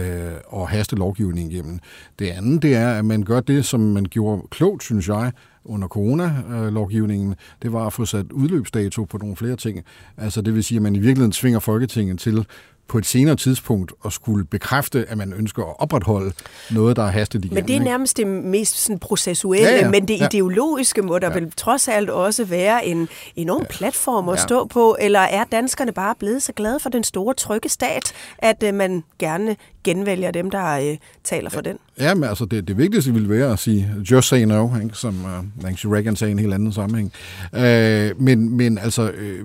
at 0.57 0.69
haste 0.69 0.97
lovgivningen 0.97 1.53
igennem. 1.53 1.79
Det 2.19 2.27
andet, 2.29 2.63
det 2.63 2.75
er, 2.75 2.91
at 2.91 3.05
man 3.05 3.23
gør 3.23 3.41
det, 3.41 3.65
som 3.65 3.81
man 3.81 4.05
gjorde 4.05 4.43
klogt, 4.51 4.83
synes 4.83 5.09
jeg, 5.09 5.33
under 5.65 5.89
coronalovgivningen, 5.89 7.35
det 7.63 7.73
var 7.73 7.87
at 7.87 7.93
få 7.93 8.05
sat 8.05 8.33
udløbsdato 8.33 9.05
på 9.05 9.19
nogle 9.19 9.37
flere 9.37 9.57
ting. 9.57 9.85
Altså 10.17 10.41
det 10.43 10.55
vil 10.55 10.65
sige, 10.65 10.77
at 10.77 10.83
man 10.83 10.97
i 10.97 10.99
virkeligheden 10.99 11.33
tvinger 11.33 11.59
Folketinget 11.59 12.19
til 12.19 12.47
på 12.91 12.99
et 12.99 13.07
senere 13.07 13.37
tidspunkt 13.37 13.93
at 14.05 14.13
skulle 14.13 14.45
bekræfte, 14.45 15.05
at 15.09 15.19
man 15.19 15.33
ønsker 15.33 15.63
at 15.63 15.75
opretholde 15.79 16.33
noget, 16.71 16.97
der 16.97 17.03
er 17.03 17.11
hastet 17.11 17.45
igennem. 17.45 17.55
Men 17.65 17.69
det 17.69 17.77
er 17.77 17.81
nærmest 17.81 18.17
det 18.17 18.27
mest 18.27 18.77
sådan 18.85 18.99
processuelle, 18.99 19.67
Ja, 19.67 19.71
ja, 19.73 19.77
ja. 19.79 19.85
ja. 19.85 19.91
men 19.91 20.09
det 20.09 20.21
Ja. 20.21 20.27
ideologiske 20.27 21.03
må 21.03 21.19
der 21.19 21.29
ja. 21.29 21.35
vel 21.35 21.53
trods 21.57 21.89
alt 21.89 22.11
også 22.11 22.45
være 22.45 22.87
en 22.87 23.09
enorm 23.37 23.63
ja. 23.63 23.67
platform 23.77 24.29
at 24.29 24.35
Ja. 24.35 24.41
ja. 24.41 24.47
stå 24.47 24.65
på, 24.67 24.97
eller 25.01 25.21
er 25.21 25.45
danskerne 25.53 25.93
bare 25.93 26.15
blevet 26.19 26.43
så 26.43 26.53
glade 26.53 26.81
for 26.81 26.91
den 26.91 27.05
store 27.05 27.35
trygge 27.35 27.69
stat, 27.69 28.13
at 28.39 28.65
uh, 28.69 28.75
man 28.75 29.05
gerne 29.19 29.57
genvælger 29.85 30.31
dem, 30.31 30.51
der 30.51 30.91
uh, 30.93 30.97
taler 31.25 31.51
for 31.51 31.61
den? 31.61 31.77
Ja, 31.99 32.15
men 32.15 32.25
altså 32.25 32.45
det, 32.45 32.69
det 32.69 32.79
vigtigste 32.79 33.13
ville 33.13 33.29
være 33.29 33.53
at 33.53 33.59
sige, 33.59 33.91
just 34.11 34.29
say 34.29 34.43
no, 34.43 34.69
ikke? 34.83 34.95
som 34.95 35.25
uh, 35.25 35.63
Nancy 35.63 35.87
Reagan 35.87 36.17
sagde 36.17 36.31
i 36.31 36.33
en 36.33 36.39
helt 36.39 36.55
anden 36.55 36.73
sammenhæng. 36.73 37.13
Uh, 37.53 38.23
men, 38.23 38.57
men 38.57 38.79
altså, 38.79 39.11
øh, 39.11 39.45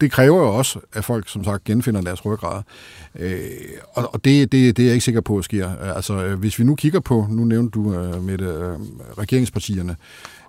det 0.00 0.12
kræver 0.12 0.38
jo 0.38 0.48
også, 0.56 0.78
at 0.92 1.04
folk 1.04 1.28
som 1.28 1.44
sagt 1.44 1.64
genfinder 1.64 2.00
deres 2.00 2.24
ryggrad. 2.24 2.62
Øh, 3.18 3.40
og 3.94 4.14
og 4.14 4.24
det, 4.24 4.52
det, 4.52 4.76
det 4.76 4.82
er 4.82 4.86
jeg 4.86 4.94
ikke 4.94 5.04
sikker 5.04 5.20
på, 5.20 5.38
at 5.38 5.44
sker. 5.44 5.76
Altså, 5.76 6.24
øh, 6.24 6.38
hvis 6.38 6.58
vi 6.58 6.64
nu 6.64 6.74
kigger 6.74 7.00
på, 7.00 7.26
nu 7.30 7.44
nævnte 7.44 7.70
du 7.80 7.94
øh, 7.94 8.22
med 8.22 8.40
øh, 8.40 8.78
regeringspartierne, 9.18 9.96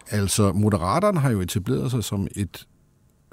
altså 0.09 0.51
Moderaterne 0.51 1.19
har 1.19 1.29
jo 1.31 1.41
etableret 1.41 1.91
sig 1.91 2.03
som 2.03 2.27
et 2.35 2.67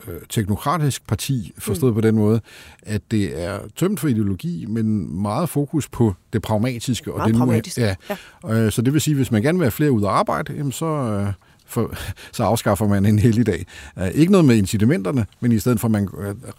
øh, 0.09 0.14
teknokratisk 0.29 1.07
parti, 1.09 1.53
forstået 1.59 1.93
mm. 1.93 1.95
på 1.95 2.01
den 2.01 2.14
måde, 2.16 2.41
at 2.83 3.03
det 3.11 3.43
er 3.45 3.59
tømt 3.77 4.01
for 4.01 4.09
ideologi, 4.09 4.66
men 4.69 5.16
meget 5.23 5.49
fokus 5.49 5.89
på 5.89 6.14
det 6.33 6.43
pragmatiske. 6.43 7.12
Og 7.12 7.16
Meget 7.19 7.27
det 7.29 7.35
nu 7.35 7.43
er- 7.43 7.47
pragmatisk, 7.47 7.79
Ja. 7.79 7.95
ja. 8.45 8.53
Øh, 8.55 8.73
så 8.73 8.83
det 8.83 8.93
vil 8.93 9.01
sige, 9.01 9.14
hvis 9.14 9.31
man 9.31 9.43
gerne 9.43 9.59
vil 9.59 9.64
have 9.64 9.71
flere 9.73 9.93
ud 9.93 10.03
at 10.03 10.09
arbejde, 10.11 10.53
jamen 10.57 10.73
så, 10.73 10.87
øh, 10.87 11.33
for, 11.69 11.95
så 12.33 12.45
afskaffer 12.45 12.87
man 12.89 13.07
en 13.07 13.19
helligdag. 13.19 13.66
Uh, 13.97 14.09
ikke 14.14 14.33
noget 14.33 14.45
med 14.45 14.57
incitamenterne, 14.57 15.27
men 15.41 15.53
i 15.53 15.59
stedet 15.59 15.81
for, 15.81 15.89
at 15.89 15.93
man 15.93 16.09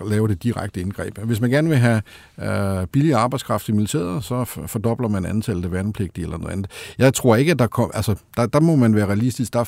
uh, 0.01 0.10
laver 0.10 0.28
det 0.28 0.43
direkte 0.43 0.82
indgreb. 0.82 1.18
Hvis 1.18 1.41
man 1.41 1.49
gerne 1.49 1.70
vil 1.70 1.78
have 1.78 2.01
uh, 2.38 2.86
billig 2.88 3.14
arbejdskraft 3.14 3.70
i 3.70 3.72
militæret, 3.72 4.24
så 4.24 4.45
fordobler 4.68 5.07
man 5.07 5.26
antallet 5.26 5.66
af 5.66 5.72
værnepligtige 5.72 6.26
eller 6.26 6.38
noget 6.38 6.51
andet. 6.51 6.72
Jeg 6.97 7.14
tror 7.14 7.36
ikke, 7.36 7.51
at 7.51 7.60
der 7.60 7.68
kommer... 7.68 7.95
Altså, 7.95 8.16
der, 8.38 8.45
der 8.45 8.60
må 8.60 8.76
man 8.76 8.95
være 8.95 9.05
realistisk. 9.05 9.53
Der, 9.53 9.64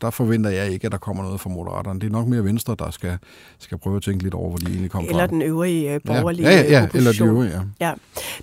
der 0.00 0.10
forventer 0.10 0.50
jeg 0.50 0.70
ikke, 0.70 0.86
at 0.86 0.92
der 0.92 0.98
kommer 0.98 1.22
noget 1.22 1.40
fra 1.40 1.50
Moderaterne. 1.50 2.00
Det 2.00 2.06
er 2.06 2.10
nok 2.10 2.26
mere 2.26 2.44
Venstre, 2.44 2.76
der 2.78 2.90
skal, 2.90 3.18
skal 3.58 3.78
prøve 3.78 3.96
at 3.96 4.02
tænke 4.02 4.22
lidt 4.22 4.34
over, 4.34 4.48
hvor 4.48 4.58
de 4.58 4.66
egentlig 4.66 4.90
kommer 4.90 5.10
Eller 5.10 5.22
fra. 5.22 5.26
den 5.26 5.42
øvrige 5.42 5.94
øh, 5.94 6.00
borgerlige 6.06 6.48
ja, 6.48 6.60
ja, 6.60 6.70
ja, 6.70 6.82
øh, 6.82 6.88
eller 6.94 7.00
de 7.02 7.08
opposition. 7.08 7.28
øvrige, 7.28 7.60
ja. 7.80 7.86
Ja. 7.86 7.92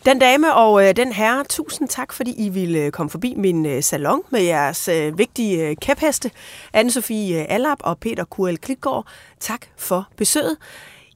Den 0.06 0.20
dame 0.20 0.54
og 0.56 0.88
øh, 0.88 0.96
den 0.96 1.12
herre, 1.12 1.44
tusind 1.50 1.90
tak, 1.90 2.14
fordi 2.14 2.34
I 2.38 2.50
ville 2.50 2.80
øh, 2.80 2.92
komme 2.92 3.10
forbi 3.10 3.34
min 3.38 3.66
øh, 3.66 3.84
salon 3.84 4.22
med 4.32 4.42
jeres 4.42 4.88
øh, 4.88 5.18
vigtige 5.18 5.68
øh, 5.68 5.76
kæpheste, 5.82 6.32
Anne-Sophie 6.78 7.34
øh, 7.34 7.46
Allap 7.50 7.78
og 7.80 7.98
Peter 7.98 8.24
Kuel 8.24 8.58
Klitgaard. 8.58 9.08
Tak 9.40 9.62
for 9.78 10.08
besøget. 10.18 10.58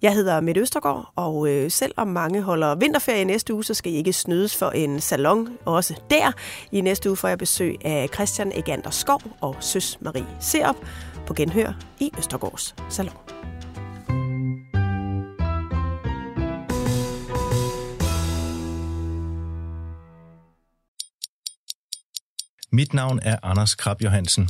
Jeg 0.01 0.13
hedder 0.13 0.41
Mette 0.41 0.61
Østergaard, 0.61 1.11
og 1.15 1.49
øh, 1.49 1.71
selvom 1.71 2.07
mange 2.07 2.41
holder 2.41 2.75
vinterferie 2.75 3.25
næste 3.25 3.53
uge, 3.53 3.63
så 3.63 3.73
skal 3.73 3.91
I 3.91 3.95
ikke 3.95 4.13
snydes 4.13 4.55
for 4.55 4.69
en 4.69 5.01
salon 5.01 5.49
også 5.65 6.01
der. 6.09 6.31
I 6.71 6.81
næste 6.81 7.09
uge 7.09 7.17
får 7.17 7.27
jeg 7.27 7.37
besøg 7.37 7.85
af 7.85 8.09
Christian 8.13 8.51
Egander 8.55 8.89
Skov 8.89 9.21
og 9.41 9.55
Søs 9.59 9.97
Marie 10.01 10.25
Serup 10.39 10.75
på 11.27 11.33
genhør 11.33 11.73
i 11.99 12.11
Østergaards 12.17 12.75
Salon. 12.89 13.17
Mit 22.71 22.93
navn 22.93 23.19
er 23.23 23.37
Anders 23.43 23.75
Krab 23.75 24.01
Johansen. 24.01 24.49